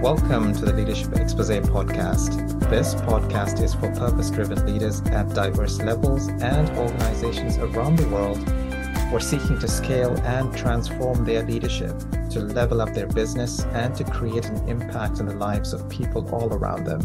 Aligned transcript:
Welcome 0.00 0.54
to 0.54 0.64
the 0.64 0.72
Leadership 0.72 1.16
Expose 1.16 1.50
podcast. 1.50 2.60
This 2.70 2.94
podcast 2.94 3.60
is 3.60 3.74
for 3.74 3.92
purpose 3.96 4.30
driven 4.30 4.64
leaders 4.64 5.00
at 5.06 5.34
diverse 5.34 5.80
levels 5.80 6.28
and 6.28 6.70
organizations 6.78 7.58
around 7.58 7.96
the 7.96 8.08
world 8.08 8.38
who 8.38 9.16
are 9.16 9.20
seeking 9.20 9.58
to 9.58 9.66
scale 9.66 10.16
and 10.18 10.56
transform 10.56 11.24
their 11.24 11.42
leadership, 11.42 11.98
to 12.30 12.38
level 12.38 12.80
up 12.80 12.94
their 12.94 13.08
business, 13.08 13.64
and 13.72 13.92
to 13.96 14.04
create 14.04 14.44
an 14.44 14.68
impact 14.68 15.18
in 15.18 15.26
the 15.26 15.34
lives 15.34 15.72
of 15.72 15.90
people 15.90 16.32
all 16.32 16.54
around 16.54 16.84
them. 16.84 17.00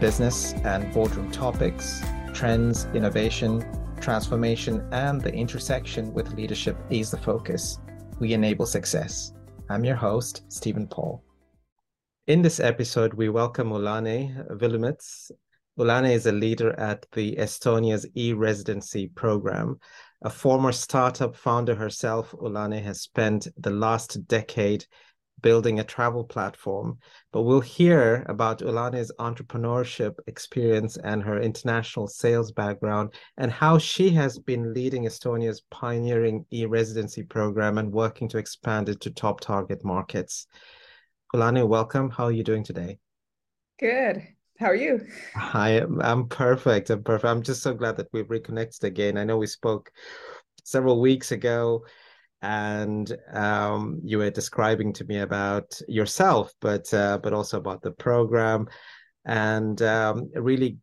Business 0.00 0.54
and 0.64 0.90
boardroom 0.94 1.30
topics, 1.30 2.00
trends, 2.32 2.86
innovation, 2.94 3.62
transformation, 4.00 4.88
and 4.92 5.20
the 5.20 5.34
intersection 5.34 6.14
with 6.14 6.32
leadership 6.32 6.78
is 6.88 7.10
the 7.10 7.18
focus. 7.18 7.80
We 8.18 8.32
enable 8.32 8.64
success. 8.64 9.34
I'm 9.68 9.84
your 9.84 9.96
host, 9.96 10.50
Steven 10.50 10.86
Paul. 10.86 11.22
In 12.28 12.42
this 12.42 12.60
episode, 12.60 13.14
we 13.14 13.30
welcome 13.30 13.70
Ülane 13.70 14.46
Vilumets. 14.58 15.30
Ülane 15.78 16.10
is 16.10 16.26
a 16.26 16.32
leader 16.32 16.78
at 16.78 17.06
the 17.12 17.36
Estonia's 17.36 18.06
e-residency 18.14 19.08
program. 19.08 19.80
A 20.20 20.28
former 20.28 20.72
startup 20.72 21.34
founder 21.34 21.74
herself, 21.74 22.32
Ülane 22.32 22.82
has 22.82 23.00
spent 23.00 23.48
the 23.56 23.70
last 23.70 24.28
decade 24.28 24.84
building 25.40 25.80
a 25.80 25.84
travel 25.84 26.22
platform. 26.22 26.98
But 27.32 27.44
we'll 27.44 27.62
hear 27.62 28.26
about 28.28 28.60
Ülane's 28.60 29.10
entrepreneurship 29.18 30.18
experience 30.26 30.98
and 30.98 31.22
her 31.22 31.40
international 31.40 32.08
sales 32.08 32.52
background 32.52 33.14
and 33.38 33.50
how 33.50 33.78
she 33.78 34.10
has 34.10 34.38
been 34.38 34.74
leading 34.74 35.04
Estonia's 35.04 35.62
pioneering 35.70 36.44
e-residency 36.52 37.22
program 37.22 37.78
and 37.78 37.90
working 37.90 38.28
to 38.28 38.36
expand 38.36 38.90
it 38.90 39.00
to 39.00 39.10
top 39.10 39.40
target 39.40 39.82
markets. 39.82 40.46
Ülane, 41.34 41.68
welcome. 41.68 42.08
How 42.08 42.24
are 42.24 42.32
you 42.32 42.42
doing 42.42 42.64
today? 42.64 42.98
Good. 43.78 44.26
How 44.58 44.66
are 44.66 44.74
you? 44.74 45.06
Hi, 45.34 45.82
I'm 46.00 46.26
perfect. 46.26 46.88
I'm 46.88 47.02
perfect. 47.02 47.26
I'm 47.26 47.42
just 47.42 47.62
so 47.62 47.74
glad 47.74 47.98
that 47.98 48.08
we've 48.12 48.30
reconnected 48.30 48.84
again. 48.84 49.18
I 49.18 49.24
know 49.24 49.36
we 49.36 49.46
spoke 49.46 49.92
several 50.64 51.02
weeks 51.02 51.30
ago 51.30 51.84
and 52.40 53.14
um, 53.32 54.00
you 54.02 54.18
were 54.18 54.30
describing 54.30 54.94
to 54.94 55.04
me 55.04 55.18
about 55.18 55.78
yourself, 55.86 56.54
but 56.60 56.92
uh, 56.94 57.18
but 57.18 57.34
also 57.34 57.58
about 57.58 57.82
the 57.82 57.90
program, 57.90 58.66
and 59.26 59.82
um, 59.82 60.30
really 60.34 60.78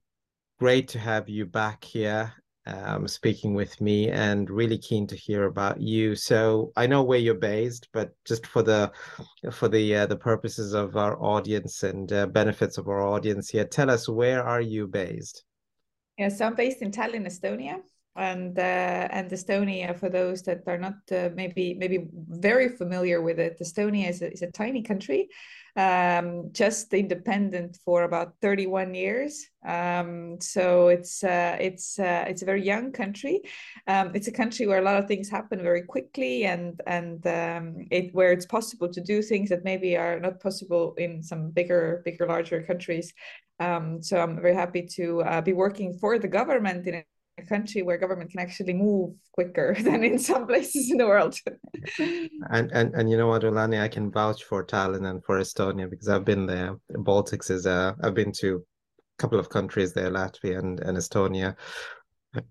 great 0.60 0.90
to 0.90 1.00
have 1.00 1.28
you 1.28 1.46
back 1.46 1.84
here 1.84 2.34
um, 2.66 3.08
speaking 3.08 3.54
with 3.54 3.80
me 3.80 4.10
and 4.10 4.50
really 4.50 4.78
keen 4.78 5.06
to 5.08 5.16
hear 5.16 5.46
about 5.46 5.80
you. 5.80 6.16
So 6.16 6.72
I 6.76 6.88
know 6.88 7.04
where 7.04 7.20
you're 7.20 7.36
based, 7.36 7.90
but 7.94 8.12
just 8.26 8.48
for 8.48 8.64
the 8.64 8.92
for 9.52 9.68
the 9.68 9.96
uh, 9.96 10.06
the 10.08 10.16
purposes 10.16 10.74
of 10.74 10.98
our 10.98 11.22
audience 11.22 11.84
and 11.84 12.12
uh, 12.12 12.28
benefits 12.28 12.78
of 12.78 12.88
our 12.88 13.02
audience 13.02 13.50
here, 13.50 13.66
tell 13.66 13.90
us 13.90 14.10
where 14.10 14.44
are 14.44 14.62
you 14.62 14.88
based? 14.88 15.44
Yeah, 16.18 16.30
so 16.30 16.46
I'm 16.46 16.56
based 16.56 16.82
in 16.82 16.92
Tallinn, 16.92 17.28
Estonia 17.28 17.82
and 18.16 18.58
uh, 18.58 19.08
and 19.12 19.30
Estonia 19.30 19.98
for 19.98 20.10
those 20.10 20.42
that 20.44 20.64
are 20.68 20.78
not 20.78 20.96
uh, 21.12 21.30
maybe 21.36 21.74
maybe 21.74 22.08
very 22.30 22.70
familiar 22.70 23.22
with 23.22 23.40
it 23.40 23.60
Estonia 23.60 24.10
is 24.10 24.22
a, 24.22 24.32
is 24.32 24.42
a 24.42 24.52
tiny 24.52 24.82
country 24.82 25.28
um, 25.76 26.50
just 26.54 26.94
independent 26.94 27.78
for 27.84 28.04
about 28.04 28.36
31 28.42 28.94
years. 28.94 29.50
Um, 29.68 30.40
so 30.40 30.88
it's 30.88 31.24
uh, 31.24 31.58
it's 31.60 32.00
uh, 32.00 32.26
it's 32.28 32.42
a 32.42 32.46
very 32.46 32.64
young 32.64 32.92
country. 32.92 33.42
Um, 33.88 34.12
it's 34.14 34.28
a 34.28 34.32
country 34.32 34.68
where 34.68 34.80
a 34.80 34.84
lot 34.84 34.98
of 34.98 35.08
things 35.08 35.30
happen 35.30 35.62
very 35.62 35.84
quickly 35.84 36.46
and 36.46 36.80
and 36.88 37.26
um, 37.28 37.76
it 37.92 38.14
where 38.14 38.32
it's 38.32 38.46
possible 38.46 38.90
to 38.90 39.02
do 39.02 39.22
things 39.22 39.50
that 39.50 39.64
maybe 39.64 39.98
are 39.98 40.20
not 40.20 40.40
possible 40.40 40.94
in 40.98 41.22
some 41.22 41.50
bigger 41.52 42.02
bigger 42.06 42.26
larger 42.28 42.62
countries. 42.62 43.14
Um, 43.60 44.02
so 44.02 44.20
I'm 44.20 44.36
very 44.42 44.54
happy 44.54 44.84
to 44.96 45.22
uh, 45.24 45.42
be 45.42 45.54
working 45.54 45.98
for 45.98 46.20
the 46.20 46.28
government 46.28 46.88
in 46.88 47.04
a 47.38 47.44
country 47.44 47.82
where 47.82 47.98
government 47.98 48.32
can 48.32 48.40
actually 48.40 48.74
move 48.74 49.14
quicker 49.34 49.76
than 49.82 50.04
in 50.04 50.18
some 50.18 50.48
places 50.48 50.92
in 50.92 50.98
the 50.98 51.06
world. 51.06 51.38
and 52.00 52.72
and 52.72 52.94
and 52.94 53.10
you 53.10 53.18
know 53.18 53.28
what, 53.28 53.44
Ülane, 53.44 53.82
I 53.82 53.88
can 53.88 54.12
vouch 54.12 54.44
for 54.44 54.64
Tallinn 54.64 55.10
and 55.10 55.24
for 55.24 55.40
Estonia 55.40 55.90
because 55.90 56.08
I've 56.08 56.26
been 56.26 56.46
there. 56.46 56.78
Baltics 56.92 57.52
is 57.52 57.66
uh 57.66 57.94
I've 58.02 58.14
been 58.16 58.32
to 58.40 58.58
a 58.58 59.22
couple 59.22 59.40
of 59.40 59.50
countries 59.50 59.94
there, 59.94 60.12
Latvia 60.12 60.60
and, 60.60 60.80
and 60.80 60.98
Estonia 60.98 61.56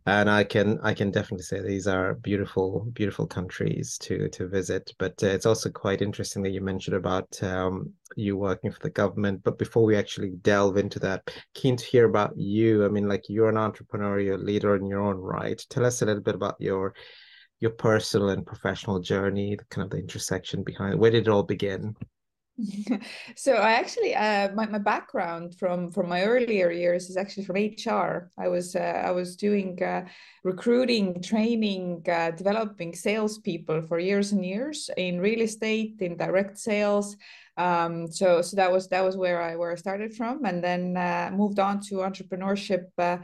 and 0.06 0.30
I 0.30 0.44
can 0.44 0.78
I 0.82 0.94
can 0.94 1.10
definitely 1.10 1.44
say 1.44 1.60
these 1.60 1.86
are 1.86 2.14
beautiful 2.14 2.86
beautiful 2.92 3.26
countries 3.26 3.98
to 3.98 4.28
to 4.30 4.48
visit. 4.48 4.92
But 4.98 5.22
uh, 5.22 5.28
it's 5.28 5.46
also 5.46 5.70
quite 5.70 6.02
interesting 6.02 6.42
that 6.42 6.50
you 6.50 6.60
mentioned 6.60 6.96
about 6.96 7.42
um, 7.42 7.92
you 8.16 8.36
working 8.36 8.70
for 8.70 8.80
the 8.80 8.90
government. 8.90 9.42
But 9.44 9.58
before 9.58 9.84
we 9.84 9.96
actually 9.96 10.30
delve 10.42 10.76
into 10.76 10.98
that, 11.00 11.30
keen 11.54 11.76
to 11.76 11.84
hear 11.84 12.06
about 12.06 12.36
you. 12.36 12.84
I 12.84 12.88
mean, 12.88 13.08
like 13.08 13.24
you're 13.28 13.48
an 13.48 13.56
entrepreneur, 13.56 14.20
you're 14.20 14.36
a 14.36 14.38
leader 14.38 14.76
in 14.76 14.86
your 14.86 15.02
own 15.02 15.16
right. 15.16 15.60
Tell 15.70 15.84
us 15.84 16.02
a 16.02 16.06
little 16.06 16.22
bit 16.22 16.34
about 16.34 16.56
your 16.58 16.94
your 17.60 17.72
personal 17.72 18.30
and 18.30 18.46
professional 18.46 19.00
journey, 19.00 19.56
the 19.56 19.64
kind 19.66 19.84
of 19.84 19.90
the 19.90 19.98
intersection 19.98 20.62
behind. 20.62 20.98
Where 20.98 21.10
did 21.10 21.26
it 21.26 21.30
all 21.30 21.44
begin? 21.44 21.94
so 23.36 23.54
I 23.54 23.72
actually 23.72 24.14
uh, 24.14 24.52
my, 24.54 24.66
my 24.66 24.78
background 24.78 25.56
from 25.58 25.90
from 25.90 26.08
my 26.08 26.22
earlier 26.22 26.70
years 26.70 27.10
is 27.10 27.16
actually 27.16 27.44
from 27.44 27.56
HR. 27.56 28.30
I 28.38 28.48
was 28.48 28.76
uh, 28.76 29.02
I 29.04 29.10
was 29.10 29.34
doing 29.36 29.82
uh, 29.82 30.06
recruiting, 30.44 31.20
training, 31.20 32.04
uh, 32.08 32.30
developing 32.30 32.94
salespeople 32.94 33.82
for 33.82 33.98
years 33.98 34.30
and 34.30 34.44
years 34.44 34.88
in 34.96 35.20
real 35.20 35.40
estate, 35.40 35.96
in 36.00 36.16
direct 36.16 36.58
sales. 36.58 37.16
Um, 37.56 38.10
so 38.10 38.40
so 38.40 38.56
that 38.56 38.70
was 38.70 38.88
that 38.88 39.02
was 39.02 39.16
where 39.16 39.42
I 39.42 39.56
where 39.56 39.72
I 39.72 39.76
started 39.76 40.14
from, 40.14 40.44
and 40.44 40.62
then 40.62 40.96
uh, 40.96 41.30
moved 41.34 41.58
on 41.58 41.80
to 41.88 41.96
entrepreneurship 41.96 42.86
uh, 42.98 43.18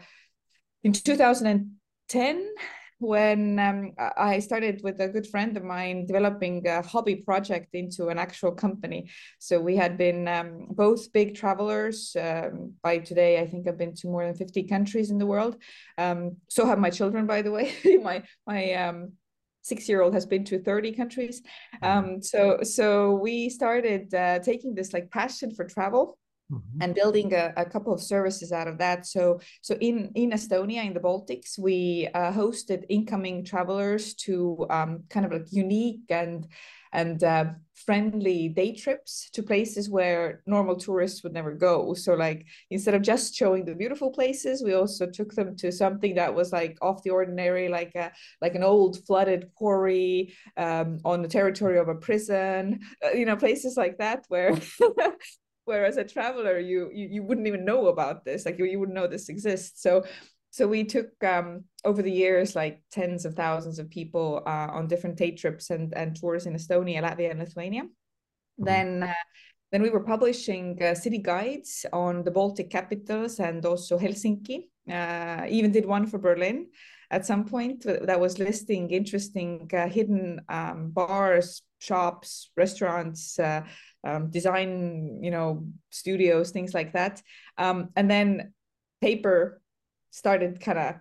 in 0.82 0.92
2010 0.92 2.54
when 3.00 3.58
um, 3.58 3.92
I 4.16 4.38
started 4.40 4.82
with 4.84 5.00
a 5.00 5.08
good 5.08 5.26
friend 5.26 5.56
of 5.56 5.64
mine 5.64 6.06
developing 6.06 6.66
a 6.68 6.82
hobby 6.82 7.16
project 7.16 7.74
into 7.74 8.08
an 8.08 8.18
actual 8.18 8.52
company. 8.52 9.10
So 9.38 9.58
we 9.58 9.74
had 9.74 9.96
been 9.96 10.28
um, 10.28 10.66
both 10.70 11.12
big 11.12 11.34
travelers. 11.34 12.14
Um, 12.20 12.74
by 12.82 12.98
today, 12.98 13.40
I 13.40 13.46
think 13.46 13.66
I've 13.66 13.78
been 13.78 13.94
to 13.96 14.08
more 14.08 14.24
than 14.26 14.34
50 14.34 14.64
countries 14.64 15.10
in 15.10 15.18
the 15.18 15.26
world. 15.26 15.56
Um, 15.96 16.36
so 16.48 16.66
have 16.66 16.78
my 16.78 16.90
children, 16.90 17.26
by 17.26 17.40
the 17.42 17.50
way. 17.50 17.74
my 18.02 18.22
my 18.46 18.74
um, 18.74 19.12
six-year-old 19.62 20.14
has 20.14 20.26
been 20.26 20.44
to 20.44 20.62
30 20.62 20.92
countries. 20.92 21.42
Mm-hmm. 21.82 21.86
Um, 21.86 22.22
so 22.22 22.58
so 22.62 23.12
we 23.12 23.48
started 23.48 24.12
uh, 24.14 24.40
taking 24.40 24.74
this 24.74 24.92
like 24.92 25.10
passion 25.10 25.54
for 25.54 25.64
travel 25.64 26.18
Mm-hmm. 26.50 26.82
and 26.82 26.94
building 26.96 27.32
a, 27.32 27.52
a, 27.56 27.64
couple 27.64 27.92
of 27.92 28.02
services 28.02 28.50
out 28.50 28.66
of 28.66 28.78
that. 28.78 29.06
So, 29.06 29.38
so 29.60 29.76
in 29.80 30.10
in 30.16 30.32
Estonia, 30.32 30.84
in 30.84 30.94
the 30.94 30.98
Baltics, 30.98 31.56
we 31.56 32.08
uh, 32.12 32.32
hosted 32.32 32.86
incoming 32.88 33.44
travelers 33.44 34.14
to 34.26 34.66
um, 34.68 35.04
kind 35.10 35.24
of 35.24 35.30
like 35.30 35.46
unique 35.52 36.10
and 36.10 36.48
and 36.92 37.22
uh, 37.22 37.44
friendly 37.74 38.48
day 38.48 38.74
trips 38.74 39.30
to 39.32 39.42
places 39.42 39.88
where 39.88 40.42
normal 40.44 40.76
tourists 40.76 41.22
would 41.22 41.32
never 41.32 41.52
go. 41.52 41.94
So, 41.94 42.14
like 42.14 42.46
instead 42.70 42.94
of 42.94 43.02
just 43.02 43.34
showing 43.34 43.64
the 43.64 43.74
beautiful 43.74 44.10
places, 44.10 44.62
we 44.62 44.74
also 44.74 45.06
took 45.06 45.32
them 45.34 45.56
to 45.56 45.70
something 45.70 46.16
that 46.16 46.34
was 46.34 46.52
like 46.52 46.76
off 46.82 47.02
the 47.02 47.10
ordinary, 47.10 47.68
like 47.68 47.94
a 47.94 48.10
like 48.40 48.54
an 48.54 48.64
old 48.64 49.04
flooded 49.06 49.50
quarry 49.54 50.34
um, 50.56 50.98
on 51.04 51.22
the 51.22 51.28
territory 51.28 51.78
of 51.78 51.88
a 51.88 51.94
prison. 51.94 52.80
Uh, 53.04 53.10
you 53.10 53.24
know, 53.24 53.36
places 53.36 53.76
like 53.76 53.98
that 53.98 54.24
where 54.28 54.58
whereas 55.64 55.96
a 55.96 56.04
traveler 56.04 56.58
you, 56.58 56.90
you 56.92 57.08
you 57.10 57.22
wouldn't 57.22 57.46
even 57.46 57.64
know 57.64 57.86
about 57.88 58.24
this 58.24 58.44
like 58.44 58.58
you, 58.58 58.64
you 58.64 58.78
wouldn't 58.78 58.96
know 58.96 59.06
this 59.06 59.28
exists 59.28 59.82
so 59.82 60.02
so 60.50 60.66
we 60.66 60.82
took 60.84 61.10
um, 61.22 61.64
over 61.84 62.02
the 62.02 62.10
years 62.10 62.56
like 62.56 62.82
tens 62.90 63.24
of 63.24 63.34
thousands 63.34 63.78
of 63.78 63.88
people 63.88 64.42
uh, 64.46 64.68
on 64.72 64.88
different 64.88 65.16
day 65.16 65.30
trips 65.30 65.70
and, 65.70 65.94
and 65.94 66.16
tours 66.20 66.46
in 66.46 66.54
Estonia, 66.54 67.02
Latvia, 67.02 67.30
and 67.30 67.38
Lithuania. 67.38 67.84
Mm-hmm. 67.84 68.64
Then 68.64 69.02
uh, 69.04 69.14
then 69.70 69.82
we 69.82 69.90
were 69.90 70.02
publishing 70.02 70.82
uh, 70.82 70.94
city 70.94 71.18
guides 71.18 71.86
on 71.92 72.24
the 72.24 72.32
Baltic 72.32 72.70
capitals 72.70 73.38
and 73.38 73.64
also 73.64 73.96
Helsinki. 73.96 74.68
Uh, 74.90 75.46
even 75.48 75.70
did 75.70 75.86
one 75.86 76.06
for 76.06 76.18
Berlin 76.18 76.66
at 77.12 77.24
some 77.24 77.44
point 77.44 77.84
that 77.84 78.18
was 78.18 78.40
listing 78.40 78.90
interesting 78.90 79.70
uh, 79.72 79.86
hidden 79.86 80.40
um, 80.48 80.90
bars, 80.90 81.62
shops, 81.78 82.50
restaurants, 82.56 83.38
uh, 83.38 83.62
um, 84.04 84.30
design, 84.30 85.20
you 85.22 85.30
know, 85.30 85.66
studios, 85.90 86.50
things 86.50 86.74
like 86.74 86.92
that. 86.92 87.22
Um, 87.58 87.90
and 87.96 88.10
then 88.10 88.52
paper 89.00 89.60
started 90.10 90.60
kind 90.60 90.78
of 90.78 90.94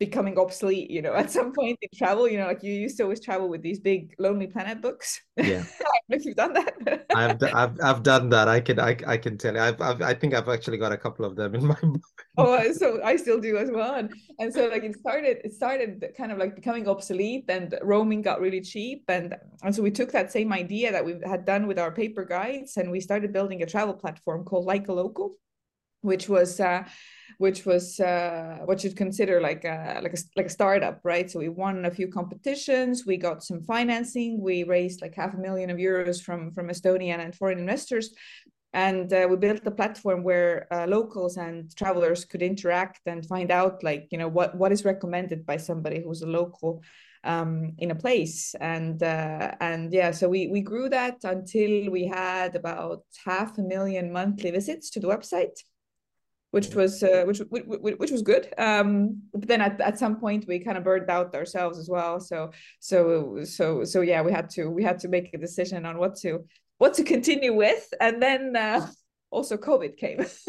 becoming 0.00 0.38
obsolete 0.38 0.90
you 0.90 1.02
know 1.02 1.14
at 1.14 1.30
some 1.30 1.52
point 1.52 1.78
in 1.82 1.88
travel 1.94 2.26
you 2.26 2.38
know 2.38 2.46
like 2.46 2.62
you 2.62 2.72
used 2.72 2.96
to 2.96 3.02
always 3.02 3.20
travel 3.20 3.50
with 3.50 3.60
these 3.60 3.78
big 3.78 4.14
lonely 4.18 4.46
planet 4.46 4.80
books. 4.80 5.20
Yeah. 5.36 5.64
I 5.80 5.98
if 6.10 6.24
you've 6.26 6.36
done 6.36 6.52
that. 6.52 7.06
I've, 7.14 7.42
I've 7.42 7.76
I've 7.82 8.02
done 8.02 8.28
that. 8.30 8.46
I 8.46 8.60
can 8.60 8.78
I, 8.78 8.96
I 9.06 9.16
can 9.16 9.38
tell 9.38 9.54
you. 9.54 9.60
I've, 9.60 9.80
I've 9.80 10.02
I 10.02 10.12
think 10.12 10.34
I've 10.34 10.48
actually 10.48 10.76
got 10.76 10.92
a 10.92 10.98
couple 10.98 11.24
of 11.24 11.34
them 11.34 11.54
in 11.54 11.64
my 11.64 11.78
book. 11.82 12.02
Oh 12.36 12.72
so 12.72 13.00
I 13.02 13.16
still 13.16 13.40
do 13.40 13.56
as 13.56 13.70
well. 13.70 13.94
And, 13.94 14.12
and 14.38 14.52
so 14.52 14.68
like 14.68 14.84
it 14.84 14.96
started 14.96 15.38
it 15.44 15.52
started 15.54 16.04
kind 16.16 16.30
of 16.30 16.38
like 16.38 16.54
becoming 16.56 16.88
obsolete 16.88 17.46
and 17.48 17.74
roaming 17.82 18.22
got 18.22 18.40
really 18.40 18.60
cheap. 18.60 19.04
And 19.08 19.34
and 19.62 19.74
so 19.74 19.82
we 19.82 19.90
took 19.90 20.12
that 20.12 20.30
same 20.30 20.52
idea 20.52 20.92
that 20.92 21.04
we 21.04 21.14
had 21.24 21.44
done 21.44 21.66
with 21.66 21.78
our 21.78 21.92
paper 21.92 22.24
guides 22.24 22.76
and 22.76 22.90
we 22.90 23.00
started 23.00 23.32
building 23.32 23.62
a 23.62 23.66
travel 23.66 23.94
platform 23.94 24.44
called 24.44 24.66
like 24.66 24.88
a 24.88 24.92
local 24.92 25.36
which 26.02 26.28
was 26.28 26.60
uh, 26.60 26.84
which 27.38 27.64
was 27.64 28.00
uh, 28.00 28.58
what 28.64 28.82
you'd 28.82 28.96
consider 28.96 29.40
like 29.40 29.64
a 29.64 30.00
like 30.02 30.14
a 30.14 30.18
like 30.36 30.46
a 30.46 30.50
startup, 30.50 31.00
right? 31.04 31.30
So 31.30 31.38
we 31.38 31.48
won 31.48 31.84
a 31.84 31.90
few 31.90 32.08
competitions, 32.08 33.06
we 33.06 33.16
got 33.16 33.42
some 33.42 33.62
financing, 33.62 34.40
we 34.40 34.64
raised 34.64 35.02
like 35.02 35.14
half 35.14 35.34
a 35.34 35.38
million 35.38 35.70
of 35.70 35.78
euros 35.78 36.22
from 36.22 36.52
from 36.52 36.68
Estonian 36.68 37.20
and 37.20 37.34
foreign 37.34 37.58
investors, 37.58 38.14
and 38.72 39.12
uh, 39.12 39.26
we 39.28 39.36
built 39.36 39.66
a 39.66 39.70
platform 39.70 40.22
where 40.22 40.72
uh, 40.72 40.86
locals 40.86 41.36
and 41.36 41.74
travelers 41.76 42.24
could 42.24 42.42
interact 42.42 43.00
and 43.06 43.26
find 43.26 43.50
out 43.50 43.82
like 43.82 44.06
you 44.10 44.18
know 44.18 44.28
what 44.28 44.54
what 44.54 44.72
is 44.72 44.84
recommended 44.84 45.44
by 45.44 45.56
somebody 45.56 46.00
who's 46.02 46.22
a 46.22 46.26
local 46.26 46.82
um, 47.24 47.74
in 47.78 47.90
a 47.90 47.94
place 47.94 48.54
and 48.60 49.02
uh, 49.02 49.52
and 49.60 49.92
yeah 49.92 50.10
so 50.10 50.28
we 50.28 50.46
we 50.48 50.60
grew 50.60 50.88
that 50.88 51.16
until 51.24 51.90
we 51.90 52.06
had 52.06 52.54
about 52.54 53.02
half 53.24 53.58
a 53.58 53.62
million 53.62 54.12
monthly 54.12 54.50
visits 54.50 54.90
to 54.90 55.00
the 55.00 55.08
website 55.08 55.58
which 56.50 56.74
was 56.74 57.02
uh, 57.02 57.24
which, 57.26 57.38
which 57.50 57.96
which 57.98 58.10
was 58.10 58.22
good. 58.22 58.52
Um, 58.58 59.22
but 59.32 59.48
then 59.48 59.60
at, 59.60 59.80
at 59.80 59.98
some 59.98 60.16
point 60.16 60.46
we 60.48 60.58
kind 60.58 60.76
of 60.76 60.84
burned 60.84 61.10
out 61.10 61.34
ourselves 61.34 61.78
as 61.78 61.88
well. 61.88 62.20
So 62.20 62.50
so 62.80 63.44
so 63.44 63.84
so 63.84 64.00
yeah, 64.00 64.22
we 64.22 64.32
had 64.32 64.50
to 64.50 64.68
we 64.68 64.82
had 64.82 64.98
to 65.00 65.08
make 65.08 65.32
a 65.34 65.38
decision 65.38 65.86
on 65.86 65.98
what 65.98 66.16
to 66.16 66.44
what 66.78 66.94
to 66.94 67.04
continue 67.04 67.54
with, 67.54 67.92
and 68.00 68.22
then 68.22 68.56
uh, 68.56 68.86
also 69.30 69.56
COVID 69.56 69.96
came. 69.96 70.18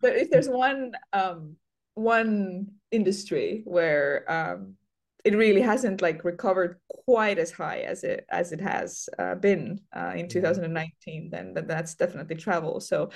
but 0.00 0.16
if 0.16 0.30
there's 0.30 0.48
one 0.48 0.92
um, 1.12 1.56
one 1.94 2.68
industry 2.90 3.62
where 3.64 4.24
um, 4.30 4.76
it 5.24 5.34
really 5.34 5.62
hasn't 5.62 6.02
like 6.02 6.22
recovered 6.22 6.78
quite 7.06 7.38
as 7.38 7.50
high 7.50 7.80
as 7.80 8.04
it 8.04 8.26
as 8.30 8.52
it 8.52 8.60
has 8.60 9.08
uh, 9.18 9.34
been 9.34 9.80
uh, 9.96 10.12
in 10.14 10.28
2019 10.28 11.30
then, 11.30 11.54
that's 11.54 11.94
definitely 11.94 12.36
travel. 12.36 12.80
So 12.80 13.10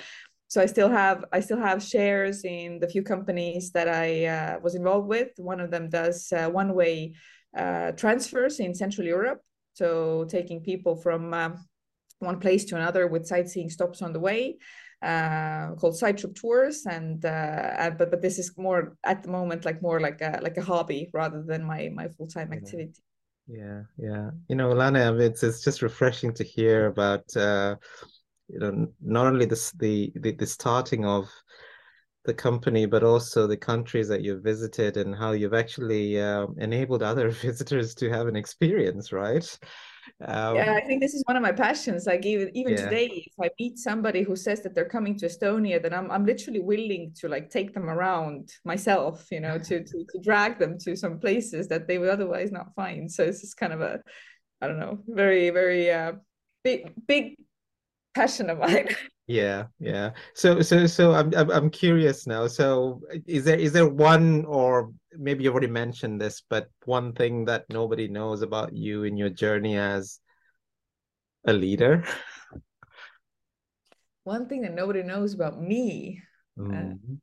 so 0.47 0.59
i 0.59 0.65
still 0.65 0.89
have 0.89 1.25
i 1.31 1.39
still 1.39 1.59
have 1.59 1.83
shares 1.83 2.43
in 2.43 2.79
the 2.79 2.87
few 2.87 3.03
companies 3.03 3.71
that 3.71 3.87
i 3.87 4.25
uh, 4.25 4.59
was 4.61 4.75
involved 4.75 5.07
with. 5.07 5.29
One 5.37 5.59
of 5.59 5.69
them 5.71 5.89
does 5.89 6.31
uh, 6.33 6.49
one 6.49 6.73
way 6.73 7.13
uh, 7.57 7.91
transfers 7.91 8.59
in 8.59 8.73
central 8.73 9.05
europe. 9.05 9.41
So 9.73 10.25
taking 10.25 10.61
people 10.61 10.95
from 10.95 11.33
um, 11.33 11.65
one 12.19 12.39
place 12.39 12.65
to 12.65 12.75
another 12.75 13.07
with 13.07 13.27
sightseeing 13.27 13.69
stops 13.69 14.01
on 14.01 14.13
the 14.13 14.19
way 14.19 14.57
uh, 15.01 15.75
called 15.75 15.95
Sidetrip 15.95 16.35
Tours, 16.35 16.85
and 16.85 17.23
uh, 17.23 17.91
but 17.97 18.11
but 18.11 18.21
this 18.21 18.39
is 18.39 18.51
more 18.57 18.97
at 19.03 19.23
the 19.23 19.29
moment 19.29 19.65
like 19.65 19.81
more 19.81 19.99
like 19.99 20.21
a 20.21 20.39
like 20.41 20.57
a 20.57 20.63
hobby 20.63 21.09
rather 21.13 21.43
than 21.43 21.63
my 21.63 21.89
my 21.93 22.07
full 22.09 22.27
time 22.27 22.51
activity. 22.53 22.93
Yeah, 23.47 23.81
yeah. 23.97 24.29
You 24.47 24.55
know, 24.55 24.71
Lana, 24.71 25.15
it's 25.17 25.43
it's 25.43 25.63
just 25.63 25.81
refreshing 25.81 26.33
to 26.33 26.43
hear 26.43 26.87
about 26.87 27.35
uh, 27.35 27.75
you 28.47 28.59
know 28.59 28.87
not 29.01 29.27
only 29.27 29.45
this 29.45 29.71
the 29.71 30.11
the, 30.15 30.31
the 30.31 30.45
starting 30.45 31.05
of 31.05 31.29
the 32.25 32.33
company, 32.33 32.85
but 32.85 33.03
also 33.03 33.47
the 33.47 33.57
countries 33.57 34.07
that 34.09 34.21
you've 34.21 34.43
visited 34.43 34.97
and 34.97 35.15
how 35.15 35.31
you've 35.31 35.53
actually 35.53 36.21
uh, 36.21 36.45
enabled 36.57 37.01
other 37.01 37.29
visitors 37.47 37.95
to 37.95 38.09
have 38.09 38.27
an 38.27 38.35
experience, 38.35 39.11
right? 39.11 39.57
Um, 40.21 40.55
yeah, 40.55 40.73
I 40.73 40.85
think 40.85 41.01
this 41.01 41.13
is 41.13 41.23
one 41.25 41.35
of 41.35 41.41
my 41.41 41.51
passions. 41.51 42.05
Like 42.05 42.25
even 42.25 42.55
even 42.55 42.73
yeah. 42.73 42.83
today, 42.83 43.05
if 43.05 43.33
I 43.41 43.49
meet 43.59 43.77
somebody 43.77 44.23
who 44.23 44.35
says 44.35 44.61
that 44.63 44.75
they're 44.75 44.89
coming 44.89 45.17
to 45.19 45.27
Estonia, 45.27 45.81
then 45.81 45.93
I'm 45.93 46.09
I'm 46.11 46.25
literally 46.25 46.59
willing 46.59 47.13
to 47.19 47.27
like 47.27 47.49
take 47.49 47.73
them 47.73 47.89
around 47.89 48.51
myself, 48.65 49.27
you 49.31 49.39
know, 49.39 49.57
to 49.57 49.83
to, 49.83 50.05
to 50.11 50.19
drag 50.21 50.59
them 50.59 50.77
to 50.79 50.95
some 50.95 51.19
places 51.19 51.67
that 51.67 51.87
they 51.87 51.97
would 51.97 52.09
otherwise 52.09 52.51
not 52.51 52.73
find. 52.75 53.11
So 53.11 53.23
it's 53.23 53.41
just 53.41 53.57
kind 53.57 53.73
of 53.73 53.81
a, 53.81 54.01
I 54.61 54.67
don't 54.67 54.79
know, 54.79 54.99
very 55.07 55.49
very 55.49 55.91
uh, 55.91 56.13
big 56.63 56.93
big 57.07 57.35
passion 58.13 58.49
of 58.49 58.59
mine. 58.59 58.89
Yeah, 59.29 59.65
yeah. 59.77 60.13
So 60.33 60.59
so 60.63 60.87
so 60.87 61.13
I'm 61.13 61.31
I'm 61.35 61.51
I'm 61.51 61.69
curious 61.69 62.25
now. 62.25 62.47
So 62.47 62.99
is 63.27 63.45
there 63.45 63.59
is 63.59 63.71
there 63.73 63.87
one 63.87 64.43
or 64.45 64.89
maybe 65.13 65.43
you 65.43 65.51
already 65.51 65.67
mentioned 65.67 66.19
this, 66.19 66.41
but 66.49 66.67
one 66.85 67.13
thing 67.13 67.45
that 67.45 67.69
nobody 67.69 68.07
knows 68.07 68.41
about 68.41 68.73
you 68.73 69.03
in 69.03 69.17
your 69.17 69.29
journey 69.29 69.77
as 69.77 70.19
a 71.45 71.53
leader? 71.53 72.03
One 74.23 74.49
thing 74.49 74.63
that 74.63 74.73
nobody 74.73 75.03
knows 75.03 75.35
about 75.35 75.61
me. 75.61 76.23
Mm. 76.57 76.73
Uh, 76.73 76.93
mm-hmm. 76.97 77.13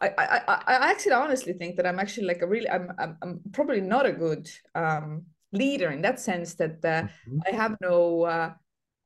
I, 0.00 0.08
I, 0.16 0.62
I 0.66 0.90
actually 0.90 1.12
honestly 1.12 1.52
think 1.52 1.76
that 1.76 1.86
I'm 1.86 1.98
actually 1.98 2.26
like 2.26 2.40
a 2.40 2.46
really 2.46 2.70
I'm 2.70 2.90
I'm, 2.98 3.18
I'm 3.20 3.40
probably 3.52 3.82
not 3.82 4.06
a 4.06 4.12
good 4.12 4.48
um, 4.74 5.26
leader 5.52 5.90
in 5.90 6.02
that 6.02 6.20
sense 6.20 6.54
that 6.54 6.84
uh, 6.84 7.02
mm-hmm. 7.02 7.38
I 7.46 7.50
have 7.54 7.76
no 7.80 8.22
uh, 8.22 8.52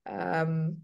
um, 0.08 0.78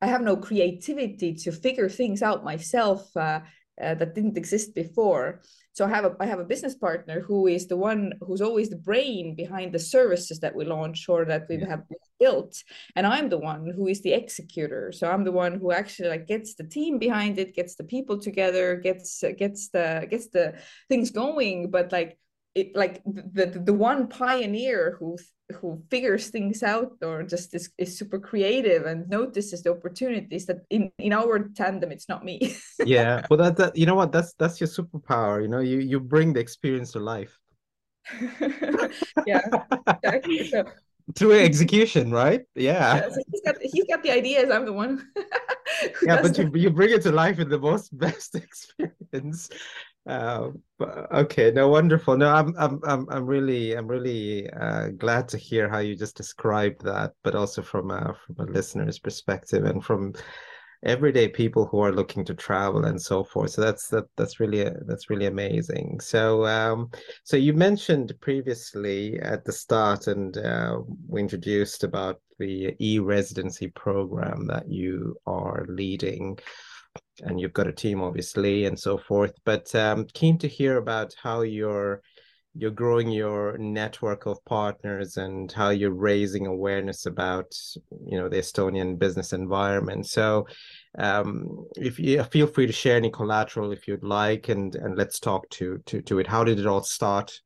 I 0.00 0.06
have 0.06 0.22
no 0.22 0.36
creativity 0.36 1.34
to 1.34 1.52
figure 1.52 1.88
things 1.88 2.22
out 2.22 2.44
myself 2.44 3.16
uh, 3.16 3.40
uh, 3.80 3.94
that 3.94 4.14
didn't 4.14 4.36
exist 4.36 4.74
before. 4.74 5.40
So 5.72 5.84
I 5.84 5.88
have 5.88 6.04
a 6.04 6.16
I 6.20 6.26
have 6.26 6.38
a 6.38 6.44
business 6.44 6.76
partner 6.76 7.20
who 7.20 7.48
is 7.48 7.66
the 7.66 7.76
one 7.76 8.12
who's 8.20 8.40
always 8.40 8.70
the 8.70 8.76
brain 8.76 9.34
behind 9.34 9.72
the 9.72 9.78
services 9.78 10.38
that 10.40 10.54
we 10.54 10.64
launch 10.64 11.08
or 11.08 11.24
that 11.24 11.46
we 11.48 11.56
yeah. 11.56 11.68
have 11.68 11.82
built, 12.20 12.62
and 12.94 13.06
I'm 13.06 13.28
the 13.28 13.38
one 13.38 13.72
who 13.74 13.88
is 13.88 14.00
the 14.02 14.12
executor. 14.12 14.92
So 14.92 15.10
I'm 15.10 15.24
the 15.24 15.32
one 15.32 15.58
who 15.58 15.72
actually 15.72 16.10
like 16.10 16.28
gets 16.28 16.54
the 16.54 16.64
team 16.64 16.98
behind 16.98 17.38
it, 17.38 17.56
gets 17.56 17.74
the 17.74 17.84
people 17.84 18.18
together, 18.18 18.76
gets 18.76 19.24
gets 19.36 19.70
the 19.70 20.06
gets 20.08 20.28
the 20.28 20.54
things 20.88 21.10
going. 21.10 21.70
But 21.70 21.90
like 21.90 22.18
it 22.54 22.74
like 22.76 23.02
the 23.04 23.46
the 23.64 23.72
one 23.72 24.06
pioneer 24.06 24.96
who 24.98 25.18
who 25.60 25.82
figures 25.90 26.28
things 26.28 26.62
out 26.62 26.92
or 27.02 27.22
just 27.22 27.54
is, 27.54 27.70
is 27.78 27.98
super 27.98 28.18
creative 28.18 28.86
and 28.86 29.08
notices 29.10 29.62
the 29.62 29.70
opportunities 29.70 30.46
that 30.46 30.58
in 30.70 30.90
in 30.98 31.12
our 31.12 31.48
tandem 31.54 31.90
it's 31.90 32.08
not 32.08 32.24
me. 32.24 32.56
Yeah 32.84 33.26
well 33.28 33.38
that, 33.38 33.56
that 33.56 33.76
you 33.76 33.86
know 33.86 33.96
what? 33.96 34.12
That's 34.12 34.34
that's 34.34 34.60
your 34.60 34.68
superpower 34.68 35.42
you 35.42 35.48
know? 35.48 35.60
You 35.60 35.78
you 35.78 36.00
bring 36.00 36.32
the 36.32 36.40
experience 36.40 36.92
to 36.92 37.00
life. 37.00 37.38
Yeah 39.26 39.40
exactly. 39.88 40.48
so, 40.48 40.64
through 41.16 41.32
execution 41.32 42.10
right? 42.10 42.42
Yeah, 42.54 42.96
yeah 42.96 43.08
so 43.10 43.20
he's, 43.30 43.40
got, 43.42 43.56
he's 43.60 43.84
got 43.84 44.02
the 44.02 44.10
ideas 44.10 44.50
i'm 44.50 44.64
the 44.64 44.72
one 44.72 45.06
yeah 46.02 46.22
but 46.22 46.38
you, 46.38 46.50
you 46.54 46.70
bring 46.70 46.90
it 46.90 47.02
to 47.02 47.12
life 47.12 47.38
in 47.38 47.48
the 47.50 47.58
most 47.58 47.96
best 47.98 48.34
experience 48.34 49.50
uh, 50.06 50.50
okay, 51.12 51.50
no, 51.50 51.68
wonderful. 51.68 52.16
No, 52.16 52.28
I'm, 52.28 52.54
I'm, 52.58 52.80
I'm, 52.84 53.06
I'm 53.10 53.26
really, 53.26 53.72
I'm 53.72 53.86
really 53.86 54.50
uh, 54.50 54.88
glad 54.88 55.28
to 55.30 55.38
hear 55.38 55.68
how 55.68 55.78
you 55.78 55.96
just 55.96 56.16
described 56.16 56.84
that, 56.84 57.12
but 57.22 57.34
also 57.34 57.62
from 57.62 57.90
a 57.90 58.14
from 58.26 58.48
a 58.48 58.50
listener's 58.50 58.98
perspective 58.98 59.64
and 59.64 59.82
from 59.82 60.14
everyday 60.84 61.28
people 61.28 61.66
who 61.66 61.80
are 61.80 61.92
looking 61.92 62.24
to 62.26 62.34
travel 62.34 62.84
and 62.84 63.00
so 63.00 63.24
forth. 63.24 63.50
So 63.50 63.62
that's 63.62 63.88
that 63.88 64.04
that's 64.16 64.40
really 64.40 64.68
that's 64.86 65.08
really 65.08 65.26
amazing. 65.26 66.00
So 66.00 66.44
um, 66.46 66.90
so 67.22 67.36
you 67.36 67.54
mentioned 67.54 68.12
previously 68.20 69.18
at 69.20 69.44
the 69.44 69.52
start, 69.52 70.06
and 70.06 70.36
uh, 70.36 70.80
we 71.08 71.20
introduced 71.20 71.84
about 71.84 72.20
the 72.38 72.74
e-residency 72.78 73.68
program 73.68 74.46
that 74.48 74.68
you 74.68 75.16
are 75.26 75.64
leading 75.68 76.38
and 77.22 77.40
you've 77.40 77.52
got 77.52 77.66
a 77.66 77.72
team 77.72 78.02
obviously 78.02 78.66
and 78.66 78.78
so 78.78 78.98
forth. 78.98 79.34
But 79.44 79.74
um, 79.74 80.06
keen 80.12 80.38
to 80.38 80.48
hear 80.48 80.76
about 80.76 81.14
how 81.22 81.42
you're 81.42 82.02
you're 82.56 82.70
growing 82.70 83.10
your 83.10 83.58
network 83.58 84.26
of 84.26 84.44
partners 84.44 85.16
and 85.16 85.50
how 85.50 85.70
you're 85.70 85.90
raising 85.90 86.46
awareness 86.46 87.06
about 87.06 87.52
you 88.06 88.18
know 88.18 88.28
the 88.28 88.36
estonian 88.36 88.98
business 88.98 89.32
environment. 89.32 90.06
So 90.06 90.46
um, 90.98 91.66
if 91.76 91.98
you 91.98 92.22
feel 92.24 92.46
free 92.46 92.66
to 92.66 92.72
share 92.72 92.96
any 92.96 93.10
collateral 93.10 93.72
if 93.72 93.88
you'd 93.88 94.04
like 94.04 94.48
and 94.48 94.74
and 94.76 94.96
let's 94.96 95.18
talk 95.18 95.48
to 95.50 95.78
to 95.86 96.02
to 96.02 96.18
it. 96.18 96.26
How 96.26 96.44
did 96.44 96.58
it 96.58 96.66
all 96.66 96.82
start? 96.82 97.40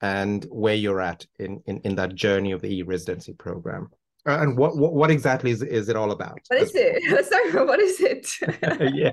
And 0.00 0.44
where 0.50 0.74
you're 0.74 1.00
at 1.00 1.26
in 1.38 1.62
in, 1.66 1.78
in 1.78 1.94
that 1.96 2.14
journey 2.14 2.52
of 2.52 2.60
the 2.60 2.78
e-residency 2.78 3.32
program 3.32 3.90
uh, 4.28 4.42
and 4.42 4.56
what, 4.56 4.76
what, 4.76 4.92
what 4.92 5.10
exactly 5.10 5.50
is 5.50 5.62
is 5.62 5.88
it 5.88 5.96
all 5.96 6.10
about? 6.10 6.40
What 6.48 6.62
is 6.62 6.72
it? 6.74 7.02
About 7.54 7.66
what 7.70 7.80
is 7.80 8.00
it? 8.00 8.28
yeah. 8.94 9.12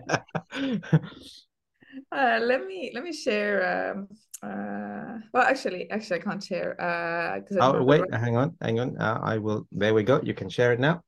Uh, 2.12 2.40
let 2.42 2.66
me 2.66 2.92
let 2.94 3.04
me 3.04 3.14
share. 3.14 3.94
Um, 3.96 4.08
uh, 4.44 5.20
well, 5.34 5.44
actually, 5.44 5.90
actually, 5.90 6.20
I 6.20 6.24
can't 6.24 6.44
share. 6.44 6.80
Uh, 6.80 7.40
oh, 7.62 7.84
wait, 7.84 8.02
hang 8.14 8.36
on, 8.36 8.56
hang 8.62 8.80
on. 8.80 8.98
Uh, 8.98 9.20
I 9.24 9.38
will. 9.38 9.68
There 9.72 9.94
we 9.94 10.04
go. 10.04 10.20
You 10.22 10.34
can 10.34 10.50
share 10.50 10.74
it 10.74 10.80
now. 10.80 11.02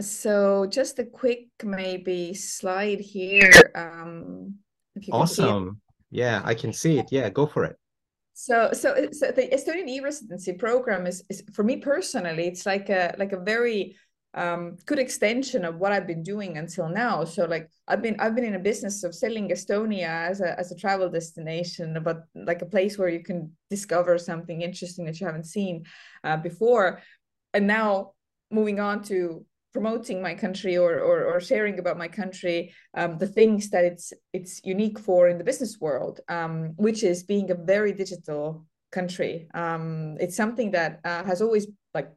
so 0.00 0.66
just 0.66 0.98
a 1.00 1.04
quick 1.04 1.48
maybe 1.64 2.34
slide 2.34 3.00
here. 3.00 3.50
Um, 3.74 4.58
awesome. 5.10 5.80
Yeah, 6.10 6.42
I 6.44 6.54
can 6.54 6.72
see 6.72 6.98
it. 6.98 7.06
Yeah, 7.10 7.28
go 7.30 7.46
for 7.46 7.64
it. 7.64 7.76
So, 8.34 8.70
so, 8.72 9.08
so 9.12 9.30
the 9.30 9.48
Estonian 9.48 9.88
e-residency 9.88 10.54
program 10.54 11.06
is, 11.06 11.22
is 11.28 11.42
for 11.52 11.62
me 11.62 11.76
personally, 11.76 12.46
it's 12.46 12.64
like 12.64 12.88
a 12.88 13.14
like 13.18 13.32
a 13.32 13.40
very 13.40 13.96
um, 14.34 14.76
good 14.86 14.98
extension 14.98 15.64
of 15.64 15.76
what 15.76 15.92
I've 15.92 16.06
been 16.06 16.22
doing 16.22 16.56
until 16.56 16.88
now. 16.88 17.24
So, 17.24 17.44
like 17.44 17.68
I've 17.86 18.00
been 18.00 18.16
I've 18.18 18.34
been 18.34 18.44
in 18.44 18.54
a 18.54 18.58
business 18.58 19.04
of 19.04 19.14
selling 19.14 19.50
Estonia 19.50 20.30
as 20.30 20.40
a 20.40 20.58
as 20.58 20.72
a 20.72 20.76
travel 20.76 21.10
destination, 21.10 21.98
but 22.02 22.24
like 22.34 22.62
a 22.62 22.66
place 22.66 22.96
where 22.96 23.10
you 23.10 23.22
can 23.22 23.52
discover 23.68 24.16
something 24.16 24.62
interesting 24.62 25.04
that 25.04 25.20
you 25.20 25.26
haven't 25.26 25.46
seen 25.46 25.84
uh, 26.24 26.38
before. 26.38 27.02
And 27.52 27.66
now 27.66 28.12
moving 28.50 28.80
on 28.80 29.02
to 29.04 29.44
promoting 29.72 30.20
my 30.20 30.34
country 30.34 30.76
or 30.76 31.00
or, 31.00 31.24
or 31.24 31.40
sharing 31.40 31.78
about 31.78 31.96
my 31.96 32.08
country 32.08 32.74
um, 32.94 33.18
the 33.18 33.26
things 33.26 33.70
that 33.70 33.84
it's 33.84 34.12
it's 34.32 34.60
unique 34.64 34.98
for 34.98 35.28
in 35.28 35.38
the 35.38 35.44
business 35.44 35.78
world 35.80 36.20
um, 36.28 36.74
which 36.76 37.02
is 37.02 37.22
being 37.22 37.50
a 37.50 37.54
very 37.54 37.92
digital 37.92 38.66
country. 38.92 39.48
Um, 39.54 40.16
it's 40.20 40.36
something 40.36 40.70
that 40.72 41.00
uh, 41.04 41.24
has 41.24 41.42
always 41.42 41.66
like 41.94 42.10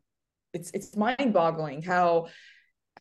it's 0.53 0.69
it's 0.73 0.95
mind 0.95 1.33
boggling 1.33 1.81
how 1.81 2.27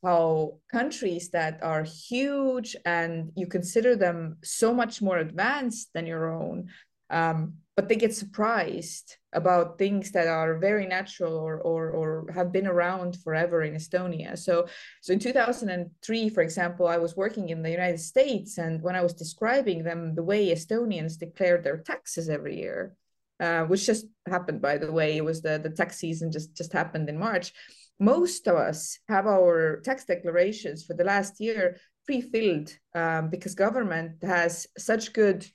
how 0.02 0.58
countries 0.70 1.30
that 1.30 1.62
are 1.62 1.82
huge 1.82 2.76
and 2.84 3.32
you 3.36 3.46
consider 3.46 3.96
them 3.96 4.38
so 4.42 4.72
much 4.72 5.02
more 5.02 5.18
advanced 5.18 5.90
than 5.94 6.06
your 6.06 6.32
own 6.32 6.68
um, 7.10 7.54
but 7.76 7.88
they 7.88 7.96
get 7.96 8.14
surprised 8.14 9.16
about 9.34 9.78
things 9.78 10.10
that 10.12 10.28
are 10.28 10.58
very 10.58 10.86
natural 10.86 11.36
or, 11.36 11.60
or, 11.60 11.90
or 11.90 12.32
have 12.32 12.52
been 12.52 12.66
around 12.66 13.16
forever 13.22 13.62
in 13.62 13.74
Estonia. 13.74 14.38
So, 14.38 14.66
so 15.02 15.12
in 15.12 15.18
2003, 15.18 16.28
for 16.30 16.42
example, 16.42 16.86
I 16.86 16.96
was 16.96 17.16
working 17.16 17.48
in 17.48 17.62
the 17.62 17.70
United 17.70 18.00
States, 18.00 18.58
and 18.58 18.80
when 18.80 18.94
I 18.94 19.02
was 19.02 19.12
describing 19.12 19.82
them 19.82 20.14
the 20.14 20.22
way 20.22 20.48
Estonians 20.48 21.18
declare 21.18 21.60
their 21.60 21.78
taxes 21.78 22.28
every 22.28 22.56
year, 22.56 22.96
uh, 23.40 23.64
which 23.64 23.86
just 23.86 24.06
happened, 24.26 24.62
by 24.62 24.78
the 24.78 24.92
way, 24.92 25.16
it 25.16 25.24
was 25.24 25.42
the, 25.42 25.58
the 25.58 25.70
tax 25.70 25.98
season 25.98 26.30
just, 26.30 26.56
just 26.56 26.72
happened 26.72 27.08
in 27.08 27.18
March. 27.18 27.52
Most 28.00 28.46
of 28.46 28.56
us 28.56 28.98
have 29.08 29.26
our 29.26 29.80
tax 29.84 30.04
declarations 30.04 30.84
for 30.84 30.94
the 30.94 31.04
last 31.04 31.40
year 31.40 31.76
pre-filled 32.06 32.70
um, 32.94 33.30
because 33.30 33.54
government 33.54 34.22
has 34.22 34.66
such 34.78 35.12
good 35.12 35.46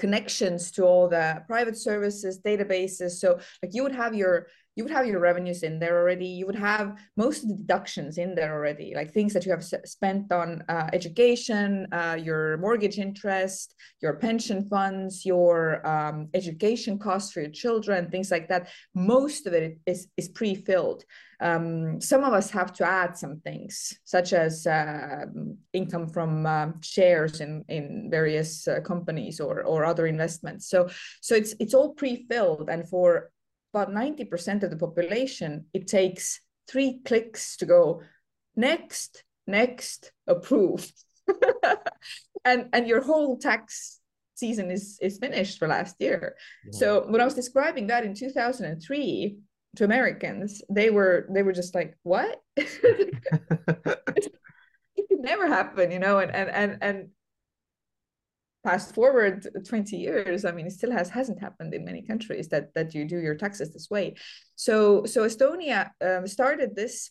connections 0.00 0.70
to 0.72 0.82
all 0.82 1.08
the 1.08 1.42
private 1.46 1.76
services 1.76 2.40
databases. 2.44 3.12
So 3.22 3.38
like 3.62 3.74
you 3.74 3.82
would 3.82 3.94
have 3.94 4.14
your 4.14 4.46
you 4.80 4.84
would 4.84 4.94
have 4.94 5.06
your 5.06 5.20
revenues 5.20 5.62
in 5.62 5.78
there 5.78 5.98
already. 6.00 6.24
You 6.24 6.46
would 6.46 6.56
have 6.56 6.96
most 7.14 7.42
of 7.42 7.50
the 7.50 7.56
deductions 7.56 8.16
in 8.16 8.34
there 8.34 8.54
already 8.54 8.94
like 8.96 9.12
things 9.12 9.34
that 9.34 9.44
you 9.44 9.52
have 9.52 9.62
spent 9.62 10.32
on 10.32 10.64
uh, 10.70 10.88
education 10.94 11.86
uh, 11.92 12.16
your 12.28 12.56
mortgage 12.56 12.98
interest 12.98 13.74
your 14.00 14.14
pension 14.14 14.66
funds 14.70 15.26
your 15.26 15.86
um, 15.86 16.28
education 16.32 16.98
costs 16.98 17.30
for 17.32 17.40
your 17.42 17.50
children 17.50 18.10
things 18.10 18.30
like 18.30 18.48
that. 18.48 18.70
Most 18.94 19.46
of 19.46 19.52
it 19.52 19.78
is 19.84 20.08
is 20.16 20.28
pre-filled. 20.28 21.04
Um, 21.42 22.00
some 22.00 22.22
of 22.24 22.32
us 22.40 22.50
have 22.50 22.72
to 22.74 22.84
add 22.86 23.16
some 23.16 23.40
things, 23.40 23.98
such 24.04 24.32
as 24.32 24.66
uh, 24.66 25.24
income 25.72 26.06
from 26.16 26.46
uh, 26.46 26.68
shares 26.80 27.40
in 27.44 27.52
in 27.68 28.08
various 28.10 28.68
uh, 28.68 28.80
companies 28.92 29.40
or 29.40 29.62
or 29.62 29.84
other 29.84 30.06
investments. 30.06 30.62
So 30.72 30.88
so 31.20 31.34
it's 31.34 31.52
it's 31.62 31.74
all 31.74 31.90
pre-filled, 32.00 32.68
and 32.70 32.88
for 32.88 33.30
about 33.72 33.92
ninety 33.92 34.24
percent 34.24 34.62
of 34.62 34.70
the 34.70 34.76
population, 34.76 35.66
it 35.72 35.86
takes 35.86 36.40
three 36.68 37.00
clicks 37.04 37.56
to 37.58 37.66
go 37.66 38.02
next, 38.56 39.24
next, 39.46 40.12
approve, 40.26 40.90
and 42.44 42.68
and 42.72 42.86
your 42.86 43.02
whole 43.02 43.38
tax 43.38 44.00
season 44.34 44.70
is 44.70 44.98
is 45.00 45.18
finished 45.18 45.58
for 45.58 45.68
last 45.68 45.96
year. 45.98 46.36
Yeah. 46.64 46.78
So 46.78 47.06
when 47.08 47.20
I 47.20 47.24
was 47.24 47.34
describing 47.34 47.86
that 47.88 48.04
in 48.04 48.14
2003, 48.14 49.38
to 49.76 49.84
Americans, 49.84 50.62
they 50.68 50.90
were 50.90 51.26
they 51.30 51.42
were 51.42 51.52
just 51.52 51.74
like, 51.74 51.96
"What? 52.02 52.40
it 52.56 53.12
could 55.08 55.20
never 55.20 55.46
happen," 55.46 55.90
you 55.92 55.98
know. 55.98 56.18
And 56.18 56.34
and 56.34 56.50
and 56.50 56.78
and 56.82 57.08
fast 58.62 58.94
forward 58.94 59.46
20 59.66 59.96
years 59.96 60.44
i 60.44 60.52
mean 60.52 60.66
it 60.66 60.72
still 60.72 60.92
has 60.92 61.08
hasn't 61.08 61.40
happened 61.40 61.72
in 61.72 61.84
many 61.84 62.02
countries 62.02 62.48
that 62.48 62.74
that 62.74 62.94
you 62.94 63.04
do 63.06 63.18
your 63.18 63.34
taxes 63.34 63.72
this 63.72 63.88
way. 63.90 64.14
So 64.56 65.04
so 65.04 65.22
estonia 65.22 65.90
um, 66.04 66.26
started 66.26 66.76
this 66.76 67.10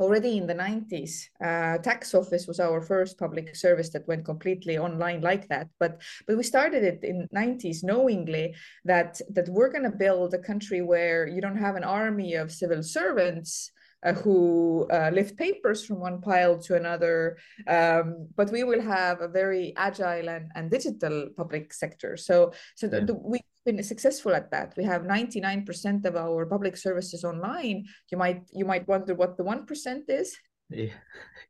already 0.00 0.36
in 0.36 0.46
the 0.46 0.54
90s 0.54 1.12
uh, 1.44 1.78
tax 1.78 2.14
office 2.14 2.46
was 2.46 2.58
our 2.58 2.80
first 2.80 3.18
public 3.18 3.54
service 3.54 3.90
that 3.90 4.08
went 4.08 4.24
completely 4.24 4.76
online 4.76 5.20
like 5.20 5.48
that. 5.48 5.68
But 5.78 6.00
but 6.26 6.36
we 6.36 6.42
started 6.42 6.82
it 6.82 7.04
in 7.04 7.28
90s 7.34 7.84
knowingly 7.84 8.54
that 8.84 9.20
that 9.30 9.48
we're 9.48 9.70
going 9.70 9.90
to 9.90 10.02
build 10.04 10.34
a 10.34 10.38
country 10.38 10.82
where 10.82 11.26
you 11.26 11.40
don't 11.40 11.64
have 11.66 11.76
an 11.76 11.84
army 11.84 12.34
of 12.34 12.50
civil 12.50 12.82
servants 12.82 13.70
uh, 14.04 14.12
who 14.12 14.86
uh, 14.90 15.10
lift 15.12 15.36
papers 15.36 15.84
from 15.84 16.00
one 16.00 16.20
pile 16.20 16.58
to 16.58 16.74
another. 16.74 17.38
Um, 17.66 18.28
but 18.36 18.50
we 18.50 18.64
will 18.64 18.80
have 18.80 19.20
a 19.20 19.28
very 19.28 19.72
agile 19.76 20.28
and, 20.28 20.50
and 20.54 20.70
digital 20.70 21.28
public 21.36 21.72
sector. 21.72 22.16
So, 22.16 22.52
so 22.74 22.88
yeah. 22.92 23.00
the, 23.00 23.14
we've 23.14 23.42
been 23.64 23.82
successful 23.82 24.34
at 24.34 24.50
that. 24.50 24.74
We 24.76 24.84
have 24.84 25.02
99% 25.02 26.04
of 26.04 26.16
our 26.16 26.46
public 26.46 26.76
services 26.76 27.24
online. 27.24 27.84
You 28.10 28.18
might 28.18 28.42
you 28.52 28.64
might 28.64 28.88
wonder 28.88 29.14
what 29.14 29.36
the 29.36 29.44
one 29.44 29.66
percent 29.66 30.04
is. 30.08 30.36
Yeah. 30.70 30.92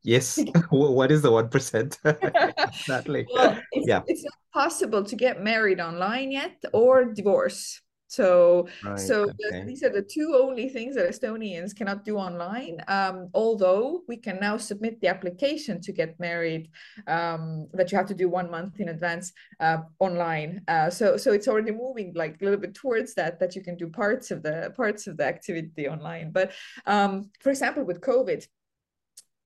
Yes. 0.02 0.38
what 0.70 1.10
is 1.10 1.22
the 1.22 1.30
one 1.30 1.48
percent? 1.48 1.98
exactly. 2.04 3.26
Well, 3.34 3.58
it's, 3.72 3.88
yeah. 3.88 4.02
It's 4.06 4.24
not 4.24 4.34
possible 4.52 5.04
to 5.04 5.16
get 5.16 5.42
married 5.42 5.80
online 5.80 6.32
yet 6.32 6.62
or 6.72 7.04
divorce. 7.04 7.80
So, 8.12 8.68
right, 8.84 9.00
so 9.00 9.22
okay. 9.22 9.60
the, 9.60 9.64
these 9.64 9.82
are 9.82 9.88
the 9.88 10.02
two 10.02 10.38
only 10.38 10.68
things 10.68 10.96
that 10.96 11.08
Estonians 11.08 11.74
cannot 11.74 12.04
do 12.04 12.18
online. 12.18 12.76
Um, 12.86 13.30
although 13.32 14.02
we 14.06 14.18
can 14.18 14.38
now 14.38 14.58
submit 14.58 15.00
the 15.00 15.08
application 15.08 15.80
to 15.80 15.92
get 15.92 16.20
married, 16.20 16.68
um, 17.06 17.68
that 17.72 17.90
you 17.90 17.96
have 17.96 18.08
to 18.08 18.14
do 18.14 18.28
one 18.28 18.50
month 18.50 18.80
in 18.80 18.90
advance 18.90 19.32
uh, 19.60 19.78
online. 19.98 20.60
Uh, 20.68 20.90
so, 20.90 21.16
so 21.16 21.32
it's 21.32 21.48
already 21.48 21.72
moving 21.72 22.12
like 22.14 22.36
a 22.42 22.44
little 22.44 22.60
bit 22.60 22.74
towards 22.74 23.14
that. 23.14 23.40
That 23.40 23.56
you 23.56 23.62
can 23.62 23.76
do 23.78 23.88
parts 23.88 24.30
of 24.30 24.42
the 24.42 24.74
parts 24.76 25.06
of 25.06 25.16
the 25.16 25.24
activity 25.24 25.88
online. 25.88 26.32
But 26.32 26.52
um, 26.84 27.30
for 27.40 27.48
example, 27.48 27.82
with 27.82 28.02
COVID, 28.02 28.46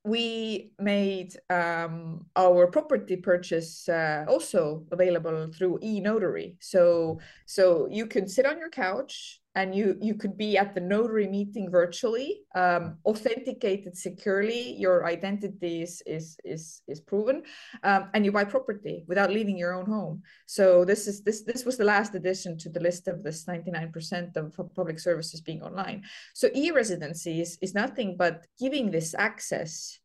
we 0.07 0.71
made 0.79 1.35
um, 1.51 2.25
our 2.37 2.69
property 2.69 3.17
purchase 3.17 3.89
uh, 3.89 4.25
also 4.29 4.85
available 4.93 5.51
through 5.53 5.81
e-notary. 5.83 6.57
So 6.61 7.19
so 7.45 7.89
you 7.91 8.07
can 8.07 8.29
sit 8.29 8.47
on 8.47 8.59
your 8.59 8.71
couch 8.71 9.41
and 9.57 9.75
you 9.75 9.97
you 10.01 10.15
could 10.15 10.37
be 10.37 10.59
at 10.59 10.75
the 10.75 10.81
notary 10.81 11.27
meeting 11.27 11.71
virtually, 11.71 12.43
um, 12.55 12.99
authenticated 13.07 13.97
securely. 13.97 14.77
Your 14.77 15.07
identity 15.07 15.83
is 15.83 16.03
is 16.07 16.37
is, 16.45 16.83
is 16.87 17.01
proven, 17.01 17.43
um, 17.83 18.11
and 18.13 18.25
you 18.25 18.33
buy 18.33 18.45
property 18.45 19.05
without 19.09 19.33
leaving 19.33 19.57
your 19.57 19.73
own 19.75 19.87
home. 19.87 20.23
So 20.45 20.85
this 20.85 21.09
is 21.09 21.23
this 21.23 21.43
this 21.43 21.65
was 21.65 21.79
the 21.79 21.85
last 21.85 22.15
addition 22.15 22.59
to 22.59 22.69
the 22.69 22.81
list 22.81 23.09
of 23.09 23.23
this 23.25 23.49
ninety 23.49 23.71
nine 23.71 23.91
percent 23.91 24.37
of 24.37 24.55
public 24.75 25.01
services 25.01 25.41
being 25.41 25.63
online. 25.63 26.05
So 26.35 26.51
e-residency 26.55 27.41
is, 27.41 27.59
is 27.63 27.75
nothing 27.75 28.17
but 28.19 28.47
giving 28.61 28.91
this 28.91 29.15
access 29.15 29.99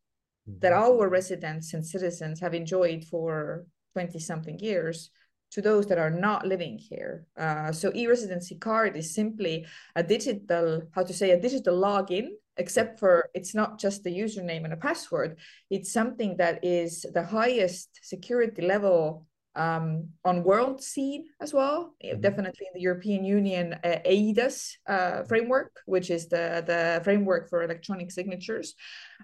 that 0.46 0.72
mm-hmm. 0.72 0.82
our 0.82 1.08
residents 1.08 1.74
and 1.74 1.86
citizens 1.86 2.40
have 2.40 2.54
enjoyed 2.54 3.04
for 3.04 3.66
20 3.92 4.18
something 4.18 4.58
years 4.58 5.10
to 5.52 5.62
those 5.62 5.86
that 5.86 5.98
are 5.98 6.10
not 6.10 6.46
living 6.46 6.78
here. 6.78 7.26
Uh, 7.36 7.70
so 7.72 7.92
e-residency 7.94 8.56
card 8.56 8.96
is 8.96 9.14
simply 9.14 9.66
a 9.94 10.02
digital, 10.02 10.82
how 10.92 11.02
to 11.02 11.12
say, 11.12 11.30
a 11.30 11.40
digital 11.40 11.78
login, 11.80 12.28
except 12.56 12.98
for 12.98 13.30
it's 13.34 13.54
not 13.54 13.78
just 13.78 14.02
the 14.02 14.10
username 14.10 14.64
and 14.64 14.72
a 14.72 14.76
password. 14.76 15.38
It's 15.70 15.92
something 15.92 16.36
that 16.38 16.64
is 16.64 17.04
the 17.14 17.24
highest 17.24 17.88
security 18.02 18.62
level 18.62 19.26
um, 19.54 20.08
on 20.24 20.44
world 20.44 20.82
scene 20.82 21.26
as 21.40 21.52
well, 21.52 21.94
mm-hmm. 22.02 22.20
definitely 22.20 22.66
in 22.66 22.74
the 22.74 22.80
European 22.80 23.24
Union 23.24 23.74
uh, 23.84 23.98
eIDAS 24.06 24.76
uh, 24.88 25.24
framework, 25.24 25.80
which 25.86 26.10
is 26.10 26.28
the, 26.28 26.64
the 26.66 27.00
framework 27.04 27.50
for 27.50 27.62
electronic 27.62 28.10
signatures. 28.10 28.74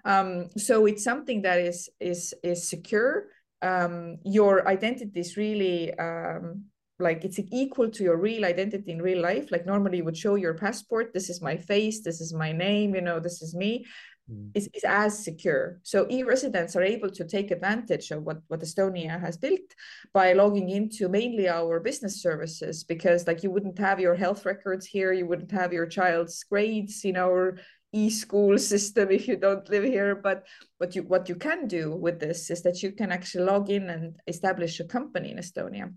Um, 0.05 0.49
so 0.57 0.85
it's 0.85 1.03
something 1.03 1.41
that 1.41 1.59
is 1.59 1.89
is 1.99 2.33
is 2.43 2.69
secure. 2.69 3.25
Um, 3.61 4.17
your 4.23 4.67
identity 4.67 5.19
is 5.19 5.35
really 5.35 5.93
um, 5.99 6.65
like 6.99 7.25
it's 7.25 7.39
equal 7.51 7.89
to 7.89 8.03
your 8.03 8.17
real 8.17 8.45
identity 8.45 8.91
in 8.91 9.01
real 9.01 9.21
life. 9.21 9.51
Like 9.51 9.65
normally 9.65 9.97
you 9.97 10.05
would 10.05 10.17
show 10.17 10.35
your 10.35 10.53
passport. 10.53 11.13
This 11.13 11.29
is 11.29 11.41
my 11.41 11.57
face. 11.57 12.01
This 12.01 12.21
is 12.21 12.33
my 12.33 12.51
name. 12.51 12.95
You 12.95 13.01
know, 13.01 13.19
this 13.19 13.41
is 13.41 13.55
me. 13.55 13.85
Mm. 14.29 14.51
is, 14.53 14.69
is 14.73 14.83
as 14.83 15.23
secure. 15.23 15.79
So 15.83 16.05
e-residents 16.09 16.75
are 16.75 16.83
able 16.83 17.09
to 17.09 17.25
take 17.25 17.51
advantage 17.51 18.11
of 18.11 18.23
what, 18.23 18.37
what 18.47 18.59
Estonia 18.59 19.19
has 19.19 19.37
built 19.37 19.73
by 20.13 20.33
logging 20.33 20.69
into 20.69 21.09
mainly 21.09 21.49
our 21.49 21.79
business 21.79 22.21
services 22.21 22.83
because 22.83 23.25
like 23.25 23.43
you 23.43 23.49
wouldn't 23.49 23.79
have 23.79 23.99
your 23.99 24.15
health 24.15 24.45
records 24.45 24.85
here, 24.85 25.13
you 25.13 25.25
wouldn't 25.25 25.51
have 25.51 25.73
your 25.73 25.87
child's 25.87 26.43
grades 26.43 27.03
in 27.05 27.17
our 27.17 27.57
e-school 27.91 28.57
system 28.57 29.09
if 29.09 29.27
you 29.27 29.35
don't 29.35 29.67
live 29.69 29.83
here 29.83 30.15
but 30.15 30.45
what 30.77 30.95
you 30.95 31.03
what 31.03 31.27
you 31.27 31.35
can 31.35 31.67
do 31.67 31.95
with 31.95 32.19
this 32.19 32.49
is 32.49 32.61
that 32.61 32.81
you 32.83 32.91
can 32.91 33.11
actually 33.11 33.43
log 33.43 33.69
in 33.69 33.89
and 33.89 34.15
establish 34.27 34.79
a 34.79 34.85
company 34.85 35.31
in 35.31 35.37
estonia. 35.37 35.93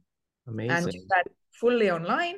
Amazing 0.47 0.77
and 0.77 0.91
do 0.91 1.01
that 1.09 1.27
fully 1.53 1.91
online. 1.91 2.37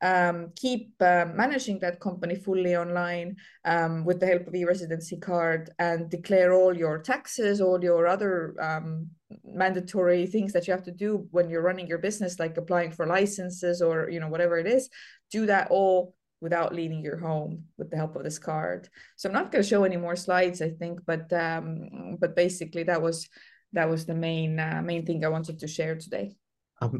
Um, 0.00 0.50
keep 0.56 0.94
uh, 1.00 1.26
managing 1.32 1.78
that 1.78 2.00
company 2.00 2.34
fully 2.34 2.74
online 2.74 3.36
um, 3.64 4.04
with 4.04 4.18
the 4.18 4.26
help 4.26 4.48
of 4.48 4.54
e-residency 4.54 5.16
card 5.16 5.70
and 5.78 6.10
declare 6.10 6.52
all 6.52 6.76
your 6.76 6.98
taxes 6.98 7.60
all 7.60 7.80
your 7.80 8.08
other 8.08 8.56
um, 8.60 9.10
mandatory 9.44 10.26
things 10.26 10.52
that 10.54 10.66
you 10.66 10.72
have 10.72 10.82
to 10.82 10.90
do 10.90 11.28
when 11.30 11.48
you're 11.48 11.62
running 11.62 11.86
your 11.86 11.98
business 11.98 12.40
like 12.40 12.56
applying 12.56 12.90
for 12.90 13.06
licenses 13.06 13.80
or 13.80 14.08
you 14.10 14.18
know 14.18 14.28
whatever 14.28 14.56
it 14.58 14.66
is. 14.66 14.88
Do 15.30 15.46
that 15.46 15.68
all 15.70 16.14
without 16.42 16.74
leaving 16.74 17.00
your 17.00 17.16
home 17.16 17.64
with 17.78 17.90
the 17.90 17.96
help 17.96 18.14
of 18.16 18.24
this 18.24 18.38
card 18.38 18.88
so 19.16 19.28
i'm 19.28 19.32
not 19.32 19.50
going 19.50 19.62
to 19.62 19.68
show 19.68 19.84
any 19.84 19.96
more 19.96 20.16
slides 20.16 20.60
i 20.60 20.68
think 20.68 21.00
but 21.06 21.32
um 21.32 22.16
but 22.20 22.36
basically 22.36 22.82
that 22.82 23.00
was 23.00 23.28
that 23.72 23.88
was 23.88 24.04
the 24.04 24.14
main 24.14 24.58
uh, 24.58 24.82
main 24.84 25.06
thing 25.06 25.24
i 25.24 25.28
wanted 25.28 25.58
to 25.58 25.66
share 25.66 25.94
today 25.94 26.34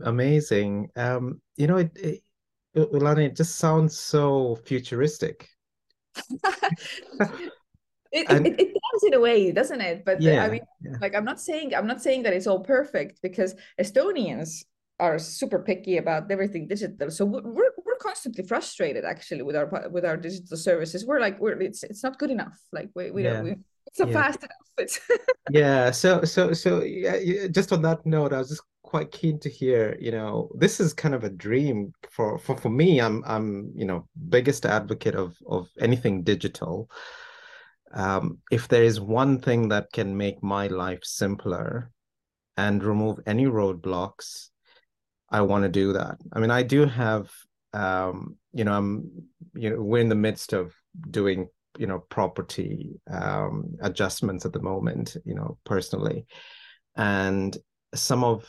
amazing 0.05 0.89
um 0.97 1.41
you 1.57 1.67
know 1.67 1.77
it, 1.77 1.91
it 1.97 2.23
Ulana, 2.77 3.27
it 3.27 3.37
just 3.37 3.57
sounds 3.57 3.99
so 3.99 4.57
futuristic. 4.65 5.49
it, 6.17 8.27
and, 8.29 8.47
it, 8.47 8.61
it, 8.61 8.73
does 8.73 9.03
in 9.05 9.15
a 9.15 9.21
way, 9.21 9.53
doesn't 9.53 9.81
it? 9.81 10.05
But 10.05 10.21
yeah, 10.21 10.45
I 10.45 10.49
mean, 10.49 10.63
yeah. 10.83 10.97
like 11.01 11.15
I'm 11.15 11.25
not 11.25 11.41
saying 11.41 11.75
I'm 11.75 11.87
not 11.87 12.03
saying 12.03 12.23
that 12.23 12.33
it's 12.33 12.47
all 12.47 12.61
perfect 12.61 13.21
because 13.23 13.55
Estonians 13.81 14.65
are 14.99 15.19
super 15.19 15.59
picky 15.59 15.99
about 15.99 16.31
everything 16.31 16.67
digital. 16.67 17.11
So 17.11 17.25
we're 17.25 17.43
we're 17.43 17.72
constantly 18.03 18.45
frustrated 18.45 19.05
actually 19.05 19.43
with 19.43 19.57
our 19.57 19.89
with 19.91 20.05
our 20.05 20.17
digital 20.17 20.57
services. 20.57 21.07
We're 21.07 21.21
like 21.21 21.41
we're 21.41 21.61
it's 21.61 21.83
it's 21.83 22.03
not 22.03 22.19
good 22.19 22.31
enough. 22.31 22.59
Like 22.73 22.91
we 22.95 23.11
we 23.11 23.25
yeah. 23.25 23.33
don't 23.35 23.45
we, 23.45 23.57
it's 23.87 23.99
not 23.99 24.09
yeah. 24.09 24.23
fast 24.23 24.41
enough. 24.43 24.59
Yeah. 25.51 25.91
So 25.91 26.25
so 26.25 26.53
so 26.53 26.83
yeah. 26.83 27.47
Just 27.49 27.73
on 27.73 27.83
that 27.83 28.05
note, 28.07 28.33
I 28.33 28.39
was 28.39 28.49
just 28.49 28.63
quite 28.93 29.11
keen 29.11 29.39
to 29.39 29.49
hear 29.49 29.97
you 29.99 30.11
know 30.11 30.51
this 30.55 30.79
is 30.79 30.93
kind 30.93 31.15
of 31.15 31.25
a 31.25 31.31
dream 31.31 31.95
for 32.11 32.39
for, 32.39 32.55
for 32.59 32.69
me 32.69 33.01
i'm 33.01 33.23
i'm 33.27 33.73
you 33.75 33.87
know 33.87 34.07
biggest 34.29 34.67
advocate 34.67 35.15
of 35.15 35.35
of 35.47 35.67
anything 35.81 36.23
digital 36.23 36.91
um, 37.95 38.39
if 38.51 38.69
there 38.69 38.85
is 38.85 39.01
one 39.01 39.39
thing 39.39 39.69
that 39.69 39.93
can 39.93 40.15
make 40.15 40.43
my 40.43 40.67
life 40.67 41.05
simpler 41.05 41.91
and 42.59 42.85
remove 42.85 43.19
any 43.27 43.47
roadblocks 43.47 44.49
i 45.31 45.41
want 45.41 45.63
to 45.63 45.71
do 45.71 45.95
that 45.95 46.19
i 46.35 46.39
mean 46.39 46.51
i 46.51 46.63
do 46.63 46.85
have 46.85 47.31
um, 47.73 48.37
you 48.53 48.65
know 48.65 48.73
i'm 48.73 49.11
you 49.55 49.71
know 49.71 49.81
we're 49.81 50.01
in 50.01 50.09
the 50.09 50.15
midst 50.15 50.53
of 50.53 50.75
doing 51.11 51.49
you 51.79 51.87
know 51.87 52.01
property 52.11 53.01
um, 53.11 53.75
adjustments 53.81 54.45
at 54.45 54.53
the 54.53 54.61
moment 54.61 55.17
you 55.25 55.35
know 55.35 55.59
personally 55.65 56.27
and 56.97 57.57
some 57.95 58.25
of 58.25 58.47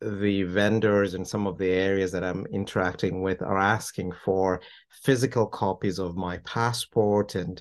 the 0.00 0.42
vendors 0.42 1.14
and 1.14 1.26
some 1.26 1.46
of 1.46 1.56
the 1.58 1.70
areas 1.70 2.12
that 2.12 2.24
I'm 2.24 2.46
interacting 2.52 3.22
with 3.22 3.42
are 3.42 3.58
asking 3.58 4.12
for 4.24 4.60
physical 5.02 5.46
copies 5.46 5.98
of 5.98 6.16
my 6.16 6.38
passport 6.38 7.34
and 7.34 7.60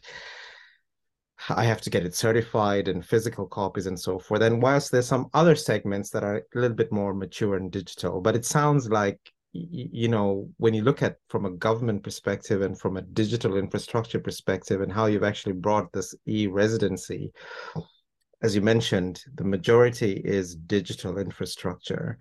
I 1.49 1.65
have 1.65 1.81
to 1.81 1.89
get 1.89 2.05
it 2.05 2.15
certified 2.15 2.87
and 2.87 3.05
physical 3.05 3.45
copies 3.45 3.85
and 3.85 3.99
so 3.99 4.19
forth. 4.19 4.41
And 4.41 4.61
whilst 4.61 4.91
there's 4.91 5.07
some 5.07 5.29
other 5.33 5.55
segments 5.55 6.09
that 6.11 6.23
are 6.23 6.37
a 6.37 6.59
little 6.59 6.75
bit 6.75 6.91
more 6.91 7.13
mature 7.13 7.55
and 7.55 7.71
digital, 7.71 8.21
but 8.21 8.35
it 8.35 8.45
sounds 8.45 8.89
like 8.89 9.19
you 9.55 10.07
know 10.07 10.49
when 10.57 10.73
you 10.73 10.81
look 10.81 11.03
at 11.03 11.17
from 11.29 11.45
a 11.45 11.51
government 11.51 12.03
perspective 12.03 12.63
and 12.63 12.79
from 12.79 12.97
a 12.97 13.01
digital 13.03 13.55
infrastructure 13.55 14.19
perspective 14.19 14.81
and 14.81 14.91
how 14.91 15.05
you've 15.05 15.23
actually 15.23 15.53
brought 15.53 15.91
this 15.93 16.15
e-residency 16.27 17.31
as 18.43 18.53
you 18.53 18.61
mentioned, 18.61 19.23
the 19.35 19.45
majority 19.45 20.21
is 20.25 20.55
digital 20.55 21.17
infrastructure, 21.17 22.17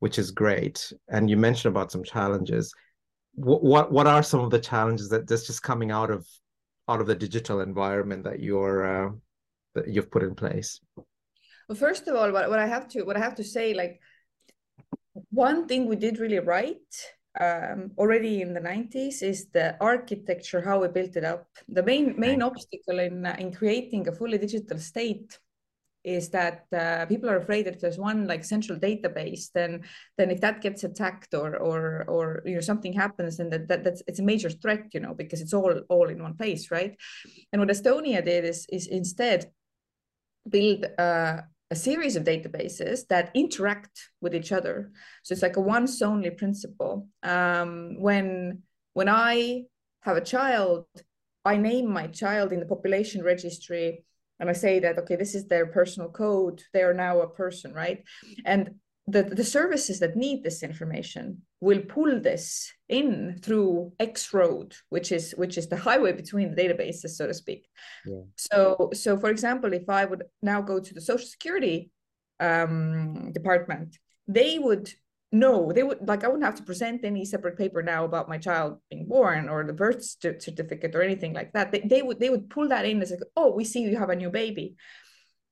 which 0.00 0.18
is 0.18 0.32
great. 0.32 0.92
And 1.08 1.30
you 1.30 1.36
mentioned 1.36 1.72
about 1.72 1.92
some 1.92 2.02
challenges. 2.02 2.74
What 3.34 3.62
what, 3.62 3.92
what 3.92 4.08
are 4.08 4.22
some 4.24 4.40
of 4.40 4.50
the 4.50 4.58
challenges 4.58 5.08
that 5.10 5.28
that's 5.28 5.46
just 5.46 5.62
coming 5.62 5.92
out 5.92 6.10
of 6.10 6.26
out 6.88 7.00
of 7.00 7.06
the 7.06 7.14
digital 7.14 7.60
environment 7.60 8.24
that 8.24 8.40
you're 8.40 8.84
uh, 8.84 9.10
that 9.76 9.86
you've 9.86 10.10
put 10.10 10.24
in 10.24 10.34
place? 10.34 10.80
Well, 11.68 11.78
first 11.78 12.08
of 12.08 12.16
all, 12.16 12.32
what, 12.32 12.50
what 12.50 12.58
I 12.58 12.66
have 12.66 12.88
to 12.88 13.02
what 13.04 13.16
I 13.16 13.20
have 13.20 13.36
to 13.36 13.44
say, 13.44 13.72
like 13.72 14.00
one 15.30 15.66
thing 15.66 15.86
we 15.86 15.96
did 15.96 16.18
really 16.18 16.38
right 16.38 16.76
um, 17.38 17.92
already 17.96 18.42
in 18.42 18.54
the 18.54 18.60
90s 18.60 19.22
is 19.22 19.46
the 19.52 19.76
architecture 19.80 20.60
how 20.60 20.80
we 20.80 20.88
built 20.88 21.16
it 21.16 21.24
up. 21.24 21.46
The 21.68 21.82
main 21.82 22.18
main 22.18 22.42
obstacle 22.42 22.98
in 22.98 23.24
in 23.38 23.52
creating 23.52 24.08
a 24.08 24.12
fully 24.12 24.38
digital 24.38 24.78
state 24.78 25.38
is 26.02 26.30
that 26.30 26.64
uh, 26.72 27.04
people 27.06 27.28
are 27.28 27.36
afraid 27.36 27.66
that 27.66 27.74
if 27.74 27.80
there's 27.80 27.98
one 27.98 28.26
like 28.26 28.42
central 28.42 28.78
database 28.78 29.50
then 29.52 29.82
then 30.16 30.30
if 30.30 30.40
that 30.40 30.62
gets 30.62 30.82
attacked 30.82 31.34
or 31.34 31.56
or 31.56 32.04
or 32.08 32.42
you 32.46 32.54
know 32.54 32.60
something 32.60 32.94
happens 32.94 33.36
then 33.36 33.50
that, 33.50 33.68
that 33.68 33.84
that's 33.84 34.02
it's 34.06 34.18
a 34.18 34.22
major 34.22 34.48
threat 34.48 34.86
you 34.94 35.00
know 35.00 35.14
because 35.14 35.42
it's 35.42 35.52
all 35.52 35.74
all 35.88 36.08
in 36.08 36.22
one 36.22 36.36
place 36.36 36.70
right? 36.70 36.96
And 37.52 37.60
what 37.60 37.68
estonia 37.68 38.24
did 38.24 38.44
is 38.44 38.66
is 38.70 38.86
instead 38.86 39.52
build 40.48 40.86
uh, 40.98 41.42
a 41.70 41.76
series 41.76 42.16
of 42.16 42.24
databases 42.24 43.06
that 43.08 43.30
interact 43.34 44.10
with 44.20 44.34
each 44.34 44.52
other 44.52 44.90
so 45.22 45.32
it's 45.32 45.42
like 45.42 45.56
a 45.56 45.60
once 45.60 46.02
only 46.02 46.30
principle 46.30 47.08
um, 47.22 48.00
when 48.00 48.62
when 48.94 49.08
i 49.08 49.62
have 50.00 50.16
a 50.16 50.20
child 50.20 50.86
i 51.44 51.56
name 51.56 51.90
my 51.90 52.06
child 52.06 52.52
in 52.52 52.60
the 52.60 52.66
population 52.66 53.22
registry 53.22 54.04
and 54.40 54.48
I 54.48 54.54
say 54.54 54.80
that 54.80 54.98
okay, 54.98 55.16
this 55.16 55.34
is 55.34 55.46
their 55.46 55.66
personal 55.66 56.08
code. 56.08 56.62
They 56.72 56.82
are 56.82 56.94
now 56.94 57.20
a 57.20 57.28
person, 57.28 57.74
right? 57.74 58.02
And 58.46 58.76
the, 59.10 59.22
the 59.22 59.44
services 59.44 60.00
that 60.00 60.16
need 60.16 60.42
this 60.42 60.62
information 60.62 61.42
will 61.60 61.80
pull 61.80 62.20
this 62.20 62.72
in 62.88 63.38
through 63.42 63.92
X 63.98 64.32
road, 64.32 64.74
which 64.88 65.12
is 65.12 65.32
which 65.32 65.58
is 65.58 65.68
the 65.68 65.76
highway 65.76 66.12
between 66.12 66.54
the 66.54 66.62
databases, 66.62 67.10
so 67.10 67.26
to 67.26 67.34
speak. 67.34 67.66
Yeah. 68.06 68.22
So 68.36 68.90
so 68.92 69.18
for 69.18 69.30
example, 69.30 69.72
if 69.72 69.88
I 69.88 70.04
would 70.04 70.24
now 70.42 70.60
go 70.60 70.80
to 70.80 70.94
the 70.94 71.00
Social 71.00 71.26
Security 71.26 71.90
um, 72.38 73.32
department, 73.32 73.96
they 74.26 74.58
would 74.58 74.90
no 75.32 75.70
they 75.72 75.84
would 75.84 76.06
like 76.08 76.24
i 76.24 76.26
wouldn't 76.26 76.44
have 76.44 76.56
to 76.56 76.62
present 76.64 77.04
any 77.04 77.24
separate 77.24 77.56
paper 77.56 77.82
now 77.82 78.04
about 78.04 78.28
my 78.28 78.36
child 78.36 78.78
being 78.90 79.06
born 79.06 79.48
or 79.48 79.62
the 79.62 79.72
birth 79.72 80.02
certificate 80.02 80.94
or 80.94 81.02
anything 81.02 81.32
like 81.32 81.52
that 81.52 81.70
they, 81.70 81.80
they 81.80 82.02
would 82.02 82.18
they 82.18 82.30
would 82.30 82.50
pull 82.50 82.68
that 82.68 82.84
in 82.84 83.00
as 83.00 83.12
like 83.12 83.20
oh 83.36 83.52
we 83.52 83.64
see 83.64 83.80
you 83.80 83.96
have 83.96 84.10
a 84.10 84.16
new 84.16 84.28
baby 84.28 84.74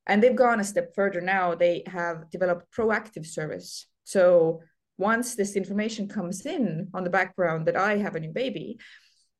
and 0.08 0.22
they've 0.22 0.34
gone 0.34 0.60
a 0.60 0.64
step 0.64 0.94
further 0.94 1.20
now. 1.20 1.54
They 1.54 1.84
have 1.86 2.30
developed 2.30 2.72
proactive 2.74 3.26
service. 3.26 3.86
So 4.04 4.62
once 4.98 5.36
this 5.36 5.54
information 5.54 6.08
comes 6.08 6.44
in 6.44 6.88
on 6.92 7.04
the 7.04 7.10
background 7.10 7.66
that 7.66 7.76
i 7.76 7.96
have 7.96 8.16
a 8.16 8.20
new 8.20 8.32
baby 8.32 8.78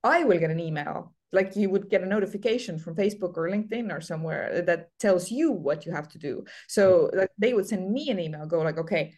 i 0.05 0.25
will 0.25 0.39
get 0.39 0.51
an 0.51 0.61
email. 0.61 1.13
Like 1.31 1.57
you 1.57 1.69
would 1.69 1.91
get 1.91 2.03
a 2.03 2.07
notification 2.07 2.79
from 2.79 2.95
facebook 2.95 3.37
or 3.37 3.51
linkedin 3.51 3.93
or 3.93 4.01
somewhere 4.01 4.63
that 4.63 4.89
tells 4.99 5.31
you 5.31 5.53
what 5.53 5.85
you 5.85 5.93
have 5.93 6.09
to 6.11 6.19
do. 6.19 6.45
So 6.69 7.11
like 7.13 7.31
they 7.37 7.53
would 7.53 7.69
send 7.69 7.91
me 7.93 8.09
an 8.09 8.21
email 8.21 8.47
go 8.47 8.61
like 8.61 8.79
okay 8.79 9.15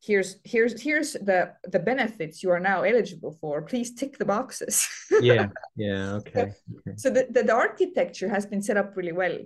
here's 0.00 0.36
here's 0.44 0.80
here's 0.80 1.12
the 1.12 1.52
the 1.74 1.78
benefits 1.78 2.42
you 2.42 2.50
are 2.50 2.58
now 2.58 2.82
eligible 2.82 3.36
for. 3.40 3.62
Please 3.62 3.94
tick 3.94 4.18
the 4.18 4.24
boxes. 4.24 4.88
Yeah 5.20 5.48
yeah 5.76 6.14
okay, 6.14 6.40
okay. 6.40 6.96
so 6.96 7.10
the, 7.10 7.28
the, 7.30 7.42
the 7.44 7.54
architecture 7.54 8.28
has 8.28 8.46
been 8.46 8.62
set 8.62 8.76
up 8.76 8.96
really 8.96 9.12
well 9.12 9.38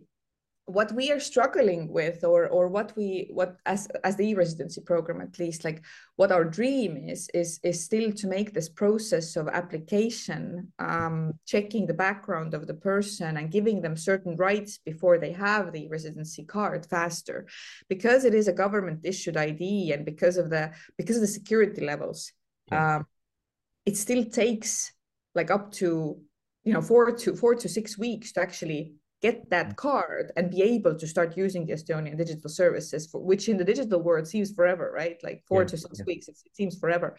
what 0.66 0.92
we 0.92 1.10
are 1.10 1.18
struggling 1.18 1.88
with 1.88 2.22
or 2.22 2.46
or 2.48 2.68
what 2.68 2.96
we 2.96 3.28
what 3.32 3.56
as 3.66 3.88
as 4.04 4.14
the 4.16 4.28
e-residency 4.28 4.80
program 4.80 5.20
at 5.20 5.36
least 5.38 5.64
like 5.64 5.82
what 6.14 6.30
our 6.30 6.44
dream 6.44 6.96
is 6.96 7.28
is 7.34 7.58
is 7.64 7.84
still 7.84 8.12
to 8.12 8.28
make 8.28 8.52
this 8.52 8.68
process 8.68 9.34
of 9.34 9.48
application 9.48 10.72
um, 10.78 11.32
checking 11.46 11.84
the 11.86 11.94
background 11.94 12.54
of 12.54 12.68
the 12.68 12.74
person 12.74 13.38
and 13.38 13.50
giving 13.50 13.82
them 13.82 13.96
certain 13.96 14.36
rights 14.36 14.78
before 14.78 15.18
they 15.18 15.32
have 15.32 15.72
the 15.72 15.88
residency 15.88 16.44
card 16.44 16.86
faster. 16.86 17.46
Because 17.88 18.24
it 18.24 18.34
is 18.34 18.46
a 18.46 18.52
government 18.52 19.00
issued 19.02 19.36
id 19.36 19.92
and 19.92 20.04
because 20.04 20.36
of 20.36 20.48
the 20.48 20.70
because 20.96 21.16
of 21.16 21.22
the 21.22 21.28
security 21.28 21.84
levels 21.84 22.32
um, 22.70 23.04
it 23.84 23.96
still 23.96 24.24
takes 24.24 24.92
like 25.34 25.50
up 25.50 25.72
to 25.72 26.18
you 26.64 26.72
know 26.72 26.80
four 26.80 27.10
to 27.10 27.34
four 27.34 27.54
to 27.56 27.68
six 27.68 27.98
weeks 27.98 28.32
to 28.32 28.40
actually 28.40 28.92
get 29.22 29.48
that 29.50 29.70
mm. 29.70 29.76
card 29.76 30.32
and 30.36 30.50
be 30.50 30.62
able 30.62 30.94
to 30.98 31.06
start 31.06 31.36
using 31.36 31.64
the 31.64 31.74
Estonian 31.74 32.18
digital 32.18 32.50
services, 32.50 33.06
for, 33.06 33.20
which 33.22 33.48
in 33.48 33.56
the 33.56 33.64
digital 33.64 34.00
world 34.02 34.26
seems 34.26 34.52
forever, 34.52 34.92
right? 34.94 35.18
Like 35.22 35.44
four 35.46 35.62
yeah, 35.62 35.68
to 35.68 35.76
six 35.78 35.98
yeah. 35.98 36.04
weeks, 36.06 36.28
it, 36.28 36.36
it, 36.44 36.54
seems 36.56 36.78
forever. 36.78 37.16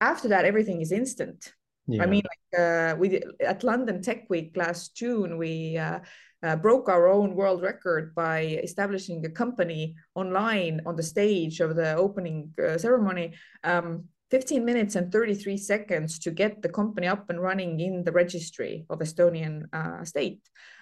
After 0.00 0.28
that, 0.28 0.44
everything 0.44 0.80
is 0.80 0.92
instant. 0.92 1.52
Yeah. 1.86 2.02
I 2.02 2.06
mean, 2.06 2.22
like 2.32 2.60
uh, 2.60 2.96
we 2.96 3.22
at 3.44 3.64
London 3.64 4.02
Tech 4.02 4.28
Week 4.28 4.52
last 4.54 4.94
June, 4.94 5.38
we 5.38 5.76
uh, 5.76 6.00
uh, 6.42 6.56
broke 6.56 6.88
our 6.88 7.08
own 7.08 7.34
world 7.34 7.62
record 7.62 8.14
by 8.14 8.60
establishing 8.62 9.24
a 9.24 9.30
company 9.30 9.96
online 10.14 10.80
on 10.86 10.94
the 10.96 11.02
stage 11.02 11.60
of 11.60 11.74
the 11.74 11.94
opening 11.94 12.52
uh, 12.62 12.78
ceremony. 12.78 13.34
Um, 13.64 14.04
15 14.30 14.64
minutes 14.64 14.94
and 14.94 15.10
33 15.10 15.56
seconds 15.56 16.18
to 16.20 16.30
get 16.30 16.62
the 16.62 16.68
company 16.68 17.08
up 17.08 17.28
and 17.30 17.40
running 17.40 17.80
in 17.80 18.04
the 18.04 18.12
registry 18.12 18.86
of 18.88 19.00
Estonian 19.00 19.64
uh, 19.72 20.04
state. 20.04 20.40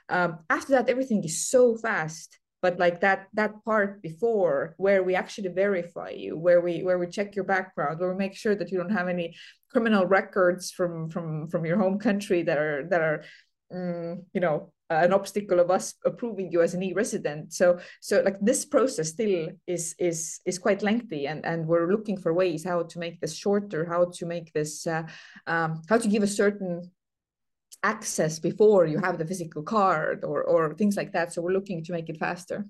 Um, 0.09 0.39
after 0.51 0.73
that, 0.73 0.89
everything 0.89 1.23
is 1.25 1.49
so 1.49 1.77
fast. 1.77 2.39
But 2.61 2.79
like 2.79 3.01
that 3.03 3.29
that 3.35 3.53
part 3.65 4.03
before, 4.03 4.75
where 4.79 5.05
we 5.05 5.15
actually 5.15 5.51
verify 5.51 6.11
you, 6.11 6.37
where 6.37 6.61
we 6.61 6.83
where 6.83 6.99
we 6.99 7.07
check 7.07 7.37
your 7.37 7.45
background, 7.45 8.01
where 8.01 8.11
we 8.11 8.19
make 8.19 8.35
sure 8.35 8.57
that 8.57 8.73
you 8.73 8.79
don't 8.79 8.91
have 8.91 9.07
any 9.07 9.37
criminal 9.71 10.07
records 10.07 10.73
from 10.73 11.09
from 11.09 11.47
from 11.47 11.65
your 11.65 11.79
home 11.79 12.01
country 12.01 12.43
that 12.43 12.59
are 12.59 12.85
that 12.91 13.01
are 13.01 13.23
um, 13.73 14.25
you 14.33 14.41
know 14.41 14.73
an 14.91 15.13
obstacle 15.13 15.61
of 15.61 15.71
us 15.71 15.95
approving 16.07 16.51
you 16.51 16.63
as 16.63 16.73
an 16.73 16.83
e-resident 16.83 17.53
so 17.53 17.79
so 18.01 18.23
like 18.23 18.41
this 18.41 18.65
process 18.65 19.11
still 19.11 19.49
is 19.67 19.95
is 19.99 20.41
is 20.47 20.59
quite 20.59 20.83
lengthy 20.83 21.27
and 21.27 21.45
and 21.45 21.67
we're 21.67 21.91
looking 21.91 22.17
for 22.17 22.33
ways 22.33 22.65
how 22.65 22.83
to 22.83 22.99
make 22.99 23.21
this 23.21 23.37
shorter 23.37 23.85
how 23.85 24.07
to 24.07 24.25
make 24.25 24.51
this 24.55 24.87
uh, 24.87 25.03
um, 25.47 25.83
how 25.91 25.99
to 25.99 26.09
give 26.09 26.23
a 26.23 26.27
certain 26.27 26.91
access 27.83 28.39
before 28.39 28.87
you 28.87 28.99
have 28.99 29.19
the 29.19 29.27
physical 29.27 29.63
card 29.63 30.25
or 30.25 30.43
or 30.43 30.75
things 30.75 30.97
like 30.97 31.13
that. 31.13 31.33
So 31.33 31.43
we're 31.43 31.53
looking 31.53 31.85
to 31.85 31.93
make 31.93 32.09
it 32.09 32.19
faster. 32.19 32.67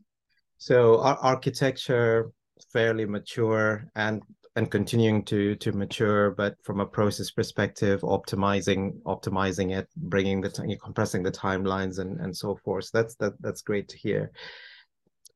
So 0.59 1.01
our 1.01 1.17
architecture 1.19 2.31
fairly 2.73 3.07
mature 3.07 3.85
and 3.95 4.23
and 4.57 4.71
continuing 4.73 5.23
to 5.25 5.55
to 5.57 5.71
mature 5.71 6.33
but 6.33 6.57
from 6.65 6.81
a 6.81 6.87
process 6.87 7.31
perspective 7.31 8.01
optimizing 8.01 9.01
optimizing 9.03 9.77
it 9.79 9.89
bringing 9.97 10.41
the 10.41 10.49
time, 10.49 10.69
compressing 10.83 11.23
the 11.23 11.31
timelines 11.31 12.01
and 12.01 12.21
and 12.21 12.37
so 12.37 12.57
forth. 12.57 12.87
So 12.87 12.99
that's 13.01 13.15
that 13.17 13.35
that's 13.41 13.63
great 13.63 13.89
to 13.89 13.97
hear. 13.97 14.33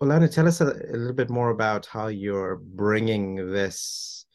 Olana, 0.03 0.29
tell 0.29 0.49
us 0.49 0.61
a, 0.61 0.67
a, 0.67 0.97
little 0.97 1.13
bit 1.13 1.31
more 1.31 1.51
about 1.51 1.87
how 1.87 2.09
you're 2.09 2.57
bringing 2.57 3.53
this 3.53 4.27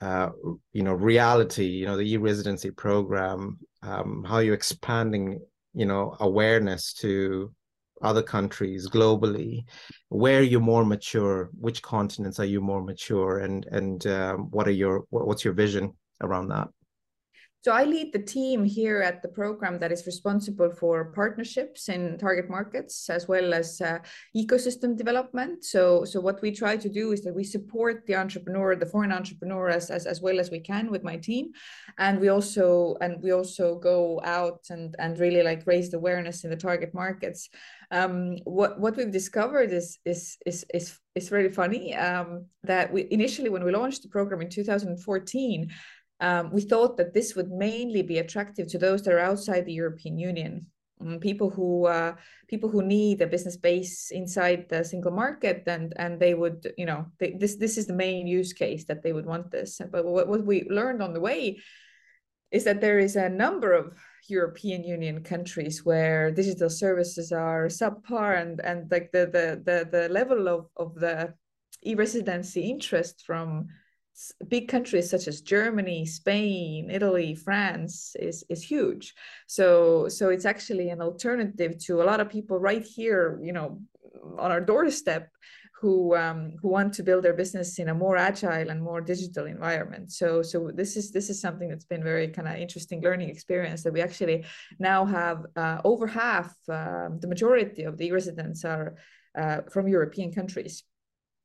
uh, 0.00 0.30
you 0.72 0.84
know 0.84 0.92
reality 0.92 1.66
you 1.66 1.86
know 1.86 1.96
the 1.96 2.12
e-residency 2.12 2.70
program 2.70 3.58
um, 3.84 4.24
how 4.26 4.36
are 4.36 4.42
you're 4.42 4.54
expanding 4.54 5.40
you 5.74 5.86
know 5.86 6.16
awareness 6.20 6.92
to 6.94 7.52
other 8.02 8.22
countries 8.22 8.88
globally. 8.88 9.64
Where 10.08 10.42
you're 10.42 10.60
more 10.60 10.84
mature? 10.84 11.50
Which 11.58 11.82
continents 11.82 12.38
are 12.38 12.44
you 12.44 12.60
more 12.60 12.82
mature? 12.82 13.38
And 13.38 13.66
and 13.66 14.06
um, 14.06 14.50
what 14.50 14.68
are 14.68 14.72
your 14.72 15.04
what's 15.10 15.44
your 15.44 15.54
vision 15.54 15.94
around 16.20 16.48
that 16.48 16.68
so 17.64 17.72
I 17.72 17.84
lead 17.84 18.12
the 18.12 18.18
team 18.18 18.62
here 18.62 19.00
at 19.00 19.22
the 19.22 19.28
program 19.28 19.78
that 19.78 19.90
is 19.90 20.04
responsible 20.04 20.70
for 20.70 21.06
partnerships 21.12 21.88
in 21.88 22.18
target 22.18 22.50
markets 22.50 23.08
as 23.08 23.26
well 23.26 23.54
as 23.54 23.80
uh, 23.80 24.00
ecosystem 24.36 24.98
development. 24.98 25.64
So, 25.64 26.04
so 26.04 26.20
what 26.20 26.42
we 26.42 26.50
try 26.50 26.76
to 26.76 26.90
do 26.90 27.12
is 27.12 27.22
that 27.22 27.34
we 27.34 27.42
support 27.42 28.04
the 28.06 28.16
entrepreneur, 28.16 28.76
the 28.76 28.84
foreign 28.84 29.12
entrepreneur, 29.12 29.70
as, 29.70 29.88
as, 29.88 30.04
as 30.04 30.20
well 30.20 30.40
as 30.40 30.50
we 30.50 30.60
can 30.60 30.90
with 30.90 31.02
my 31.02 31.16
team, 31.16 31.52
and 31.96 32.20
we 32.20 32.28
also 32.28 32.98
and 33.00 33.22
we 33.22 33.32
also 33.32 33.78
go 33.78 34.20
out 34.24 34.60
and 34.68 34.94
and 34.98 35.18
really 35.18 35.42
like 35.42 35.66
raise 35.66 35.90
the 35.90 35.96
awareness 35.96 36.44
in 36.44 36.50
the 36.50 36.56
target 36.56 36.92
markets. 36.92 37.48
Um, 37.90 38.36
what 38.44 38.78
what 38.78 38.96
we've 38.96 39.10
discovered 39.10 39.72
is 39.72 39.98
is 40.04 40.36
is 40.44 40.66
is 40.74 40.98
is 41.14 41.32
really 41.32 41.50
funny. 41.50 41.94
Um, 41.94 42.46
that 42.64 42.92
we 42.92 43.06
initially 43.10 43.48
when 43.48 43.64
we 43.64 43.72
launched 43.72 44.02
the 44.02 44.08
program 44.08 44.42
in 44.42 44.50
2014 44.50 45.70
um, 46.20 46.50
we 46.52 46.62
thought 46.62 46.96
that 46.96 47.12
this 47.12 47.34
would 47.34 47.50
mainly 47.50 48.02
be 48.02 48.18
attractive 48.18 48.68
to 48.68 48.78
those 48.78 49.02
that 49.02 49.14
are 49.14 49.18
outside 49.18 49.66
the 49.66 49.72
European 49.72 50.18
Union. 50.18 50.66
Um, 51.00 51.18
people 51.18 51.50
who 51.50 51.86
uh, 51.86 52.14
people 52.48 52.68
who 52.68 52.82
need 52.82 53.20
a 53.20 53.26
business 53.26 53.56
base 53.56 54.12
inside 54.12 54.68
the 54.68 54.84
single 54.84 55.10
market 55.10 55.64
and 55.66 55.92
and 55.96 56.20
they 56.20 56.34
would 56.34 56.72
you 56.78 56.86
know 56.86 57.06
they, 57.18 57.32
this 57.32 57.56
this 57.56 57.76
is 57.76 57.86
the 57.86 57.92
main 57.92 58.28
use 58.28 58.52
case 58.52 58.84
that 58.84 59.02
they 59.02 59.12
would 59.12 59.26
want 59.26 59.50
this 59.50 59.80
but 59.90 60.04
what, 60.04 60.28
what 60.28 60.46
we 60.46 60.68
learned 60.70 61.02
on 61.02 61.12
the 61.12 61.20
way 61.20 61.58
is 62.52 62.62
that 62.62 62.80
there 62.80 63.00
is 63.00 63.16
a 63.16 63.28
number 63.28 63.72
of 63.72 63.98
European 64.28 64.84
Union 64.84 65.24
countries 65.24 65.84
where 65.84 66.30
digital 66.30 66.70
services 66.70 67.32
are 67.32 67.66
subpar 67.66 68.40
and 68.40 68.60
and 68.60 68.88
like 68.90 69.10
the 69.10 69.26
the 69.26 69.60
the, 69.64 69.88
the 69.90 70.08
level 70.08 70.46
of 70.46 70.68
of 70.76 70.94
the 70.94 71.34
e-residency 71.82 72.70
interest 72.70 73.24
from 73.26 73.68
big 74.48 74.68
countries 74.68 75.10
such 75.10 75.26
as 75.28 75.40
Germany, 75.40 76.06
Spain, 76.06 76.90
Italy, 76.90 77.34
France 77.34 78.14
is 78.18 78.44
is 78.48 78.62
huge. 78.62 79.14
So 79.46 80.08
so 80.08 80.28
it's 80.28 80.44
actually 80.44 80.90
an 80.90 81.00
alternative 81.00 81.78
to 81.86 82.02
a 82.02 82.04
lot 82.04 82.20
of 82.20 82.28
people 82.28 82.58
right 82.58 82.84
here, 82.84 83.40
you 83.42 83.52
know, 83.52 83.80
on 84.38 84.50
our 84.50 84.60
doorstep 84.60 85.28
who 85.80 86.16
um, 86.16 86.52
who 86.62 86.68
want 86.68 86.94
to 86.94 87.02
build 87.02 87.24
their 87.24 87.34
business 87.34 87.78
in 87.78 87.88
a 87.88 87.94
more 87.94 88.16
agile 88.16 88.70
and 88.70 88.80
more 88.82 89.00
digital 89.00 89.46
environment. 89.46 90.12
So 90.12 90.42
so 90.42 90.70
this 90.72 90.96
is 90.96 91.10
this 91.10 91.28
is 91.28 91.40
something 91.40 91.68
that's 91.68 91.84
been 91.84 92.02
very 92.02 92.28
kind 92.28 92.48
of 92.48 92.56
interesting 92.56 93.02
learning 93.02 93.28
experience 93.28 93.82
that 93.82 93.92
we 93.92 94.00
actually 94.00 94.44
now 94.78 95.04
have 95.04 95.44
uh, 95.56 95.80
over 95.84 96.06
half 96.06 96.54
uh, 96.68 97.08
the 97.20 97.28
majority 97.28 97.82
of 97.82 97.98
the 97.98 98.12
residents 98.12 98.64
are 98.64 98.94
uh, 99.36 99.62
from 99.72 99.88
European 99.88 100.32
countries. 100.32 100.84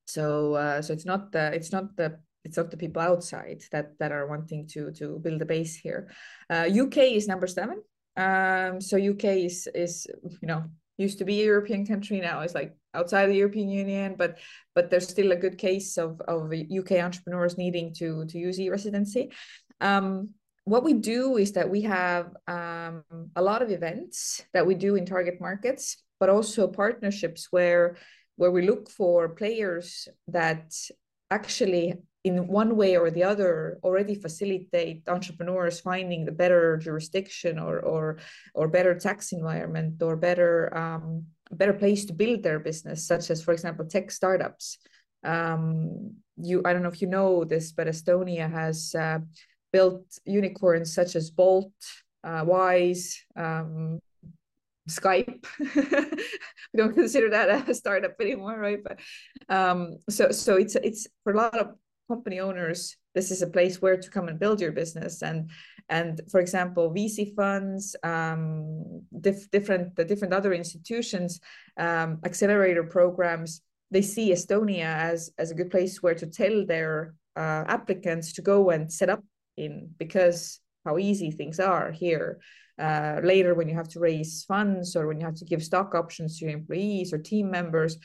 So 0.06 0.54
uh, 0.54 0.82
so 0.82 0.94
it's 0.94 1.06
not 1.06 1.32
the 1.32 1.52
it's 1.54 1.72
not 1.72 1.98
the 1.98 2.20
it's 2.44 2.58
not 2.58 2.72
the 2.72 2.78
people 2.78 3.02
outside 3.02 3.64
that 3.72 3.98
that 4.00 4.12
are 4.12 4.28
wanting 4.28 4.68
to 4.68 4.92
to 4.92 5.20
build 5.20 5.42
a 5.42 5.46
base 5.46 5.76
here. 5.76 6.10
Uh, 6.50 6.68
UK 6.68 6.98
is 6.98 7.28
number 7.28 7.48
seven. 7.48 7.82
Um, 8.16 8.82
so 8.82 8.98
UK 8.98 9.26
is 9.50 9.68
is 9.74 10.08
you 10.42 10.48
know 10.48 10.64
used 10.98 11.20
to 11.20 11.26
be 11.26 11.42
a 11.42 11.46
European 11.46 11.86
country 11.86 12.20
now 12.20 12.42
it's 12.42 12.56
like 12.56 12.76
outside 12.94 13.28
the 13.28 13.36
European 13.36 13.70
Union, 13.70 14.16
but 14.18 14.40
but 14.76 14.90
there's 14.90 15.08
still 15.08 15.32
a 15.32 15.36
good 15.36 15.58
case 15.58 15.98
of 15.98 16.22
of 16.22 16.52
UK 16.52 16.92
entrepreneurs 17.04 17.58
needing 17.58 17.94
to 17.96 18.26
to 18.26 18.38
use 18.38 18.60
e-residency. 18.60 19.32
Um, 19.82 20.30
what 20.66 20.84
we 20.84 20.94
do 20.94 21.38
is 21.38 21.54
that 21.54 21.70
we 21.70 21.82
have 21.82 22.36
um, 22.48 23.04
a 23.36 23.42
lot 23.42 23.62
of 23.62 23.72
events 23.72 24.44
that 24.54 24.66
we 24.66 24.76
do 24.76 24.96
in 24.96 25.06
target 25.06 25.42
markets, 25.42 25.98
but 26.20 26.30
also 26.30 26.68
partnerships 26.68 27.48
where 27.52 27.98
where 28.36 28.52
we 28.52 28.62
look 28.66 28.90
for 28.90 29.30
players 29.30 30.08
that 30.28 30.74
actually 31.30 31.96
in 32.24 32.48
one 32.48 32.76
way 32.76 32.98
or 32.98 33.10
the 33.10 33.24
other 33.24 33.80
already 33.84 34.16
facilitate 34.16 35.08
entrepreneurs 35.08 35.80
finding 35.80 36.26
the 36.26 36.32
better 36.32 36.78
jurisdiction 36.78 37.58
or 37.58 37.80
or 37.80 38.18
or 38.54 38.68
better 38.68 38.94
tax 38.94 39.32
environment 39.32 40.02
or 40.02 40.16
better 40.16 40.76
um, 40.78 41.24
better 41.52 41.74
place 41.74 42.06
to 42.06 42.14
build 42.14 42.44
their 42.44 42.60
business 42.60 43.08
such 43.08 43.30
as 43.30 43.42
for 43.42 43.54
example 43.54 43.86
tech 43.86 44.12
startups 44.12 44.80
um, 45.24 46.14
you 46.38 46.62
i 46.66 46.74
don't 46.74 46.84
know 46.84 46.90
if 46.90 47.02
you 47.02 47.08
know 47.08 47.44
this 47.46 47.72
but 47.72 47.88
estonia 47.88 48.52
has 48.52 48.94
uh, 48.96 49.20
built 49.72 50.04
unicorns 50.26 50.94
such 50.94 51.16
as 51.16 51.32
bolt 51.32 51.74
uh, 52.26 52.44
wise 52.46 53.24
um, 53.38 54.00
Skype. 54.90 55.46
we 55.60 56.78
don't 56.78 56.96
consider 56.96 57.30
that 57.30 57.70
a 57.70 57.74
startup 57.76 58.20
anymore, 58.20 58.58
right? 58.58 58.80
But 58.84 59.00
um, 59.48 60.00
so 60.10 60.32
so 60.32 60.56
it's 60.56 60.76
it's 60.76 61.08
for 61.24 61.34
a 61.34 61.38
lot 61.38 61.58
of 61.58 61.76
company 62.10 62.40
owners, 62.40 62.98
this 63.16 63.32
is 63.32 63.42
a 63.42 63.54
place 63.56 63.82
where 63.82 63.98
to 63.98 64.10
come 64.10 64.28
and 64.28 64.40
build 64.40 64.60
your 64.60 64.74
business. 64.74 65.22
And 65.22 65.50
and 65.90 66.22
for 66.32 66.40
example, 66.40 66.94
VC 66.94 67.34
funds, 67.36 67.96
um, 68.04 69.02
dif- 69.22 69.50
different 69.52 69.96
the 69.96 70.06
different 70.06 70.34
other 70.34 70.54
institutions, 70.54 71.40
um, 71.78 72.20
accelerator 72.26 72.84
programs, 72.84 73.62
they 73.92 74.02
see 74.02 74.32
Estonia 74.32 74.92
as 75.12 75.32
as 75.38 75.52
a 75.52 75.56
good 75.56 75.72
place 75.72 76.04
where 76.04 76.16
to 76.16 76.28
tell 76.28 76.66
their 76.66 77.14
uh, 77.36 77.64
applicants 77.68 78.34
to 78.34 78.42
go 78.42 78.70
and 78.72 78.92
set 78.92 79.10
up 79.10 79.24
in 79.58 79.90
because 79.98 80.60
how 80.86 80.98
easy 80.98 81.32
things 81.32 81.60
are 81.60 81.92
here. 81.92 82.40
Uh, 82.80 83.20
later, 83.24 83.54
when 83.56 83.68
you 83.68 83.76
have 83.76 83.90
to 83.90 84.00
raise 84.00 84.46
funds 84.46 84.96
or 84.96 85.06
when 85.08 85.20
you 85.20 85.26
have 85.26 85.36
to 85.36 85.46
give 85.52 85.62
stock 85.62 85.94
options 85.94 86.40
to 86.40 86.46
your 86.46 86.54
employees 86.54 87.12
or 87.12 87.18
team 87.18 87.52
members, 87.52 87.98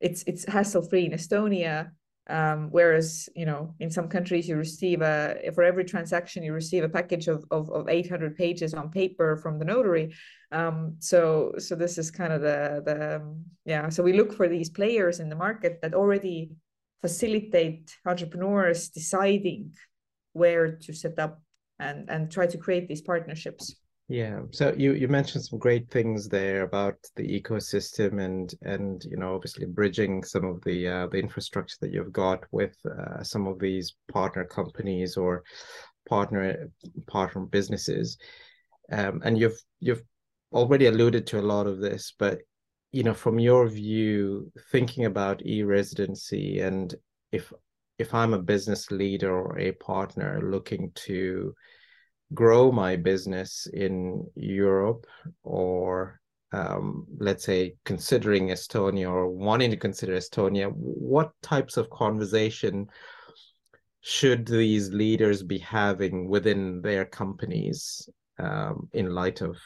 it's 0.00 0.22
it's 0.26 0.44
hassle 0.46 0.88
free 0.88 1.06
in 1.06 1.12
Estonia 1.12 1.90
um, 2.28 2.68
whereas, 2.70 3.28
you 3.36 3.46
know, 3.46 3.74
in 3.78 3.90
some 3.90 4.08
countries 4.08 4.48
you 4.48 4.56
receive 4.56 5.00
a, 5.00 5.50
for 5.54 5.62
every 5.62 5.84
transaction, 5.84 6.42
you 6.42 6.52
receive 6.52 6.82
a 6.82 6.88
package 6.88 7.28
of, 7.28 7.44
of, 7.50 7.70
of 7.70 7.88
800 7.88 8.36
pages 8.36 8.74
on 8.74 8.90
paper 8.90 9.36
from 9.36 9.58
the 9.58 9.64
notary. 9.64 10.14
Um, 10.50 10.96
so, 10.98 11.52
so 11.58 11.76
this 11.76 11.98
is 11.98 12.10
kind 12.10 12.32
of 12.32 12.40
the, 12.40 12.82
the, 12.84 13.16
um, 13.16 13.44
yeah. 13.64 13.88
So 13.88 14.02
we 14.02 14.12
look 14.12 14.32
for 14.32 14.48
these 14.48 14.70
players 14.70 15.20
in 15.20 15.28
the 15.28 15.36
market 15.36 15.78
that 15.82 15.94
already 15.94 16.50
facilitate 17.00 17.96
entrepreneurs 18.04 18.88
deciding 18.88 19.72
where 20.32 20.72
to 20.72 20.92
set 20.92 21.18
up 21.18 21.40
and, 21.78 22.10
and 22.10 22.30
try 22.30 22.46
to 22.46 22.58
create 22.58 22.88
these 22.88 23.02
partnerships. 23.02 23.76
Yeah. 24.08 24.42
So 24.52 24.72
you 24.76 24.92
you 24.92 25.08
mentioned 25.08 25.44
some 25.44 25.58
great 25.58 25.90
things 25.90 26.28
there 26.28 26.62
about 26.62 26.94
the 27.16 27.24
ecosystem 27.24 28.22
and 28.22 28.54
and 28.62 29.04
you 29.04 29.16
know 29.16 29.34
obviously 29.34 29.66
bridging 29.66 30.22
some 30.22 30.44
of 30.44 30.62
the 30.62 30.86
uh, 30.86 31.06
the 31.08 31.18
infrastructure 31.18 31.76
that 31.80 31.92
you've 31.92 32.12
got 32.12 32.44
with 32.52 32.76
uh, 32.86 33.24
some 33.24 33.48
of 33.48 33.58
these 33.58 33.96
partner 34.12 34.44
companies 34.44 35.16
or 35.16 35.42
partner 36.08 36.70
partner 37.08 37.46
businesses. 37.46 38.16
Um, 38.92 39.22
and 39.24 39.36
you've 39.36 39.60
you've 39.80 40.02
already 40.52 40.86
alluded 40.86 41.26
to 41.28 41.40
a 41.40 41.48
lot 41.50 41.66
of 41.66 41.80
this, 41.80 42.14
but 42.16 42.38
you 42.92 43.02
know 43.02 43.14
from 43.14 43.40
your 43.40 43.68
view, 43.68 44.52
thinking 44.70 45.06
about 45.06 45.44
e-residency 45.44 46.60
and 46.60 46.94
if 47.32 47.52
if 47.98 48.14
I'm 48.14 48.34
a 48.34 48.38
business 48.42 48.92
leader 48.92 49.36
or 49.36 49.58
a 49.58 49.72
partner 49.72 50.40
looking 50.48 50.92
to 51.06 51.54
grow 52.34 52.72
my 52.72 52.96
business 52.96 53.66
in 53.72 54.26
Europe 54.34 55.06
or 55.42 56.20
um, 56.52 57.06
let's 57.18 57.44
say 57.44 57.74
considering 57.84 58.48
Estonia 58.48 59.10
or 59.10 59.28
wanting 59.28 59.70
to 59.70 59.76
consider 59.76 60.16
Estonia, 60.16 60.72
what 60.72 61.32
types 61.42 61.76
of 61.76 61.90
conversation 61.90 62.86
should 64.00 64.46
these 64.46 64.90
leaders 64.90 65.42
be 65.42 65.58
having 65.58 66.28
within 66.28 66.80
their 66.80 67.04
companies 67.04 68.08
um, 68.38 68.88
in 68.92 69.14
light 69.14 69.40
of 69.40 69.56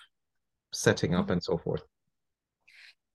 setting 0.72 1.14
up 1.14 1.30
and 1.30 1.42
so 1.42 1.58
forth? 1.58 1.82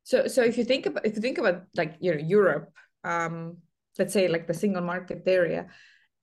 So, 0.04 0.28
so 0.28 0.44
if 0.44 0.58
you 0.58 0.64
think 0.64 0.86
about 0.86 1.06
if 1.06 1.16
you 1.16 1.22
think 1.22 1.40
about 1.40 1.64
like 1.76 1.96
you 2.00 2.14
know 2.14 2.22
Europe, 2.22 2.72
um, 3.04 3.58
let's 3.98 4.14
say 4.14 4.28
like 4.28 4.46
the 4.46 4.54
single 4.54 4.84
market 4.84 5.24
area, 5.26 5.68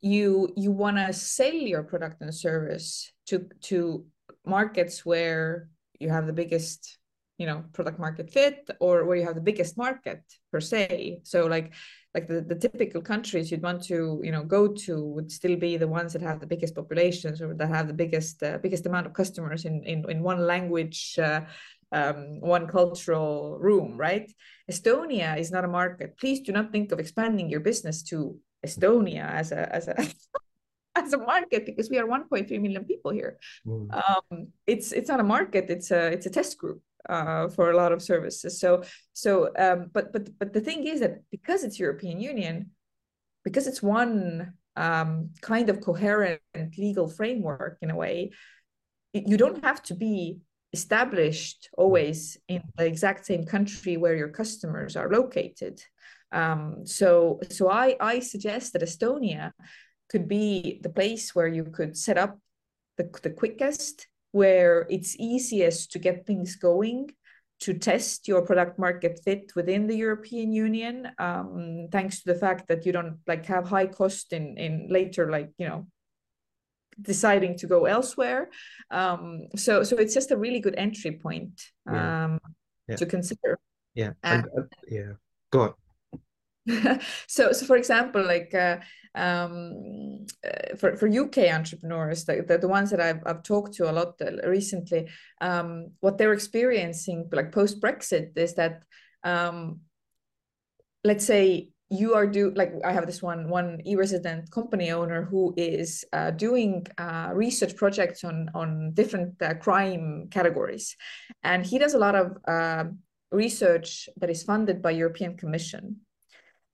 you 0.03 0.53
you 0.57 0.73
want 0.73 0.97
to 0.97 1.12
sell 1.12 1.55
your 1.55 1.85
product 1.85 2.21
and 2.21 2.35
service 2.35 3.12
to 3.27 3.47
to 3.62 4.05
markets 4.45 5.07
where 5.07 5.69
you 6.01 6.11
have 6.11 6.27
the 6.27 6.33
biggest 6.33 6.99
you 7.38 7.47
know 7.47 7.65
product 7.73 7.99
market 7.99 8.29
fit 8.29 8.69
or 8.81 9.05
where 9.05 9.17
you 9.17 9.25
have 9.25 9.37
the 9.37 9.41
biggest 9.41 9.79
market 9.79 10.21
per 10.51 10.61
se. 10.61 11.21
So 11.23 11.47
like 11.47 11.73
like 12.15 12.29
the, 12.29 12.43
the 12.43 12.57
typical 12.57 13.01
countries 13.01 13.51
you'd 13.51 13.62
want 13.62 13.83
to 13.85 14.21
you 14.23 14.33
know 14.33 14.43
go 14.43 14.69
to 14.69 15.05
would 15.15 15.31
still 15.31 15.57
be 15.57 15.77
the 15.77 15.88
ones 15.88 16.12
that 16.12 16.23
have 16.23 16.41
the 16.41 16.47
biggest 16.47 16.75
populations 16.75 17.41
or 17.41 17.55
that 17.55 17.69
have 17.69 17.87
the 17.87 17.95
biggest 17.95 18.43
uh, 18.43 18.59
biggest 18.59 18.87
amount 18.87 19.07
of 19.07 19.12
customers 19.12 19.65
in 19.65 19.83
in, 19.85 19.99
in 20.11 20.23
one 20.23 20.47
language 20.47 21.17
uh, 21.19 21.43
um, 21.93 22.41
one 22.41 22.67
cultural 22.67 23.59
room 23.61 23.97
right? 23.97 24.33
Estonia 24.71 25.38
is 25.38 25.51
not 25.51 25.65
a 25.65 25.69
market. 25.69 26.19
Please 26.19 26.41
do 26.41 26.51
not 26.51 26.73
think 26.73 26.91
of 26.91 26.99
expanding 26.99 27.49
your 27.49 27.61
business 27.61 28.03
to 28.05 28.37
estonia 28.66 29.31
as 29.31 29.53
a 29.53 29.75
as 29.75 29.88
a 29.88 29.96
as 30.94 31.12
a 31.12 31.18
market 31.18 31.64
because 31.64 31.88
we 31.88 31.98
are 31.98 32.07
1.3 32.07 32.48
million 32.61 32.85
people 32.85 33.11
here 33.11 33.38
mm. 33.66 33.88
um, 33.92 34.48
it's 34.66 34.92
it's 34.92 35.09
not 35.09 35.20
a 35.20 35.25
market 35.25 35.70
it's 35.70 35.90
a 35.90 36.12
it's 36.12 36.27
a 36.27 36.31
test 36.31 36.59
group 36.59 36.83
uh, 37.09 37.48
for 37.48 37.70
a 37.70 37.77
lot 37.77 37.92
of 37.92 38.03
services. 38.03 38.61
So 38.61 38.83
so 39.12 39.51
um, 39.59 39.90
but 39.92 40.12
but 40.12 40.38
but 40.38 40.53
the 40.53 40.61
thing 40.61 40.87
is 40.87 41.01
that 41.01 41.22
because 41.31 41.64
it's 41.64 41.79
European 41.79 42.20
Union, 42.20 42.70
because 43.44 43.66
it's 43.66 43.83
one 43.83 44.55
um, 44.77 45.31
kind 45.40 45.68
of 45.68 45.81
coherent 45.81 46.40
legal 46.79 47.09
framework 47.09 47.79
in 47.83 47.90
a 47.90 47.96
way, 47.96 48.31
you 49.12 49.37
don't 49.37 49.64
have 49.64 49.83
to 49.85 49.94
be 49.94 50.38
established 50.72 51.68
always 51.77 52.38
in 52.48 52.62
the 52.79 52.87
exact 52.87 53.27
same 53.27 53.44
country 53.44 53.98
where 53.98 54.16
your 54.16 54.29
customers 54.29 54.96
are 54.96 55.11
located. 55.11 55.83
Um, 56.33 56.87
so 56.87 57.40
so 57.51 57.71
I 57.71 57.97
I 58.01 58.21
suggest 58.21 58.73
that 58.73 58.83
Estonia 58.83 59.53
could 60.09 60.29
be 60.29 60.81
the 60.83 60.90
place 60.90 61.35
where 61.35 61.49
you 61.49 61.64
could 61.64 61.97
set 61.97 62.18
up 62.18 62.38
the, 62.99 63.09
the 63.23 63.31
quickest 63.31 64.09
where 64.33 64.87
it's 64.90 65.16
easiest 65.18 65.92
to 65.92 65.99
get 65.99 66.27
things 66.27 66.57
going 66.57 67.11
to 67.61 67.75
test 67.75 68.27
your 68.27 68.42
product 68.42 68.79
market 68.79 69.21
fit 69.25 69.53
within 69.55 69.87
the 69.87 69.95
European 69.95 70.53
Union, 70.53 71.09
um, 71.18 71.87
thanks 71.92 72.23
to 72.23 72.33
the 72.33 72.38
fact 72.38 72.66
that 72.66 72.85
you 72.85 72.92
don't 72.92 73.18
like 73.27 73.47
have 73.47 73.68
high 73.68 73.87
cost 73.87 74.33
in 74.33 74.57
in 74.59 74.88
later 74.90 75.31
like 75.31 75.51
you 75.59 75.68
know 75.68 75.87
deciding 77.01 77.57
to 77.59 77.66
go 77.66 77.85
elsewhere. 77.85 78.51
Um, 78.90 79.47
so 79.57 79.85
so 79.85 79.97
it's 79.97 80.14
just 80.14 80.33
a 80.33 80.37
really 80.37 80.61
good 80.61 80.75
entry 80.77 81.12
point 81.12 81.61
um, 81.87 81.95
yeah. 81.97 82.38
Yeah. 82.88 82.97
to 82.97 83.07
consider. 83.07 83.59
Yeah, 83.95 84.12
and, 84.25 84.45
uh, 84.59 84.62
yeah. 84.88 85.12
Go 85.51 85.61
on. 85.61 85.75
so 87.27 87.53
so 87.53 87.66
for 87.66 87.77
example 87.77 88.25
like 88.25 88.55
uh, 88.55 88.79
um, 89.14 90.25
uh, 90.46 90.77
for, 90.77 90.96
for 90.96 91.09
uk 91.09 91.37
entrepreneurs 91.38 92.25
the, 92.25 92.44
the, 92.46 92.59
the, 92.59 92.68
ones 92.68 92.90
that 92.90 93.01
I've, 93.01 93.20
I've 93.27 93.42
talked 93.42 93.75
to 93.75 93.90
a 93.90 93.92
lot 93.92 94.14
uh, 94.20 94.48
recently 94.48 95.09
um, 95.40 95.90
what 96.01 96.18
they're 96.18 96.33
experiencing 96.33 97.29
like 97.33 97.53
post 97.53 97.81
brexit 97.81 98.37
is 98.37 98.55
that 98.55 98.85
um, 99.25 99.81
let's 101.05 101.27
say 101.27 101.72
you 101.90 102.14
are 102.14 102.27
do 102.27 102.53
like 102.55 102.72
i 102.85 102.92
have 102.92 103.07
this 103.07 103.22
one 103.22 103.48
one 103.51 103.79
e-resident 103.85 104.51
company 104.51 104.90
owner 104.92 105.25
who 105.25 105.53
is 105.59 106.05
uh, 106.14 106.31
doing 106.31 106.87
uh, 106.96 107.31
research 107.35 107.77
projects 107.77 108.25
on 108.25 108.48
on 108.55 108.92
different 108.94 109.35
uh, 109.42 109.55
crime 109.55 110.29
categories. 110.31 110.96
And 111.42 111.66
he 111.66 111.79
does 111.79 111.94
a 111.94 111.98
lot 111.98 112.14
of 112.14 112.38
uh, 112.48 112.85
research 113.31 114.09
that 114.16 114.31
is 114.31 114.42
funded 114.42 114.81
by 114.81 114.92
european 114.92 115.37
commission 115.37 116.01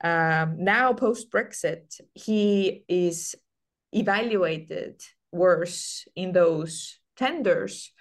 um, 0.03 0.63
now, 0.63 0.93
post 0.93 1.31
Brexit, 1.31 2.01
he 2.15 2.85
is 2.89 3.35
evaluated 3.93 5.03
worse 5.33 6.07
in 6.15 6.33
those 6.33 6.99
tenders, 7.17 7.93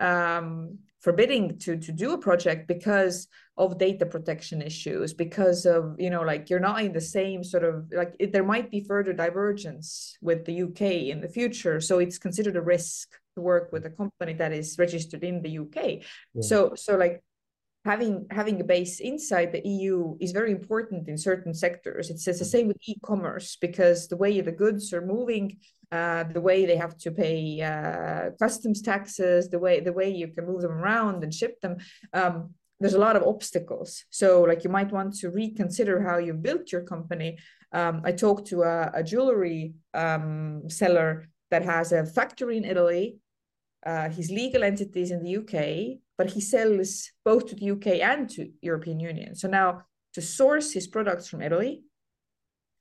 um, 0.00 0.78
forbidding 1.00 1.58
to 1.58 1.78
to 1.78 1.92
do 1.92 2.12
a 2.12 2.18
project 2.18 2.68
because 2.68 3.28
of 3.56 3.78
data 3.78 4.04
protection 4.04 4.60
issues, 4.60 5.14
because 5.14 5.64
of 5.64 5.96
you 5.98 6.10
know 6.10 6.22
like 6.22 6.50
you're 6.50 6.60
not 6.60 6.82
in 6.82 6.92
the 6.92 7.00
same 7.00 7.42
sort 7.42 7.64
of 7.64 7.90
like 7.90 8.14
it, 8.18 8.32
there 8.32 8.44
might 8.44 8.70
be 8.70 8.84
further 8.84 9.14
divergence 9.14 10.18
with 10.20 10.44
the 10.44 10.62
UK 10.62 11.08
in 11.08 11.22
the 11.22 11.28
future, 11.28 11.80
so 11.80 11.98
it's 12.00 12.18
considered 12.18 12.56
a 12.56 12.60
risk 12.60 13.08
to 13.34 13.40
work 13.40 13.72
with 13.72 13.86
a 13.86 13.90
company 13.90 14.34
that 14.34 14.52
is 14.52 14.78
registered 14.78 15.24
in 15.24 15.40
the 15.40 15.58
UK. 15.60 16.02
Yeah. 16.34 16.42
So 16.42 16.74
so 16.74 16.96
like 16.96 17.22
having 17.86 18.26
having 18.30 18.60
a 18.60 18.64
base 18.64 19.00
inside 19.00 19.50
the 19.52 19.66
EU 19.66 20.16
is 20.20 20.32
very 20.32 20.52
important 20.52 21.08
in 21.08 21.16
certain 21.16 21.54
sectors. 21.54 22.10
It's, 22.10 22.26
it's 22.26 22.40
the 22.40 22.52
same 22.56 22.66
with 22.68 22.78
e-commerce 22.86 23.56
because 23.66 24.08
the 24.08 24.16
way 24.16 24.40
the 24.40 24.58
goods 24.64 24.92
are 24.92 25.06
moving, 25.14 25.46
uh, 25.92 26.24
the 26.24 26.44
way 26.48 26.66
they 26.66 26.76
have 26.76 26.96
to 27.04 27.10
pay 27.10 27.38
uh, 27.72 28.30
customs 28.44 28.82
taxes, 28.82 29.48
the 29.48 29.62
way 29.64 29.80
the 29.80 29.96
way 30.00 30.08
you 30.10 30.28
can 30.34 30.46
move 30.46 30.62
them 30.62 30.78
around 30.82 31.22
and 31.22 31.32
ship 31.32 31.54
them. 31.60 31.76
Um, 32.12 32.34
there's 32.80 32.98
a 33.00 33.06
lot 33.06 33.16
of 33.16 33.22
obstacles. 33.22 34.04
So, 34.10 34.42
like 34.42 34.64
you 34.64 34.70
might 34.78 34.92
want 34.92 35.14
to 35.20 35.30
reconsider 35.30 36.02
how 36.02 36.18
you 36.18 36.34
built 36.34 36.72
your 36.72 36.82
company. 36.82 37.38
Um, 37.72 38.02
I 38.04 38.12
talked 38.12 38.46
to 38.48 38.62
a, 38.62 38.90
a 39.00 39.02
jewelry 39.02 39.74
um, 39.94 40.68
seller 40.68 41.28
that 41.50 41.62
has 41.64 41.92
a 41.92 42.04
factory 42.04 42.56
in 42.58 42.64
Italy 42.64 43.16
uh, 43.86 44.08
his 44.08 44.30
legal 44.30 44.64
entities 44.64 45.12
in 45.12 45.22
the 45.22 45.36
UK, 45.36 45.98
but 46.18 46.30
he 46.30 46.40
sells 46.40 47.10
both 47.24 47.46
to 47.46 47.54
the 47.54 47.70
UK 47.70 47.86
and 48.00 48.28
to 48.30 48.50
European 48.62 49.00
Union. 49.00 49.34
So 49.34 49.48
now 49.48 49.82
to 50.14 50.22
source 50.22 50.72
his 50.72 50.86
products 50.86 51.28
from 51.28 51.42
Italy, 51.42 51.82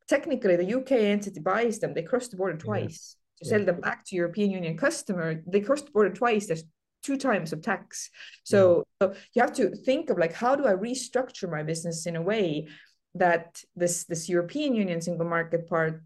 technically 0.07 0.55
the 0.55 0.75
UK 0.75 0.91
entity 0.91 1.39
buys 1.39 1.79
them. 1.79 1.93
They 1.93 2.03
cross 2.03 2.27
the 2.27 2.37
border 2.37 2.57
twice 2.57 3.17
yeah. 3.17 3.43
to 3.43 3.49
yeah. 3.49 3.57
sell 3.57 3.65
them 3.65 3.81
back 3.81 4.05
to 4.05 4.15
European 4.15 4.51
Union 4.51 4.77
customer. 4.77 5.41
They 5.47 5.61
cross 5.61 5.81
the 5.81 5.91
border 5.91 6.11
twice. 6.11 6.47
There's 6.47 6.63
two 7.03 7.17
times 7.17 7.53
of 7.53 7.61
tax. 7.61 8.09
So, 8.43 8.83
yeah. 9.01 9.07
so 9.07 9.15
you 9.33 9.41
have 9.41 9.53
to 9.53 9.75
think 9.75 10.09
of 10.09 10.17
like 10.17 10.33
how 10.33 10.55
do 10.55 10.65
I 10.65 10.73
restructure 10.73 11.49
my 11.49 11.63
business 11.63 12.05
in 12.05 12.15
a 12.15 12.21
way 12.21 12.67
that 13.15 13.61
this 13.75 14.05
this 14.05 14.27
European 14.27 14.75
Union 14.75 15.01
single 15.01 15.27
market 15.27 15.67
part 15.67 16.01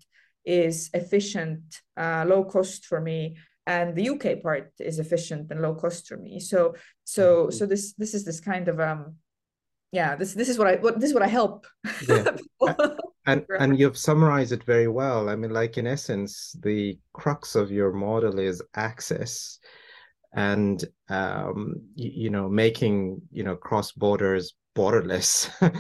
is 0.46 0.90
efficient, 0.94 1.62
uh, 1.98 2.26
low 2.28 2.44
cost 2.44 2.86
for 2.86 3.00
me, 3.00 3.38
and 3.70 3.96
the 3.96 4.10
UK 4.10 4.42
part 4.42 4.74
is 4.80 4.98
efficient 4.98 5.52
and 5.52 5.62
low 5.62 5.76
cost 5.76 6.08
for 6.08 6.18
me. 6.18 6.40
So 6.40 6.74
so 7.04 7.26
mm-hmm. 7.26 7.52
so 7.52 7.66
this 7.68 7.94
this 7.94 8.14
is 8.16 8.26
this 8.26 8.40
kind 8.40 8.68
of 8.68 8.80
um 8.80 9.16
yeah 9.92 10.16
this 10.16 10.34
this 10.34 10.50
is 10.50 10.58
what 10.58 10.68
I 10.68 10.76
what 10.78 11.00
this 11.00 11.12
is 11.12 11.14
what 11.14 11.28
I 11.30 11.34
help. 11.40 11.68
Yeah. 12.08 12.32
and 13.28 13.46
and 13.60 13.80
you've 13.80 13.98
summarized 13.98 14.54
it 14.54 14.64
very 14.64 14.88
well. 14.88 15.30
I 15.30 15.36
mean, 15.36 15.52
like 15.52 15.78
in 15.78 15.86
essence, 15.86 16.56
the 16.60 16.98
crux 17.14 17.56
of 17.56 17.70
your 17.72 17.92
model 17.94 18.40
is 18.40 18.62
access 18.74 19.60
and 20.34 20.86
um 21.10 21.76
you, 21.96 22.12
you 22.24 22.30
know 22.30 22.48
making 22.48 23.20
you 23.32 23.44
know 23.44 23.56
cross 23.56 23.92
borders 23.92 24.54
borderless 24.78 25.50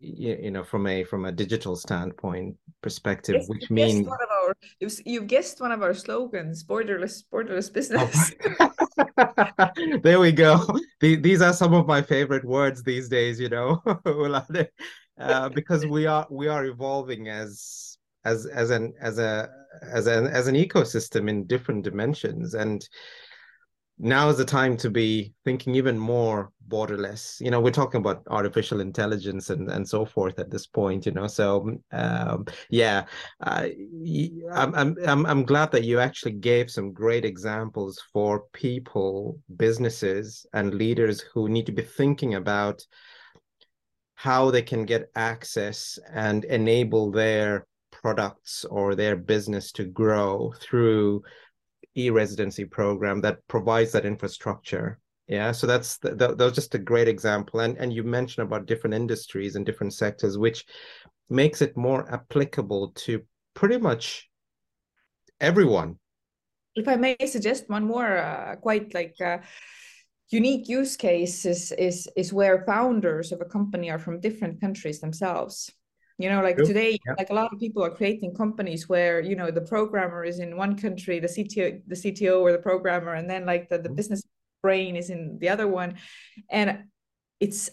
you, 0.00 0.38
you 0.44 0.50
know 0.50 0.64
from 0.64 0.86
a 0.86 1.04
from 1.04 1.26
a 1.26 1.32
digital 1.32 1.76
standpoint 1.76 2.56
perspective 2.80 3.36
yes, 3.40 3.48
which 3.48 3.70
means 3.70 4.06
one 4.06 4.22
of 4.22 4.33
our 4.46 4.56
you've, 4.80 5.00
you've 5.04 5.26
guessed 5.26 5.60
one 5.60 5.72
of 5.72 5.82
our 5.82 5.94
slogans 5.94 6.64
borderless 6.64 7.22
borderless 7.32 7.72
business. 7.72 8.32
Oh, 8.46 9.70
there 10.02 10.20
we 10.20 10.32
go. 10.32 10.64
The, 11.00 11.16
these 11.16 11.42
are 11.42 11.52
some 11.52 11.74
of 11.74 11.86
my 11.86 12.02
favorite 12.02 12.44
words 12.44 12.82
these 12.82 13.08
days 13.08 13.40
you 13.40 13.48
know 13.48 13.82
uh, 15.18 15.48
because 15.48 15.86
we 15.86 16.06
are 16.06 16.26
we 16.30 16.48
are 16.48 16.64
evolving 16.66 17.28
as 17.28 17.98
as 18.24 18.46
as 18.46 18.70
an 18.70 18.92
as 19.00 19.18
a 19.18 19.48
as 19.82 20.06
an 20.06 20.26
as 20.26 20.46
an 20.46 20.54
ecosystem 20.54 21.28
in 21.28 21.46
different 21.46 21.84
dimensions. 21.84 22.54
And 22.54 22.86
now 23.98 24.28
is 24.28 24.38
the 24.38 24.44
time 24.44 24.76
to 24.76 24.90
be 24.90 25.32
thinking 25.44 25.74
even 25.74 25.98
more 25.98 26.50
borderless. 26.68 27.40
You 27.40 27.50
know 27.50 27.60
we're 27.60 27.70
talking 27.70 28.00
about 28.00 28.22
artificial 28.28 28.80
intelligence 28.80 29.50
and 29.50 29.70
and 29.70 29.88
so 29.88 30.04
forth 30.04 30.38
at 30.38 30.50
this 30.50 30.66
point 30.66 31.06
you 31.06 31.12
know 31.12 31.26
so 31.26 31.78
um, 31.92 32.46
yeah 32.70 33.04
uh, 33.40 33.68
I'm, 34.52 34.74
I'm 34.74 34.96
i'm 35.06 35.26
i'm 35.26 35.44
glad 35.44 35.70
that 35.72 35.84
you 35.84 36.00
actually 36.00 36.32
gave 36.32 36.70
some 36.70 36.92
great 36.92 37.24
examples 37.24 38.00
for 38.12 38.44
people 38.52 39.38
businesses 39.56 40.46
and 40.52 40.74
leaders 40.74 41.20
who 41.20 41.48
need 41.48 41.66
to 41.66 41.72
be 41.72 41.82
thinking 41.82 42.34
about 42.34 42.82
how 44.14 44.50
they 44.50 44.62
can 44.62 44.86
get 44.86 45.10
access 45.14 45.98
and 46.12 46.44
enable 46.46 47.10
their 47.10 47.66
products 47.90 48.64
or 48.64 48.94
their 48.94 49.16
business 49.16 49.70
to 49.72 49.84
grow 49.84 50.52
through 50.60 51.22
e-residency 51.96 52.64
program 52.64 53.20
that 53.20 53.46
provides 53.48 53.92
that 53.92 54.04
infrastructure. 54.06 54.98
Yeah 55.28 55.52
so 55.52 55.66
that's 55.66 55.98
that, 55.98 56.36
was 56.38 56.52
just 56.52 56.74
a 56.74 56.78
great 56.78 57.08
example. 57.08 57.60
And 57.60 57.76
and 57.78 57.92
you 57.92 58.02
mentioned 58.02 58.46
about 58.46 58.66
different 58.66 58.94
industries 58.94 59.56
and 59.56 59.64
different 59.64 59.94
sectors 59.94 60.36
which 60.38 60.64
makes 61.30 61.62
it 61.62 61.76
more 61.76 62.12
applicable 62.12 62.92
to 62.94 63.22
pretty 63.54 63.78
much 63.78 64.28
everyone. 65.40 65.98
If 66.74 66.88
i 66.88 66.96
may 66.96 67.16
suggest 67.26 67.68
one 67.68 67.84
more 67.84 68.18
uh, 68.18 68.56
quite 68.56 68.92
like 68.94 69.14
uh, 69.20 69.38
unique 70.30 70.68
use 70.68 70.96
case 70.96 71.46
is 71.46 71.72
is 71.72 72.08
is 72.16 72.32
where 72.32 72.64
founders 72.66 73.32
of 73.32 73.40
a 73.40 73.44
company 73.44 73.90
are 73.90 73.98
from 73.98 74.20
different 74.20 74.60
countries 74.60 75.00
themselves 75.00 75.70
you 76.18 76.28
know 76.28 76.42
like 76.42 76.56
today 76.56 76.98
yeah. 77.06 77.14
like 77.18 77.30
a 77.30 77.34
lot 77.34 77.52
of 77.52 77.58
people 77.58 77.82
are 77.82 77.90
creating 77.90 78.34
companies 78.34 78.88
where 78.88 79.20
you 79.20 79.34
know 79.34 79.50
the 79.50 79.60
programmer 79.60 80.24
is 80.24 80.38
in 80.38 80.56
one 80.56 80.76
country 80.76 81.18
the 81.18 81.26
cto 81.26 81.80
the 81.86 81.94
cto 81.94 82.40
or 82.40 82.52
the 82.52 82.58
programmer 82.58 83.14
and 83.14 83.28
then 83.28 83.44
like 83.44 83.68
the, 83.68 83.78
the 83.78 83.88
mm-hmm. 83.88 83.96
business 83.96 84.22
brain 84.62 84.96
is 84.96 85.10
in 85.10 85.38
the 85.40 85.48
other 85.48 85.66
one 85.66 85.94
and 86.50 86.84
it's 87.40 87.70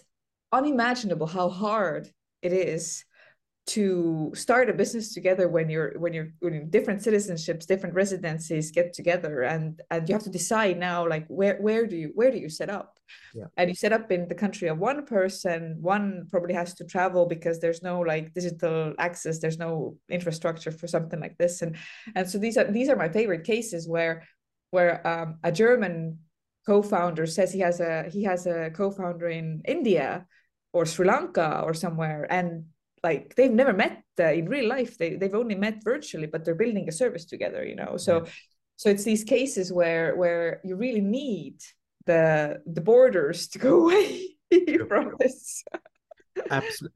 unimaginable 0.50 1.26
how 1.26 1.48
hard 1.48 2.10
it 2.42 2.52
is 2.52 3.04
to 3.64 4.32
start 4.34 4.68
a 4.68 4.72
business 4.72 5.14
together 5.14 5.48
when 5.48 5.70
you're 5.70 5.92
when 5.96 6.12
you're 6.12 6.32
when 6.40 6.68
different 6.68 7.00
citizenships 7.00 7.64
different 7.64 7.94
residencies 7.94 8.72
get 8.72 8.92
together 8.92 9.42
and 9.42 9.80
and 9.90 10.08
you 10.08 10.14
have 10.14 10.24
to 10.24 10.30
decide 10.30 10.76
now 10.76 11.08
like 11.08 11.24
where 11.28 11.58
where 11.60 11.86
do 11.86 11.96
you 11.96 12.10
where 12.14 12.32
do 12.32 12.38
you 12.38 12.48
set 12.48 12.68
up 12.68 12.98
yeah. 13.34 13.44
and 13.56 13.70
you 13.70 13.74
set 13.76 13.92
up 13.92 14.10
in 14.10 14.26
the 14.26 14.34
country 14.34 14.66
of 14.66 14.78
one 14.78 15.06
person 15.06 15.76
one 15.80 16.26
probably 16.28 16.54
has 16.54 16.74
to 16.74 16.84
travel 16.84 17.24
because 17.24 17.60
there's 17.60 17.82
no 17.82 18.00
like 18.00 18.34
digital 18.34 18.94
access 18.98 19.38
there's 19.38 19.58
no 19.58 19.96
infrastructure 20.08 20.72
for 20.72 20.88
something 20.88 21.20
like 21.20 21.38
this 21.38 21.62
and 21.62 21.76
and 22.16 22.28
so 22.28 22.38
these 22.38 22.56
are 22.56 22.64
these 22.64 22.88
are 22.88 22.96
my 22.96 23.08
favorite 23.08 23.44
cases 23.44 23.88
where 23.88 24.24
where 24.72 25.06
um, 25.06 25.38
a 25.44 25.52
german 25.52 26.18
co-founder 26.66 27.26
says 27.26 27.52
he 27.52 27.60
has 27.60 27.78
a 27.78 28.08
he 28.10 28.24
has 28.24 28.46
a 28.46 28.70
co-founder 28.70 29.28
in 29.28 29.62
india 29.66 30.26
or 30.72 30.84
sri 30.84 31.06
lanka 31.06 31.60
or 31.64 31.74
somewhere 31.74 32.26
and 32.28 32.64
like 33.02 33.34
they've 33.34 33.50
never 33.50 33.72
met 33.72 34.02
uh, 34.20 34.32
in 34.32 34.48
real 34.48 34.68
life. 34.68 34.98
They, 34.98 35.16
they've 35.16 35.34
only 35.34 35.54
met 35.54 35.82
virtually 35.84 36.26
but 36.26 36.44
they're 36.44 36.54
building 36.54 36.88
a 36.88 36.92
service 36.92 37.24
together 37.24 37.64
you 37.64 37.76
know? 37.76 37.96
So 37.96 38.24
yeah. 38.24 38.30
so 38.76 38.90
it's 38.90 39.04
these 39.04 39.24
cases 39.24 39.72
where 39.72 40.16
where 40.16 40.60
you 40.64 40.76
really 40.76 41.00
need 41.00 41.60
the 42.06 42.62
the 42.66 42.80
borders 42.80 43.48
to 43.48 43.58
go 43.58 43.74
away 43.88 44.36
from 44.88 45.14
this. 45.18 45.64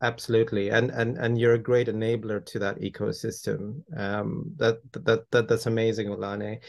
Absolutely. 0.03 0.71
And 0.71 0.91
and 0.91 1.17
and 1.19 1.39
you're 1.39 1.55
a 1.55 1.59
great 1.59 1.89
enabler 1.89 2.45
to 2.47 2.59
that 2.61 2.81
ecosystem. 2.81 3.83
Um 3.97 4.53
that 4.57 4.79
that, 4.93 5.31
that 5.31 5.49
that's 5.49 5.67
amazing 5.67 6.09
Ülane. 6.09 6.61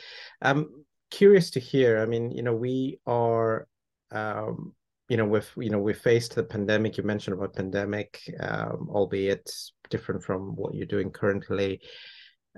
i'm 0.41 0.85
curious 1.09 1.51
to 1.51 1.59
hear 1.59 1.99
i 1.99 2.05
mean 2.05 2.31
you 2.31 2.43
know 2.43 2.53
we 2.53 2.99
are 3.05 3.67
um 4.11 4.73
you 5.09 5.17
know 5.17 5.25
with 5.25 5.49
you 5.57 5.69
know 5.69 5.79
we 5.79 5.93
faced 5.93 6.35
the 6.35 6.43
pandemic 6.43 6.97
you 6.97 7.03
mentioned 7.03 7.35
about 7.35 7.55
pandemic 7.55 8.21
um, 8.39 8.89
albeit 8.91 9.49
different 9.89 10.23
from 10.23 10.55
what 10.55 10.73
you're 10.73 10.85
doing 10.85 11.11
currently. 11.11 11.79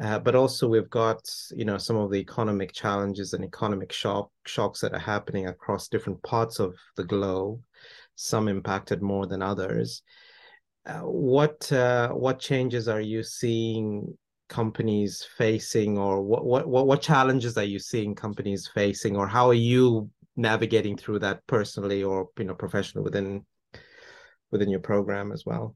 Uh, 0.02 0.18
but 0.18 0.34
also 0.34 0.66
we've 0.66 0.90
got 0.90 1.22
you 1.56 1.66
know 1.66 1.78
some 1.78 1.98
of 1.98 2.10
the 2.10 2.18
economic 2.18 2.72
challenges 2.72 3.34
and 3.34 3.44
economic 3.44 3.92
shock 3.92 4.30
shocks 4.46 4.80
that 4.80 4.94
are 4.94 5.00
happening 5.00 5.48
across 5.48 5.90
different 5.90 6.22
parts 6.24 6.60
of 6.60 6.74
the 6.96 7.04
globe 7.04 7.60
some 8.20 8.50
impacted 8.50 9.02
more 9.02 9.28
than 9.28 9.42
others. 9.42 10.02
Uh, 10.86 11.00
what 11.00 11.72
uh, 11.72 12.10
what 12.10 12.40
changes 12.40 12.88
are 12.90 13.02
you 13.02 13.24
seeing 13.24 14.18
companies 14.50 15.26
facing 15.38 15.98
or 15.98 16.22
what, 16.22 16.44
what 16.44 16.68
what 16.68 16.86
what 16.86 17.02
challenges 17.02 17.58
are 17.58 17.64
you 17.64 17.80
seeing 17.80 18.16
companies 18.16 18.70
facing 18.74 19.16
or 19.16 19.28
how 19.28 19.48
are 19.48 19.62
you 19.72 20.10
navigating 20.40 20.98
through 20.98 21.20
that 21.20 21.46
personally 21.48 22.04
or 22.04 22.30
you 22.38 22.46
know 22.46 22.56
professionally 22.56 23.04
within 23.04 23.46
within 24.52 24.70
your 24.70 24.80
program 24.80 25.32
as 25.32 25.46
well? 25.46 25.76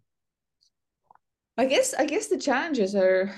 I 1.58 1.66
guess 1.66 1.94
i 1.94 2.06
guess 2.06 2.28
the 2.28 2.38
challenges 2.38 2.96
are 2.96 3.32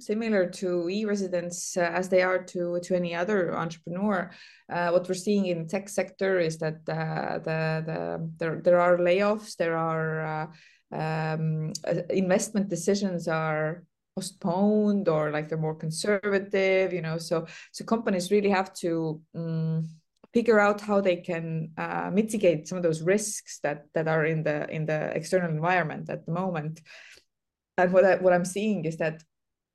similar 0.00 0.48
to 0.48 0.88
e-residents 0.88 1.76
uh, 1.76 1.80
as 1.80 2.08
they 2.08 2.22
are 2.22 2.42
to 2.44 2.78
to 2.82 2.94
any 2.94 3.14
other 3.14 3.56
entrepreneur. 3.56 4.30
Uh, 4.72 4.90
what 4.90 5.08
we're 5.08 5.14
seeing 5.14 5.46
in 5.46 5.62
the 5.62 5.68
tech 5.68 5.88
sector 5.88 6.38
is 6.38 6.58
that 6.58 6.78
uh, 6.88 7.38
the 7.38 7.82
the 7.88 8.30
there, 8.38 8.60
there 8.62 8.80
are 8.80 8.98
layoffs 8.98 9.56
there 9.56 9.76
are 9.76 10.12
uh, 10.24 10.46
um, 10.96 11.72
uh, 11.86 12.02
investment 12.10 12.68
decisions 12.68 13.28
are 13.28 13.84
postponed 14.16 15.08
or 15.08 15.30
like 15.30 15.48
they're 15.48 15.58
more 15.58 15.74
conservative 15.74 16.92
you 16.92 17.02
know 17.02 17.18
so 17.18 17.46
so 17.72 17.84
companies 17.84 18.30
really 18.30 18.50
have 18.50 18.72
to 18.72 19.20
um, 19.34 19.88
figure 20.34 20.60
out 20.60 20.80
how 20.80 21.00
they 21.00 21.16
can 21.16 21.70
uh, 21.76 22.10
mitigate 22.12 22.68
some 22.68 22.76
of 22.78 22.84
those 22.84 23.02
risks 23.02 23.60
that 23.62 23.84
that 23.94 24.08
are 24.08 24.24
in 24.24 24.42
the 24.42 24.68
in 24.70 24.86
the 24.86 25.10
external 25.16 25.50
environment 25.50 26.10
at 26.10 26.26
the 26.26 26.32
moment. 26.32 26.80
And 27.76 27.92
what 27.92 28.04
I, 28.04 28.16
what 28.16 28.32
I'm 28.32 28.44
seeing 28.44 28.84
is 28.84 28.96
that 28.98 29.22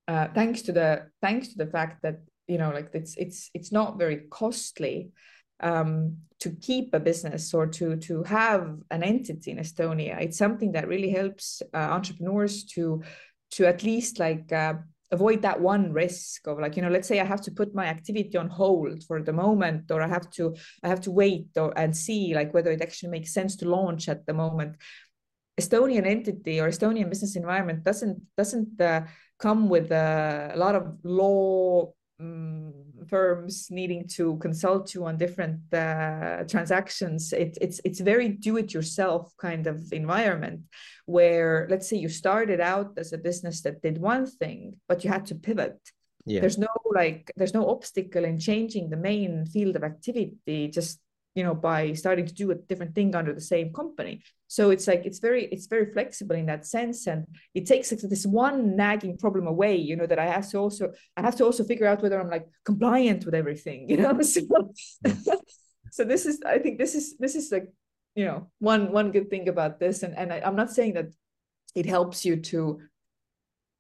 uh, 0.08 0.28
thanks 0.34 0.62
to 0.64 0.72
the 0.72 1.08
thanks 1.22 1.50
to 1.50 1.58
the 1.58 1.68
fact 1.68 2.02
that 2.04 2.20
you 2.48 2.58
know 2.58 2.72
like 2.72 2.90
it's 2.94 3.16
it's 3.16 3.50
it's 3.54 3.72
not 3.72 3.98
very 3.98 4.28
costly 4.30 5.12
um, 5.62 6.18
to 6.40 6.52
keep 6.52 6.94
a 6.94 7.00
business 7.00 7.54
or 7.54 7.68
to 7.68 7.96
to 7.98 8.24
have 8.24 8.76
an 8.92 9.04
entity 9.04 9.52
in 9.52 9.58
Estonia. 9.58 10.22
It's 10.22 10.38
something 10.38 10.74
that 10.74 10.88
really 10.88 11.10
helps 11.10 11.62
uh, 11.74 11.78
entrepreneurs 11.78 12.66
to 12.76 13.02
to 13.52 13.66
at 13.66 13.84
least 13.84 14.20
like 14.20 14.52
uh, 14.52 14.74
avoid 15.14 15.42
that 15.44 15.62
one 15.62 15.94
risk 15.94 16.48
of 16.48 16.60
like 16.60 16.76
you 16.76 16.82
know 16.82 16.90
let's 16.90 17.08
say 17.08 17.20
i 17.20 17.32
have 17.34 17.44
to 17.48 17.52
put 17.52 17.74
my 17.76 17.86
activity 17.86 18.36
on 18.36 18.50
hold 18.50 19.04
for 19.08 19.22
the 19.22 19.32
moment 19.46 19.84
or 19.92 20.02
i 20.02 20.08
have 20.08 20.28
to 20.38 20.44
i 20.84 20.88
have 20.88 21.02
to 21.02 21.12
wait 21.12 21.48
or 21.56 21.70
and 21.78 21.96
see 21.96 22.34
like 22.34 22.54
whether 22.54 22.72
it 22.72 22.82
actually 22.82 23.10
makes 23.10 23.34
sense 23.34 23.56
to 23.56 23.70
launch 23.70 24.10
at 24.10 24.26
the 24.26 24.34
moment. 24.34 24.76
Estonian 25.62 26.08
entity 26.08 26.60
or 26.60 26.68
estonian 26.70 27.10
business 27.10 27.36
environment 27.36 27.84
doesn't 27.84 28.18
doesn't 28.36 28.82
uh, 28.82 29.02
come 29.38 29.70
with 29.70 29.92
a, 29.92 30.52
a 30.56 30.58
lot 30.58 30.74
of 30.74 30.98
law 31.04 31.94
um, 32.20 32.74
firms 33.08 33.68
needing 33.70 34.08
to 34.08 34.38
consult 34.38 34.94
you 34.94 35.06
on 35.06 35.18
different 35.18 35.60
uh, 35.74 36.44
transactions 36.48 37.34
it, 37.34 37.58
it's 37.62 37.80
it's 37.84 38.00
very 38.00 38.30
do 38.30 38.58
it 38.58 38.74
yourself 38.74 39.34
kind 39.38 39.68
of 39.68 39.92
environment 39.92 40.62
where 41.06 41.68
let's 41.70 41.90
say 41.90 41.98
you 41.98 42.10
started 42.10 42.60
out 42.60 42.92
as 42.98 43.14
a 43.14 43.18
business 43.18 43.62
that 43.62 43.82
did 43.82 43.98
one 43.98 44.26
thing 44.26 44.76
but 44.88 45.04
you 45.04 45.10
had 45.10 45.26
to 45.26 45.36
pivot 45.36 45.78
yeah. 46.26 46.40
there's 46.40 46.58
no 46.58 46.74
like 46.94 47.32
there's 47.36 47.54
no 47.54 47.70
obstacle 47.70 48.24
in 48.24 48.40
changing 48.40 48.90
the 48.90 48.98
main 48.98 49.46
field 49.46 49.76
of 49.76 49.84
activity 49.84 50.68
just 50.70 51.00
you 51.36 51.44
know 51.44 51.56
by 51.56 51.94
starting 51.94 52.26
to 52.26 52.34
do 52.34 52.52
a 52.52 52.56
different 52.56 52.94
thing 52.94 53.16
under 53.16 53.34
the 53.34 53.42
same 53.42 53.74
company. 53.74 54.22
So 54.48 54.70
it's 54.70 54.88
like 54.88 55.06
it's 55.06 55.20
very 55.20 55.46
it's 55.46 55.68
very 55.68 55.92
flexible 55.92 56.36
in 56.36 56.46
that 56.46 56.66
sense. 56.66 57.08
And 57.08 57.26
it 57.54 57.66
takes 57.66 57.90
this 57.90 58.26
one 58.26 58.76
nagging 58.76 59.18
problem 59.18 59.48
away 59.48 59.76
you 59.76 59.96
know 59.96 60.06
that 60.06 60.20
i 60.20 60.26
have 60.26 60.50
to 60.50 60.58
also 60.58 60.92
i 61.18 61.22
have 61.22 61.36
to 61.36 61.46
also 61.46 61.64
figure 61.64 61.88
out 61.88 62.02
whether 62.02 62.20
i'm 62.20 62.30
like 62.30 62.48
compliant 62.66 63.26
with 63.26 63.36
everything 63.36 63.90
you 63.90 63.98
know? 63.98 64.22
So, 64.22 64.42
so 65.92 66.04
this 66.04 66.26
is 66.26 66.42
i 66.46 66.58
think 66.60 66.78
this 66.78 66.96
is 66.96 67.18
this 67.18 67.36
is 67.36 67.52
like 67.52 67.68
you 68.16 68.26
know 68.26 68.50
one 68.60 68.92
one 68.92 69.12
good 69.12 69.30
thing 69.30 69.50
about 69.50 69.80
this. 69.80 70.04
And 70.04 70.18
and 70.18 70.32
I, 70.34 70.42
i'm 70.46 70.56
not 70.56 70.72
saying 70.72 70.94
that 70.94 71.10
it 71.76 71.86
helps 71.86 72.24
you 72.24 72.36
to 72.38 72.80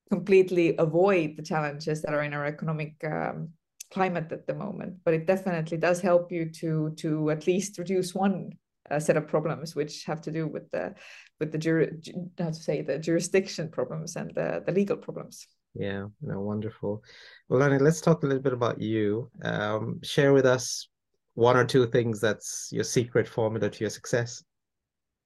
completely 0.09 0.75
avoid 0.77 1.37
the 1.37 1.43
challenges 1.43 2.01
that 2.01 2.13
are 2.13 2.23
in 2.23 2.33
our 2.33 2.45
economic 2.45 2.93
um, 3.03 3.49
climate 3.93 4.31
at 4.31 4.47
the 4.47 4.53
moment 4.53 4.95
but 5.05 5.13
it 5.13 5.27
definitely 5.27 5.77
does 5.77 6.01
help 6.01 6.31
you 6.31 6.49
to 6.49 6.91
to 6.97 7.29
at 7.29 7.45
least 7.45 7.77
reduce 7.77 8.15
one 8.15 8.49
uh, 8.91 8.99
set 8.99 9.17
of 9.17 9.27
problems 9.27 9.75
which 9.75 10.03
have 10.03 10.21
to 10.21 10.31
do 10.31 10.47
with 10.47 10.69
the 10.71 10.93
with 11.39 11.51
the 11.51 11.57
jur- 11.57 11.91
how 12.39 12.47
to 12.47 12.53
say 12.53 12.81
the 12.81 12.97
jurisdiction 12.97 13.69
problems 13.69 14.15
and 14.15 14.31
the, 14.35 14.63
the 14.65 14.71
legal 14.71 14.97
problems. 14.97 15.47
Yeah 15.75 16.07
no 16.21 16.41
wonderful. 16.41 17.03
Well 17.49 17.61
Ülane, 17.61 17.81
let's 17.81 18.01
talk 18.01 18.23
a 18.23 18.25
little 18.25 18.43
bit 18.43 18.53
about 18.53 18.81
you. 18.81 19.29
Um, 19.43 19.99
share 20.03 20.33
with 20.33 20.45
us 20.45 20.87
one 21.35 21.57
or 21.57 21.65
two 21.65 21.87
things 21.87 22.19
that's 22.19 22.69
your 22.71 22.83
secret 22.83 23.27
formula 23.27 23.69
to 23.69 23.79
your 23.79 23.89
success. 23.89 24.43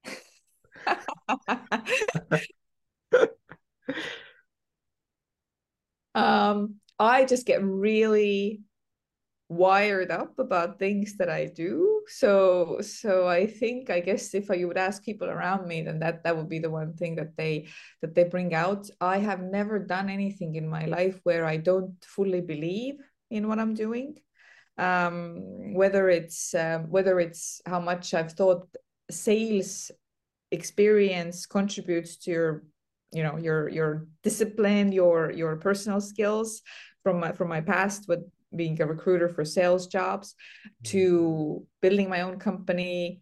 Um 6.18 6.80
I 7.00 7.26
just 7.26 7.46
get 7.46 7.64
really 7.64 8.62
wired 9.50 10.12
up 10.12 10.38
about 10.40 10.78
things 10.78 11.16
that 11.18 11.30
I 11.30 11.46
do. 11.46 12.04
So 12.08 12.80
so 12.82 13.28
I 13.28 13.48
think 13.48 13.90
I 13.90 14.00
guess 14.00 14.34
if 14.34 14.52
I 14.52 14.66
would 14.66 14.78
ask 14.78 15.04
people 15.04 15.30
around 15.30 15.68
me, 15.68 15.82
then 15.82 16.00
that 16.00 16.24
that 16.24 16.36
would 16.36 16.50
be 16.50 16.60
the 16.60 16.70
one 16.70 16.94
thing 16.94 17.16
that 17.16 17.36
they 17.38 17.68
that 18.02 18.16
they 18.16 18.26
bring 18.26 18.54
out. 18.54 18.90
I 19.00 19.20
have 19.20 19.42
never 19.42 19.80
done 19.80 20.10
anything 20.10 20.56
in 20.56 20.68
my 20.68 20.86
life 20.86 21.20
where 21.24 21.46
I 21.46 21.58
don't 21.58 21.96
fully 22.04 22.42
believe 22.42 22.96
in 23.30 23.48
what 23.48 23.60
I'm 23.60 23.74
doing. 23.74 24.16
Um, 24.78 25.74
whether 25.74 26.10
it's 26.10 26.54
um, 26.54 26.90
whether 26.90 27.20
it's 27.20 27.62
how 27.66 27.80
much 27.80 28.14
I've 28.14 28.34
thought 28.34 28.68
sales 29.10 29.92
experience 30.52 31.46
contributes 31.46 32.18
to 32.18 32.32
your 32.32 32.64
you 33.12 33.24
know 33.24 33.38
your 33.38 33.70
your 33.70 34.08
discipline 34.24 34.92
your 34.92 35.32
your 35.32 35.56
personal 35.56 36.02
skills 36.02 36.62
from 37.04 37.20
my 37.20 37.32
from 37.32 37.48
my 37.48 37.62
past 37.62 38.06
with 38.08 38.20
being 38.56 38.82
a 38.82 38.86
recruiter 38.86 39.30
for 39.30 39.44
sales 39.44 39.88
jobs 39.88 40.36
to 40.84 41.66
building 41.82 42.10
my 42.10 42.22
own 42.22 42.40
company 42.40 43.22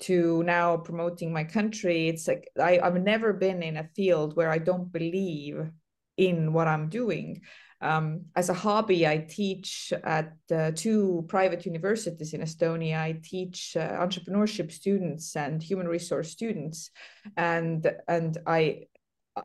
to 0.00 0.42
now 0.44 0.76
promoting 0.76 1.32
my 1.32 1.44
country. 1.44 2.08
It's 2.08 2.26
like 2.26 2.48
I, 2.58 2.80
i've 2.82 3.02
never 3.02 3.32
been 3.32 3.62
in 3.62 3.76
a 3.76 3.88
field 3.94 4.34
where 4.36 4.50
i 4.50 4.58
don't 4.58 4.90
believe 4.90 5.70
in 6.16 6.52
what 6.52 6.68
i'm 6.68 6.88
doing. 6.88 7.42
Um, 7.82 8.26
as 8.36 8.50
a 8.50 8.54
hobby, 8.54 9.06
I 9.06 9.16
teach 9.18 9.90
at 10.04 10.34
uh, 10.54 10.72
two 10.74 11.24
private 11.28 11.64
universities 11.64 12.34
in 12.34 12.42
Estonia. 12.42 12.98
I 12.98 13.18
teach 13.22 13.74
uh, 13.74 13.92
entrepreneurship 13.92 14.70
students 14.70 15.34
and 15.34 15.62
human 15.62 15.88
resource 15.88 16.30
students, 16.30 16.90
and 17.38 17.90
and 18.06 18.36
I, 18.46 18.82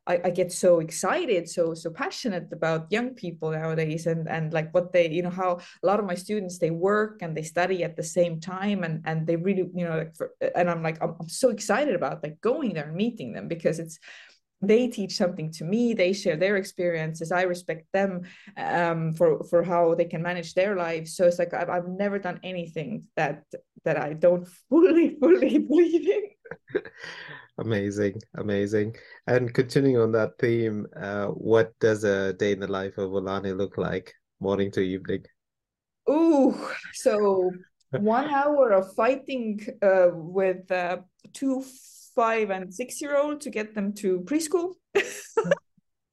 I, 0.08 0.22
I 0.26 0.30
get 0.30 0.52
so 0.52 0.80
excited, 0.80 1.50
so 1.50 1.74
so 1.74 1.90
passionate 1.90 2.48
about 2.52 2.92
young 2.92 3.12
people 3.16 3.52
nowadays, 3.52 4.08
and 4.08 4.28
and 4.30 4.54
like 4.54 4.74
what 4.74 4.94
they, 4.94 5.10
you 5.10 5.24
know, 5.24 5.30
how 5.30 5.60
a 5.84 5.86
lot 5.86 6.00
of 6.00 6.06
my 6.06 6.16
students 6.16 6.60
they 6.60 6.72
work 6.72 7.22
and 7.22 7.36
they 7.36 7.44
study 7.44 7.84
at 7.84 7.96
the 7.96 8.04
same 8.04 8.40
time, 8.40 8.84
and 8.84 9.02
and 9.06 9.28
they 9.28 9.36
really, 9.36 9.70
you 9.74 9.86
know, 9.86 9.98
like 9.98 10.16
for, 10.16 10.32
and 10.56 10.70
I'm 10.70 10.84
like 10.84 11.02
I'm, 11.02 11.16
I'm 11.20 11.30
so 11.30 11.50
excited 11.50 11.96
about 11.96 12.24
like 12.24 12.42
going 12.42 12.74
there 12.74 12.88
and 12.88 12.96
meeting 12.96 13.34
them 13.34 13.48
because 13.48 13.80
it's 13.80 14.00
they 14.62 14.88
teach 14.88 15.18
something 15.18 15.52
to 15.52 15.66
me 15.66 15.94
they 15.94 16.14
share 16.14 16.38
their 16.38 16.56
experiences 16.56 17.30
i 17.32 17.42
respect 17.42 17.86
them 17.92 18.22
um, 18.58 19.14
for 19.14 19.44
for 19.44 19.62
how 19.64 19.94
they 19.96 20.06
can 20.06 20.22
manage 20.22 20.54
their 20.54 20.76
lives. 20.78 21.16
So 21.16 21.26
it's 21.26 21.38
like 21.40 21.54
I've, 21.54 21.70
I've 21.70 21.88
never 21.88 22.18
done 22.20 22.40
anything 22.42 23.04
that 23.16 23.44
that 23.84 23.98
i 23.98 24.14
don't 24.14 24.48
fully 24.70 25.18
fully 25.20 25.60
believe 25.60 26.10
in 26.10 26.82
amazing 27.58 28.20
amazing 28.38 28.96
and 29.28 29.54
continuing 29.54 29.98
on 29.98 30.12
that 30.12 30.32
theme 30.40 30.86
uh, 31.02 31.28
what 31.28 31.72
does 31.80 32.04
a 32.04 32.34
day 32.34 32.52
in 32.52 32.60
the 32.60 32.68
life 32.68 32.98
of 32.98 33.12
Ülane 33.12 33.58
look 33.58 33.78
like 33.78 34.14
morning 34.40 34.72
to 34.72 34.82
evening 34.82 35.24
oh 36.08 36.72
so 36.94 37.52
one 37.92 38.30
hour 38.30 38.72
of 38.72 38.94
fighting 38.94 39.66
uh, 39.82 40.10
with 40.12 40.70
uh, 40.70 40.98
two 41.34 41.64
five 42.16 42.50
and 42.50 42.74
six 42.74 43.02
year 43.02 43.18
old 43.18 43.42
to 43.42 43.50
get 43.50 43.76
them 43.76 43.94
to 43.94 44.22
preschool. 44.22 44.74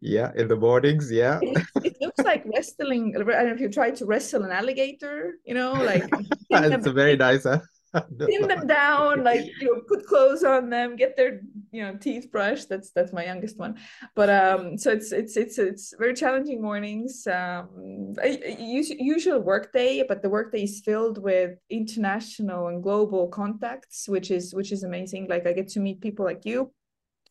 yeah, 0.00 0.32
in 0.36 0.48
the 0.48 0.56
mornings. 0.56 1.10
Yeah. 1.10 1.38
It, 1.40 1.64
it, 1.84 1.96
looks 2.00 2.24
like 2.24 2.44
wrestling. 2.52 3.14
I 3.16 3.22
don't 3.22 3.46
know 3.46 3.54
if 3.54 3.60
you 3.60 3.70
try 3.70 3.92
to 3.92 4.04
wrestle 4.04 4.42
an 4.42 4.50
alligator, 4.50 5.34
you 5.44 5.54
know, 5.54 5.72
like. 5.72 6.04
it's 6.50 6.86
a 6.86 6.92
very 6.92 7.16
nice. 7.16 7.44
Huh? 7.44 7.60
pin 8.18 8.48
them 8.48 8.66
down 8.66 9.22
like 9.30 9.46
you 9.60 9.66
know 9.66 9.82
put 9.86 10.06
clothes 10.06 10.44
on 10.44 10.70
them 10.70 10.96
get 10.96 11.16
their 11.16 11.40
you 11.70 11.82
know 11.82 11.96
teeth 11.96 12.30
brushed. 12.30 12.68
That's 12.68 12.90
that's 12.90 13.12
my 13.12 13.24
youngest 13.24 13.58
one. 13.58 13.76
But 14.14 14.30
um 14.30 14.78
so 14.78 14.90
it's 14.90 15.12
it's 15.12 15.36
it's 15.36 15.58
it's 15.58 15.94
very 15.98 16.14
challenging 16.14 16.62
mornings. 16.62 17.26
Um 17.26 18.14
usual 18.58 19.40
work 19.40 19.72
day 19.72 20.04
but 20.06 20.22
the 20.22 20.30
work 20.30 20.52
day 20.52 20.64
is 20.64 20.80
filled 20.84 21.18
with 21.18 21.58
international 21.70 22.68
and 22.68 22.82
global 22.82 23.28
contacts 23.28 24.08
which 24.08 24.30
is 24.30 24.54
which 24.54 24.72
is 24.72 24.84
amazing. 24.84 25.26
Like 25.28 25.46
i 25.46 25.52
get 25.52 25.68
to 25.68 25.80
meet 25.80 26.00
people 26.00 26.24
like 26.24 26.44
you 26.44 26.72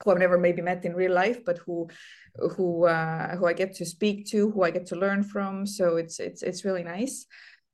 who 0.04 0.12
I've 0.12 0.18
never 0.18 0.38
maybe 0.38 0.62
met 0.62 0.84
in 0.86 0.96
real 0.96 1.14
life, 1.14 1.46
but 1.46 1.60
who 1.60 1.88
who 2.56 2.86
uh, 2.86 3.36
who 3.36 3.46
I 3.46 3.54
get 3.54 3.76
to 3.76 3.86
speak 3.86 4.26
to, 4.28 4.50
who 4.52 4.64
I 4.64 4.72
get 4.72 4.88
to 4.88 4.96
learn 4.96 5.24
from. 5.24 5.66
So 5.66 5.98
it's 5.98 6.20
it's 6.20 6.44
it's 6.44 6.66
really 6.66 6.84
nice 6.84 7.26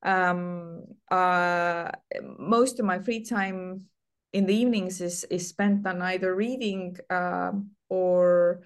um, 0.03 0.83
uh, 1.11 1.89
most 2.37 2.79
of 2.79 2.85
my 2.85 2.99
free 2.99 3.23
time 3.23 3.85
in 4.33 4.45
the 4.45 4.55
evenings 4.55 5.01
is 5.01 5.23
is 5.25 5.47
spent 5.47 5.85
on 5.87 6.01
either 6.01 6.35
reading 6.35 6.97
um, 7.09 7.71
or 7.89 8.61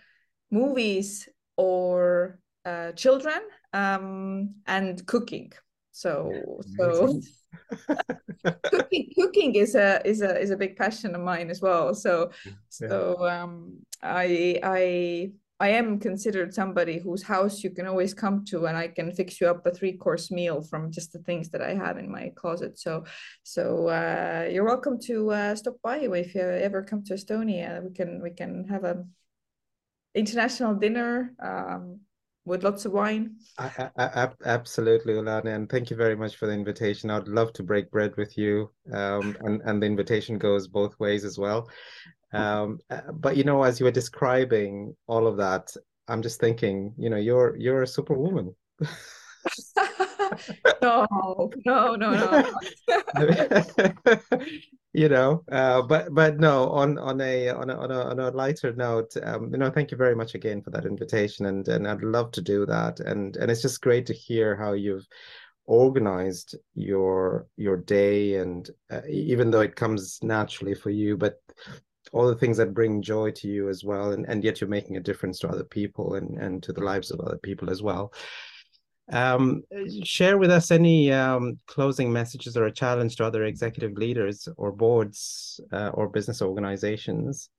movies 0.49 1.29
or 1.57 2.39
uh, 2.65 2.91
children 2.93 3.41
um, 3.73 4.55
and 4.67 5.05
cooking. 5.05 5.51
So 5.91 6.61
so 6.77 7.19
cooking 8.63 9.11
cooking 9.15 9.55
is 9.55 9.75
a 9.75 10.01
is 10.05 10.21
a 10.21 10.39
is 10.39 10.51
a 10.51 10.57
big 10.57 10.75
passion 10.75 11.15
of 11.15 11.21
mine 11.21 11.49
as 11.49 11.61
well. 11.61 11.93
So 11.93 12.31
yeah. 12.45 12.51
so 12.69 13.29
um, 13.29 13.79
I 14.01 14.59
I 14.63 15.31
I 15.61 15.69
am 15.69 15.99
considered 15.99 16.55
somebody 16.55 16.97
whose 16.97 17.21
house 17.21 17.63
you 17.63 17.69
can 17.69 17.85
always 17.85 18.15
come 18.15 18.43
to, 18.45 18.65
and 18.65 18.75
I 18.75 18.87
can 18.87 19.11
fix 19.11 19.39
you 19.39 19.47
up 19.47 19.63
a 19.63 19.71
three 19.71 19.93
course 19.93 20.31
meal 20.31 20.63
from 20.63 20.91
just 20.91 21.13
the 21.13 21.19
things 21.19 21.49
that 21.51 21.61
I 21.61 21.75
have 21.75 21.99
in 21.99 22.11
my 22.11 22.31
closet. 22.35 22.79
So, 22.79 23.05
so 23.43 23.87
uh, 23.89 24.49
you're 24.51 24.65
welcome 24.65 24.99
to 25.01 25.29
uh, 25.29 25.55
stop 25.55 25.75
by 25.83 25.97
if 25.99 26.33
you 26.33 26.41
ever 26.41 26.81
come 26.81 27.03
to 27.03 27.13
Estonia. 27.13 27.83
We 27.83 27.91
can 27.93 28.23
we 28.23 28.31
can 28.31 28.67
have 28.69 28.83
a 28.85 29.05
international 30.15 30.73
dinner 30.73 31.35
um, 31.39 31.99
with 32.45 32.63
lots 32.63 32.85
of 32.85 32.91
wine. 32.91 33.35
I, 33.57 33.89
I, 33.97 34.29
absolutely, 34.45 35.13
Ülane, 35.13 35.53
and 35.53 35.69
thank 35.69 35.89
you 35.89 35.95
very 35.95 36.15
much 36.15 36.35
for 36.35 36.47
the 36.47 36.53
invitation. 36.53 37.09
I'd 37.09 37.27
love 37.27 37.53
to 37.53 37.63
break 37.63 37.91
bread 37.91 38.15
with 38.17 38.37
you, 38.37 38.71
um, 38.93 39.37
and 39.41 39.61
and 39.65 39.81
the 39.81 39.87
invitation 39.87 40.37
goes 40.37 40.67
both 40.67 40.99
ways 40.99 41.23
as 41.25 41.37
well. 41.37 41.69
Um, 42.33 42.79
uh, 42.89 43.11
but 43.13 43.37
you 43.37 43.43
know, 43.43 43.63
as 43.63 43.79
you 43.79 43.85
were 43.85 43.91
describing 43.91 44.95
all 45.07 45.27
of 45.27 45.37
that, 45.37 45.71
I'm 46.07 46.21
just 46.21 46.39
thinking, 46.39 46.93
you 46.97 47.09
know, 47.09 47.17
you're 47.17 47.55
you're 47.57 47.83
a 47.83 47.87
superwoman. 47.87 48.55
no, 50.81 51.51
no, 51.65 51.95
no, 51.95 52.11
no. 52.11 52.51
you 54.93 55.09
know, 55.09 55.43
uh, 55.51 55.81
but 55.81 56.13
but 56.13 56.39
no, 56.39 56.69
on 56.69 56.97
on 56.97 57.21
a 57.21 57.49
on 57.49 57.69
a 57.69 57.75
on 57.75 57.91
a, 57.91 58.01
on 58.01 58.19
a 58.19 58.31
lighter 58.31 58.73
note, 58.73 59.15
um, 59.23 59.49
you 59.51 59.57
know, 59.57 59.69
thank 59.69 59.91
you 59.91 59.97
very 59.97 60.15
much 60.15 60.35
again 60.35 60.61
for 60.61 60.69
that 60.71 60.85
invitation, 60.85 61.45
and 61.45 61.67
and 61.67 61.87
I'd 61.87 62.03
love 62.03 62.31
to 62.31 62.41
do 62.41 62.65
that, 62.65 62.99
and 62.99 63.35
and 63.37 63.49
it's 63.49 63.61
just 63.61 63.81
great 63.81 64.05
to 64.07 64.13
hear 64.13 64.55
how 64.55 64.73
you've 64.73 65.07
organized 65.65 66.55
your 66.75 67.47
your 67.55 67.77
day 67.77 68.35
and 68.35 68.69
uh, 68.89 69.01
even 69.07 69.51
though 69.51 69.61
it 69.61 69.75
comes 69.75 70.19
naturally 70.23 70.73
for 70.73 70.89
you 70.89 71.15
but 71.15 71.39
all 72.11 72.27
the 72.27 72.35
things 72.35 72.57
that 72.57 72.73
bring 72.73 73.01
joy 73.01 73.31
to 73.31 73.47
you 73.47 73.69
as 73.69 73.83
well 73.83 74.11
and, 74.11 74.25
and 74.27 74.43
yet 74.43 74.59
you're 74.59 74.69
making 74.69 74.97
a 74.97 75.01
difference 75.01 75.39
to 75.39 75.47
other 75.47 75.63
people 75.63 76.15
and, 76.15 76.37
and 76.39 76.63
to 76.63 76.73
the 76.73 76.83
lives 76.83 77.11
of 77.11 77.19
other 77.21 77.37
people 77.37 77.69
as 77.69 77.81
well 77.81 78.11
um, 79.11 79.63
share 80.03 80.37
with 80.37 80.51
us 80.51 80.71
any 80.71 81.11
um, 81.11 81.57
closing 81.67 82.11
messages 82.11 82.57
or 82.57 82.65
a 82.65 82.71
challenge 82.71 83.15
to 83.15 83.25
other 83.25 83.45
executive 83.45 83.93
leaders 83.93 84.47
or 84.57 84.71
boards 84.71 85.59
uh, 85.71 85.89
or 85.93 86.09
business 86.09 86.41
organizations 86.41 87.49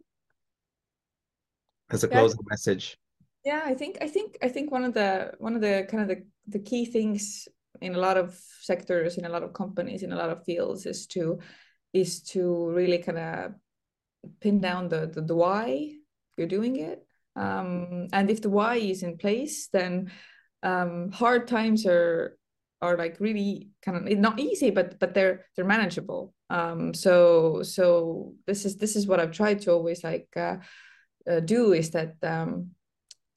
as 1.91 2.05
a 2.05 2.09
yeah. 2.09 2.19
closing 2.19 2.41
message 2.49 2.97
yeah 3.45 3.63
i 3.65 3.75
think 3.75 3.99
i 4.01 4.09
think 4.09 4.39
i 4.43 4.49
think 4.49 4.71
one 4.71 4.85
of 4.85 4.95
the 4.95 5.33
one 5.39 5.55
of 5.55 5.61
the 5.61 5.87
kind 5.91 6.03
of 6.03 6.09
the, 6.09 6.25
the 6.49 6.59
key 6.59 6.85
things 6.85 7.49
in 7.81 7.95
a 7.95 7.99
lot 7.99 8.17
of 8.17 8.39
sectors 8.61 9.19
in 9.19 9.25
a 9.25 9.29
lot 9.29 9.43
of 9.43 9.53
companies 9.53 10.03
in 10.03 10.13
a 10.13 10.17
lot 10.17 10.31
of 10.31 10.45
fields 10.45 10.87
is 10.87 11.07
to 11.07 11.39
is 11.93 12.23
to 12.23 12.71
really 12.71 12.99
kind 12.99 13.19
of 13.19 13.53
pin 14.41 14.61
down 14.61 14.89
the, 14.89 15.11
the, 15.13 15.21
the 15.21 15.35
why 15.35 15.93
you're 16.37 16.47
doing 16.47 16.77
it. 16.77 17.05
Um, 17.35 18.09
and 18.13 18.31
if 18.31 18.43
the 18.43 18.51
why 18.51 18.77
is 18.77 19.03
in 19.03 19.17
place, 19.17 19.69
then 19.69 20.11
um, 20.63 21.11
hard 21.13 21.47
times 21.49 21.87
are 21.87 22.39
are 22.81 22.97
like 22.97 23.21
really 23.21 23.71
kind 23.83 23.97
of 23.97 24.19
not 24.19 24.41
easy, 24.41 24.71
but 24.71 24.99
but 24.99 25.15
they're 25.15 25.47
they're 25.55 25.65
manageable. 25.65 26.35
Um, 26.51 26.95
so 26.95 27.63
so 27.63 28.35
this 28.47 28.65
is 28.65 28.77
this 28.77 28.97
is 28.97 29.07
what 29.07 29.21
I've 29.21 29.33
tried 29.33 29.63
to 29.63 29.73
always 29.73 30.03
like 30.05 30.29
uh, 30.37 30.57
uh, 31.31 31.41
do 31.41 31.73
is 31.73 31.91
that 31.91 32.17
um, 32.23 32.71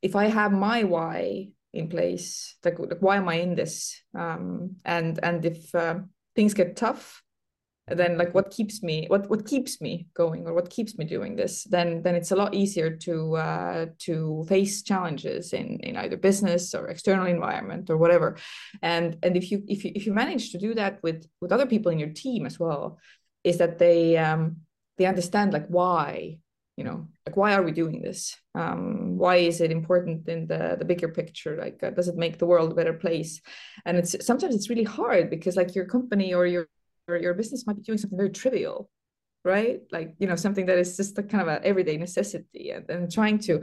if 0.02 0.16
I 0.16 0.26
have 0.26 0.52
my 0.52 0.84
why 0.84 1.50
in 1.74 1.90
place, 1.90 2.56
like, 2.64 2.80
like 2.80 3.00
why 3.00 3.18
am 3.18 3.30
I 3.30 3.36
in 3.36 3.56
this? 3.56 4.02
Um, 4.18 4.78
and 4.86 5.20
and 5.22 5.46
if 5.46 5.74
uh, 5.76 6.00
things 6.36 6.54
get 6.54 6.76
tough, 6.76 7.22
then 7.88 8.18
like 8.18 8.34
what 8.34 8.50
keeps 8.50 8.82
me 8.82 9.06
what 9.10 9.30
what 9.30 9.46
keeps 9.46 9.80
me 9.80 10.08
going 10.16 10.48
or 10.48 10.54
what 10.54 10.72
keeps 10.72 10.98
me 10.98 11.06
doing 11.06 11.36
this 11.36 11.66
then 11.66 12.02
then 12.02 12.16
it's 12.16 12.32
a 12.32 12.36
lot 12.36 12.54
easier 12.54 12.90
to 12.90 13.36
uh, 13.36 13.86
to 14.00 14.44
face 14.48 14.82
challenges 14.82 15.54
in 15.54 15.80
in 15.82 15.96
either 15.98 16.18
business 16.18 16.74
or 16.74 16.88
external 16.88 17.26
environment 17.26 17.90
or 17.90 17.98
whatever. 17.98 18.38
And 18.82 19.18
and 19.24 19.38
if 19.38 19.52
you 19.52 19.64
if 19.68 19.86
you 19.86 19.92
if 19.96 20.06
you 20.06 20.14
manage 20.14 20.52
to 20.52 20.58
do 20.58 20.74
that 20.76 21.02
with 21.04 21.28
with 21.42 21.52
other 21.52 21.68
people 21.68 21.92
in 21.92 22.00
your 22.00 22.10
team 22.10 22.46
as 22.46 22.60
well 22.60 22.98
is 23.44 23.58
that 23.58 23.78
they 23.78 24.18
um 24.18 24.58
they 24.98 25.06
understand 25.06 25.54
like 25.54 25.68
why 25.68 26.40
you 26.78 26.84
know 26.84 27.08
like 27.26 27.38
why 27.38 27.54
are 27.54 27.64
we 27.64 27.72
doing 27.72 28.02
this? 28.02 28.36
Um 28.56 29.18
why 29.18 29.36
is 29.38 29.62
it 29.62 29.72
important 29.72 30.28
in 30.28 30.48
the 30.48 30.76
the 30.80 30.86
bigger 30.86 31.10
picture? 31.10 31.56
Like 31.56 31.84
uh, 31.84 31.92
does 31.92 32.08
it 32.08 32.18
make 32.18 32.40
the 32.40 32.48
world 32.48 32.72
a 32.72 32.76
better 32.76 32.94
place? 32.94 33.42
And 33.86 33.98
it's 33.98 34.26
sometimes 34.26 34.56
it's 34.56 34.70
really 34.70 34.84
hard 34.84 35.30
because 35.30 35.56
like 35.56 35.76
your 35.76 35.86
company 35.86 36.34
or 36.34 36.48
your 36.48 36.68
your 37.08 37.34
business 37.34 37.66
might 37.68 37.76
be 37.76 37.84
doing 37.84 37.98
something 37.98 38.18
very 38.18 38.32
trivial 38.32 38.90
right? 39.46 39.82
Like 39.92 40.16
you 40.18 40.28
know 40.28 40.36
something 40.36 40.66
that 40.66 40.78
is 40.78 40.98
just 40.98 41.18
a 41.18 41.24
kind 41.24 41.44
of 41.44 41.48
an 41.48 41.62
everyday 41.64 41.96
necessity 41.98 42.72
and, 42.72 42.90
and 42.90 43.12
trying 43.12 43.40
to 43.40 43.62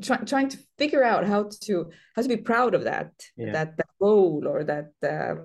try, 0.00 0.18
trying 0.18 0.50
to 0.50 0.58
figure 0.76 1.02
out 1.02 1.26
how 1.26 1.50
to 1.62 1.90
how 2.14 2.22
to 2.22 2.28
be 2.28 2.36
proud 2.36 2.74
of 2.74 2.84
that 2.84 3.10
yeah. 3.36 3.52
that 3.52 3.76
that 3.78 3.88
goal 4.00 4.46
or 4.46 4.62
that 4.62 4.90
uh, 5.02 5.42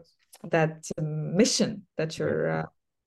that 0.52 0.86
um, 1.00 1.36
mission 1.36 1.88
that 1.98 2.20
you're 2.20 2.60
uh, 2.60 2.66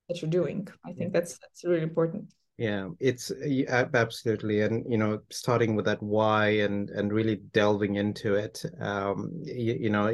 that 0.09 0.21
you're 0.21 0.31
doing. 0.31 0.67
I 0.85 0.95
think 0.95 1.13
that's 1.13 1.39
that's 1.39 1.65
really 1.65 1.83
important. 1.83 2.33
Yeah 2.59 2.89
it's 3.01 3.31
absolutely. 3.69 4.63
And 4.63 4.91
you 4.91 4.97
know 4.97 5.21
starting 5.31 5.77
with 5.77 5.85
that 5.85 6.03
why 6.03 6.49
and 6.65 6.89
and 6.89 7.13
really 7.13 7.37
delving 7.53 7.97
into 7.97 8.35
it 8.35 8.65
um 8.81 9.31
you, 9.45 9.77
you 9.79 9.91
know 9.91 10.07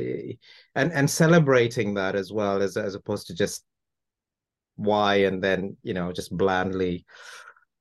and 0.75 0.93
and 0.93 1.09
celebrating 1.09 1.95
that 1.95 2.17
as 2.17 2.33
well 2.33 2.61
as 2.61 2.77
as 2.77 2.97
opposed 2.97 3.29
to 3.29 3.35
just 3.35 3.65
why 4.77 5.17
and 5.17 5.43
then 5.43 5.77
you 5.83 5.95
know 5.95 6.13
just 6.13 6.37
blandly 6.37 7.05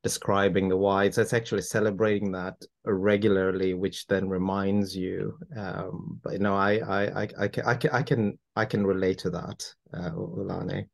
describing 0.03 0.67
the 0.67 0.77
why 0.77 1.09
so 1.09 1.21
it's 1.21 1.33
actually 1.33 1.61
celebrating 1.61 2.31
that 2.31 2.55
regularly 2.85 3.73
which 3.73 4.07
then 4.07 4.27
reminds 4.27 4.95
you 4.95 5.37
um 5.55 6.19
but 6.23 6.33
you 6.33 6.39
know 6.39 6.55
i 6.55 6.73
i 6.79 7.23
i, 7.23 7.27
I, 7.39 7.47
can, 7.47 7.65
I 7.65 7.75
can 7.75 7.89
i 7.91 8.01
can 8.01 8.39
i 8.55 8.65
can 8.65 8.85
relate 8.85 9.19
to 9.19 9.29
that 9.29 9.63
uh 9.93 10.11
Ülane. 10.11 10.87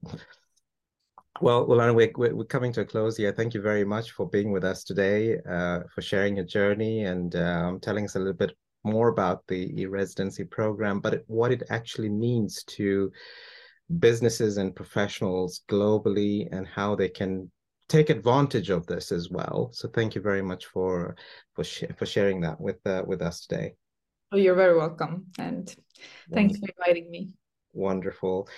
Well, 1.39 1.67
Ülane, 1.67 1.93
we're, 1.93 2.35
we're 2.35 2.45
coming 2.45 2.73
to 2.73 2.81
a 2.81 2.85
close 2.85 3.15
here. 3.15 3.31
Thank 3.31 3.53
you 3.53 3.61
very 3.61 3.85
much 3.85 4.09
for 4.09 4.27
being 4.27 4.51
with 4.51 4.63
us 4.63 4.83
today, 4.83 5.37
uh, 5.47 5.81
for 5.93 6.01
sharing 6.01 6.35
your 6.35 6.45
journey 6.45 7.03
and 7.03 7.35
um, 7.35 7.79
telling 7.79 8.05
us 8.05 8.15
a 8.15 8.17
little 8.17 8.33
bit 8.33 8.57
more 8.83 9.09
about 9.09 9.45
the 9.47 9.71
e 9.79 9.85
residency 9.85 10.43
program, 10.43 10.99
but 10.99 11.23
what 11.27 11.51
it 11.51 11.63
actually 11.69 12.09
means 12.09 12.63
to 12.63 13.11
businesses 13.99 14.57
and 14.57 14.75
professionals 14.75 15.61
globally 15.69 16.47
and 16.51 16.67
how 16.67 16.95
they 16.95 17.09
can 17.09 17.49
take 17.88 18.09
advantage 18.09 18.69
of 18.69 18.85
this 18.85 19.11
as 19.11 19.29
well. 19.29 19.69
So 19.73 19.88
thank 19.88 20.15
you 20.15 20.21
very 20.21 20.41
much 20.41 20.65
for 20.65 21.15
for 21.53 21.63
sh 21.63 21.85
for 21.97 22.05
sharing 22.05 22.41
that 22.41 22.59
with 22.59 22.85
uh, 22.85 23.03
with 23.05 23.21
us 23.21 23.45
today. 23.45 23.73
Oh, 24.31 24.38
you're 24.38 24.55
very 24.55 24.77
welcome, 24.77 25.27
and 25.39 25.73
thanks 26.33 26.59
for 26.59 26.67
inviting 26.77 27.09
me. 27.09 27.29
Wonderful. 27.73 28.49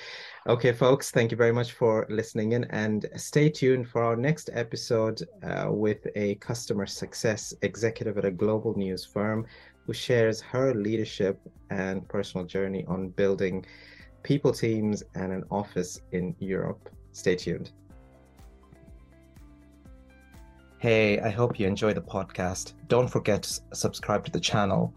Okay, 0.48 0.72
folks, 0.72 1.12
thank 1.12 1.30
you 1.30 1.38
very 1.38 1.52
much 1.52 1.74
for 1.74 2.08
listening 2.10 2.54
in 2.54 2.64
and 2.66 3.06
stay 3.18 3.50
tuned 3.50 3.88
for 3.90 4.02
our 4.02 4.16
next 4.16 4.50
episode 4.54 5.22
uh, 5.44 5.68
with 5.70 6.08
a 6.16 6.36
customer 6.36 6.86
success 6.86 7.54
executive 7.62 8.18
at 8.18 8.26
a 8.26 8.32
global 8.32 8.74
news 8.78 9.06
firm 9.06 9.46
who 9.86 9.94
shares 9.94 10.40
her 10.40 10.74
leadership 10.74 11.38
and 11.70 12.08
personal 12.08 12.46
journey 12.46 12.86
on 12.88 13.10
building 13.10 13.66
people 14.24 14.52
teams 14.52 15.04
and 15.16 15.32
an 15.32 15.44
office 15.52 16.02
in 16.12 16.36
Europe. 16.40 16.90
Stay 17.12 17.36
tuned. 17.36 17.72
Hey, 20.80 21.20
I 21.20 21.30
hope 21.30 21.60
you 21.60 21.68
enjoy 21.68 21.94
the 21.94 22.02
podcast. 22.02 22.74
Don't 22.88 23.10
forget 23.10 23.44
to 23.44 23.62
subscribe 23.74 24.24
to 24.26 24.32
the 24.32 24.40
channel. 24.40 24.94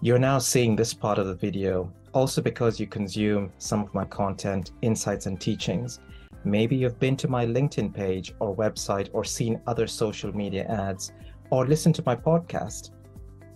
You're 0.00 0.18
now 0.18 0.38
seeing 0.38 0.76
this 0.76 0.92
part 0.92 1.18
of 1.18 1.26
the 1.26 1.34
video 1.34 1.92
also 2.12 2.42
because 2.42 2.80
you 2.80 2.86
consume 2.86 3.52
some 3.58 3.82
of 3.82 3.94
my 3.94 4.04
content, 4.04 4.72
insights, 4.82 5.26
and 5.26 5.40
teachings. 5.40 6.00
Maybe 6.44 6.76
you've 6.76 6.98
been 6.98 7.16
to 7.16 7.28
my 7.28 7.46
LinkedIn 7.46 7.92
page 7.94 8.34
or 8.38 8.54
website 8.54 9.08
or 9.12 9.24
seen 9.24 9.60
other 9.66 9.86
social 9.86 10.34
media 10.34 10.64
ads 10.66 11.12
or 11.50 11.66
listened 11.66 11.94
to 11.96 12.02
my 12.04 12.16
podcast. 12.16 12.90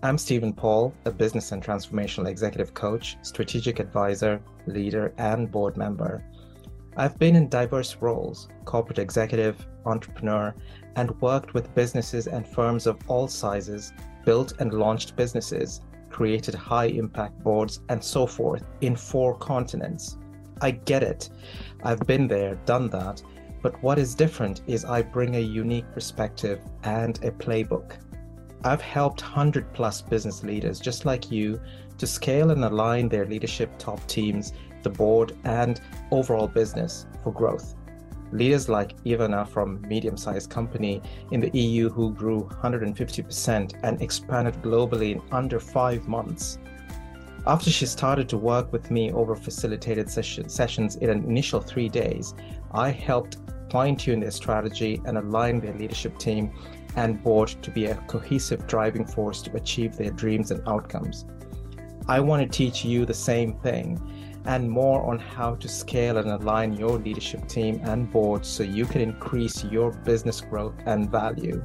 I'm 0.04 0.18
Steven 0.18 0.52
Paul, 0.52 0.92
a 1.04 1.12
business 1.12 1.52
and 1.52 1.62
transformational 1.62 2.26
executive 2.26 2.74
coach, 2.74 3.16
strategic 3.22 3.78
advisor, 3.78 4.42
leader, 4.66 5.14
and 5.16 5.48
board 5.48 5.76
member. 5.76 6.24
I've 6.96 7.16
been 7.20 7.36
in 7.36 7.48
diverse 7.48 7.94
roles 8.00 8.48
corporate 8.64 8.98
executive, 8.98 9.64
entrepreneur, 9.86 10.56
and 10.96 11.20
worked 11.20 11.54
with 11.54 11.72
businesses 11.76 12.26
and 12.26 12.44
firms 12.44 12.88
of 12.88 12.98
all 13.06 13.28
sizes, 13.28 13.92
built 14.24 14.54
and 14.58 14.74
launched 14.74 15.14
businesses 15.14 15.82
created 16.10 16.56
high 16.56 16.86
impact 16.86 17.40
boards, 17.44 17.78
and 17.88 18.02
so 18.02 18.26
forth 18.26 18.64
in 18.80 18.96
four 18.96 19.36
continents. 19.38 20.18
I 20.60 20.72
get 20.72 21.04
it. 21.04 21.30
I've 21.84 22.00
been 22.08 22.26
there, 22.26 22.56
done 22.66 22.90
that. 22.90 23.22
But 23.62 23.80
what 23.84 24.00
is 24.00 24.16
different 24.16 24.62
is 24.66 24.84
I 24.84 25.02
bring 25.02 25.36
a 25.36 25.40
unique 25.40 25.90
perspective 25.92 26.60
and 26.82 27.18
a 27.24 27.30
playbook. 27.30 27.98
I've 28.64 28.80
helped 28.80 29.22
100 29.22 29.72
plus 29.72 30.02
business 30.02 30.42
leaders 30.42 30.80
just 30.80 31.04
like 31.04 31.30
you 31.30 31.60
to 31.98 32.06
scale 32.06 32.50
and 32.50 32.64
align 32.64 33.08
their 33.08 33.26
leadership 33.26 33.70
top 33.78 34.06
teams, 34.06 34.52
the 34.82 34.90
board, 34.90 35.36
and 35.44 35.80
overall 36.10 36.48
business 36.48 37.06
for 37.22 37.32
growth 37.32 37.74
leaders 38.32 38.68
like 38.68 38.96
Ivana 39.04 39.46
from 39.46 39.80
medium-sized 39.82 40.50
company 40.50 41.02
in 41.30 41.40
the 41.40 41.50
EU 41.58 41.90
who 41.90 42.12
grew 42.12 42.48
150% 42.62 43.74
and 43.82 44.02
expanded 44.02 44.54
globally 44.62 45.12
in 45.12 45.22
under 45.30 45.60
five 45.60 46.08
months. 46.08 46.58
After 47.46 47.70
she 47.70 47.86
started 47.86 48.28
to 48.30 48.38
work 48.38 48.72
with 48.72 48.90
me 48.90 49.12
over 49.12 49.34
facilitated 49.34 50.08
session, 50.08 50.48
sessions 50.48 50.96
in 50.96 51.10
an 51.10 51.24
initial 51.24 51.60
three 51.60 51.88
days, 51.88 52.34
I 52.72 52.90
helped 52.90 53.38
fine 53.70 53.96
tune 53.96 54.20
their 54.20 54.30
strategy 54.30 55.00
and 55.04 55.18
align 55.18 55.60
their 55.60 55.74
leadership 55.74 56.18
team 56.18 56.52
and 56.96 57.22
board 57.22 57.48
to 57.62 57.70
be 57.70 57.86
a 57.86 57.94
cohesive 58.06 58.66
driving 58.66 59.04
force 59.04 59.42
to 59.42 59.56
achieve 59.56 59.96
their 59.96 60.10
dreams 60.10 60.50
and 60.50 60.66
outcomes. 60.68 61.24
I 62.08 62.20
want 62.20 62.42
to 62.42 62.48
teach 62.48 62.84
you 62.84 63.06
the 63.06 63.14
same 63.14 63.54
thing 63.60 64.00
and 64.44 64.68
more 64.68 65.02
on 65.04 65.18
how 65.18 65.54
to 65.54 65.68
scale 65.68 66.18
and 66.18 66.28
align 66.28 66.72
your 66.72 66.98
leadership 66.98 67.46
team 67.46 67.80
and 67.84 68.10
board 68.10 68.44
so 68.44 68.62
you 68.62 68.84
can 68.86 69.00
increase 69.00 69.64
your 69.64 69.92
business 69.92 70.40
growth 70.40 70.74
and 70.86 71.10
value. 71.10 71.62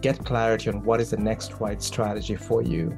Get 0.00 0.24
clarity 0.24 0.70
on 0.70 0.82
what 0.84 1.00
is 1.00 1.10
the 1.10 1.16
next 1.16 1.54
right 1.60 1.82
strategy 1.82 2.36
for 2.36 2.62
you. 2.62 2.96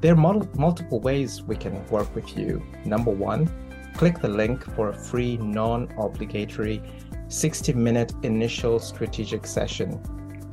There 0.00 0.12
are 0.12 0.16
mul- 0.16 0.48
multiple 0.54 1.00
ways 1.00 1.42
we 1.42 1.56
can 1.56 1.86
work 1.88 2.14
with 2.14 2.36
you. 2.36 2.62
Number 2.84 3.10
one, 3.10 3.50
click 3.94 4.20
the 4.20 4.28
link 4.28 4.64
for 4.74 4.90
a 4.90 4.94
free, 4.94 5.36
non 5.36 5.92
obligatory 5.98 6.82
60 7.28 7.72
minute 7.72 8.12
initial 8.22 8.78
strategic 8.78 9.46
session. 9.46 10.00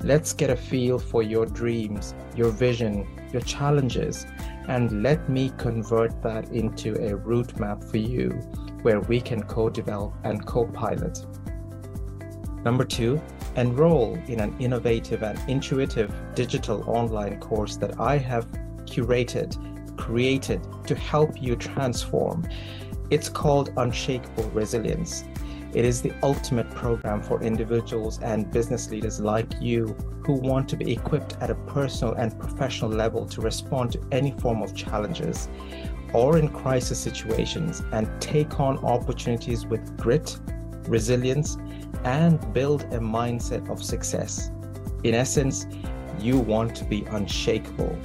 Let's 0.04 0.34
get 0.34 0.49
a 0.49 0.56
feel 0.58 0.99
for 0.99 1.24
your 1.24 1.45
dreams, 1.45 2.14
your 2.36 2.49
vision, 2.49 3.08
your 3.32 3.41
challenges, 3.41 4.26
and 4.68 5.01
let 5.01 5.30
me 5.30 5.54
convert 5.58 6.22
that 6.24 6.49
into 6.49 6.95
a 7.01 7.16
route 7.16 7.58
map 7.58 7.82
for 7.82 7.97
you 7.97 8.32
where 8.82 8.99
we 8.99 9.22
can 9.22 9.43
co 9.43 9.70
develop 9.70 10.14
and 10.26 10.45
co 10.45 10.66
pilot. 10.66 11.26
Number 12.66 12.84
two, 12.84 13.22
enroll 13.56 14.16
in 14.28 14.41
an 14.41 14.54
innovative 14.60 15.24
and 15.24 15.39
intuitive 15.49 16.14
digital 16.36 16.84
online 16.86 17.39
course 17.39 17.78
that 17.78 17.97
I 17.97 18.18
have 18.18 18.45
curated, 18.84 19.56
created 19.95 20.68
to 20.86 20.95
help 20.95 21.41
you 21.41 21.56
transform. 21.56 22.45
It's 23.10 23.30
called 23.30 23.72
Unshakable 23.78 24.49
Resilience. 24.49 25.24
It 25.74 25.86
is 25.86 26.03
the 26.03 26.13
ultimate 26.21 26.69
program 26.69 27.24
for 27.24 27.41
individuals 27.41 28.19
and 28.21 28.51
business 28.51 28.91
leaders 28.91 29.19
like 29.19 29.47
you 29.59 29.95
who 30.24 30.34
want 30.34 30.69
to 30.69 30.78
be 30.78 30.91
equipped 30.93 31.36
at 31.41 31.49
a 31.49 31.55
personal 31.55 32.13
and 32.13 32.38
professional 32.39 32.91
level 32.91 33.26
to 33.28 33.41
respond 33.41 33.91
to 33.93 34.01
any 34.11 34.32
form 34.32 34.61
of 34.61 34.76
challenges 34.76 35.49
or 36.13 36.38
in 36.38 36.47
crisis 36.49 36.99
situations 36.99 37.82
and 37.91 38.07
take 38.21 38.59
on 38.59 38.78
opportunities 38.86 39.65
with 39.65 39.97
grit, 39.97 40.38
resilience, 40.88 41.57
and 42.03 42.53
build 42.53 42.84
a 42.84 42.99
mindset 42.99 43.67
of 43.71 43.84
success. 43.84 44.51
In 45.03 45.15
essence, 45.15 45.65
you 46.19 46.38
want 46.38 46.76
to 46.76 46.86
be 46.86 47.03
unshakable, 47.09 47.97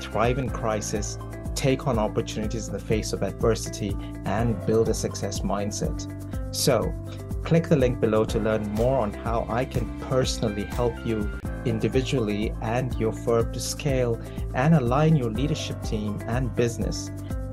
thrive 0.00 0.38
in 0.38 0.48
crisis, 0.48 1.18
take 1.54 1.86
on 1.86 1.98
opportunities 1.98 2.68
in 2.68 2.72
the 2.72 2.78
face 2.78 3.12
of 3.12 3.22
adversity, 3.22 3.94
and 4.24 4.64
build 4.64 4.88
a 4.88 4.94
success 4.94 5.40
mindset. 5.40 6.19
So, 6.52 6.92
click 7.44 7.68
the 7.68 7.76
link 7.76 8.00
below 8.00 8.24
to 8.26 8.38
learn 8.38 8.68
more 8.72 8.98
on 8.98 9.12
how 9.12 9.46
I 9.48 9.64
can 9.64 10.00
personally 10.00 10.64
help 10.64 10.94
you 11.06 11.30
individually 11.64 12.54
and 12.62 12.94
your 12.98 13.12
firm 13.12 13.52
to 13.52 13.60
scale 13.60 14.20
and 14.54 14.74
align 14.74 15.16
your 15.16 15.30
leadership 15.30 15.82
team 15.82 16.20
and 16.26 16.54
business 16.54 17.10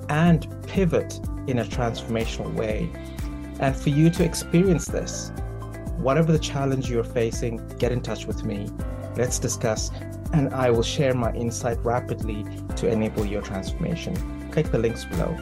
and 0.09 0.47
pivot 0.67 1.19
in 1.47 1.59
a 1.59 1.65
transformational 1.65 2.53
way. 2.53 2.89
And 3.59 3.75
for 3.75 3.89
you 3.89 4.09
to 4.11 4.23
experience 4.23 4.85
this, 4.85 5.31
whatever 5.97 6.31
the 6.31 6.39
challenge 6.39 6.89
you're 6.89 7.03
facing, 7.03 7.65
get 7.79 7.91
in 7.91 8.01
touch 8.01 8.25
with 8.25 8.43
me. 8.43 8.69
Let's 9.15 9.39
discuss, 9.39 9.91
and 10.33 10.53
I 10.53 10.69
will 10.69 10.83
share 10.83 11.13
my 11.13 11.33
insight 11.33 11.83
rapidly 11.83 12.45
to 12.75 12.87
enable 12.87 13.25
your 13.25 13.41
transformation. 13.41 14.15
Click 14.51 14.71
the 14.71 14.77
links 14.77 15.05
below. 15.05 15.35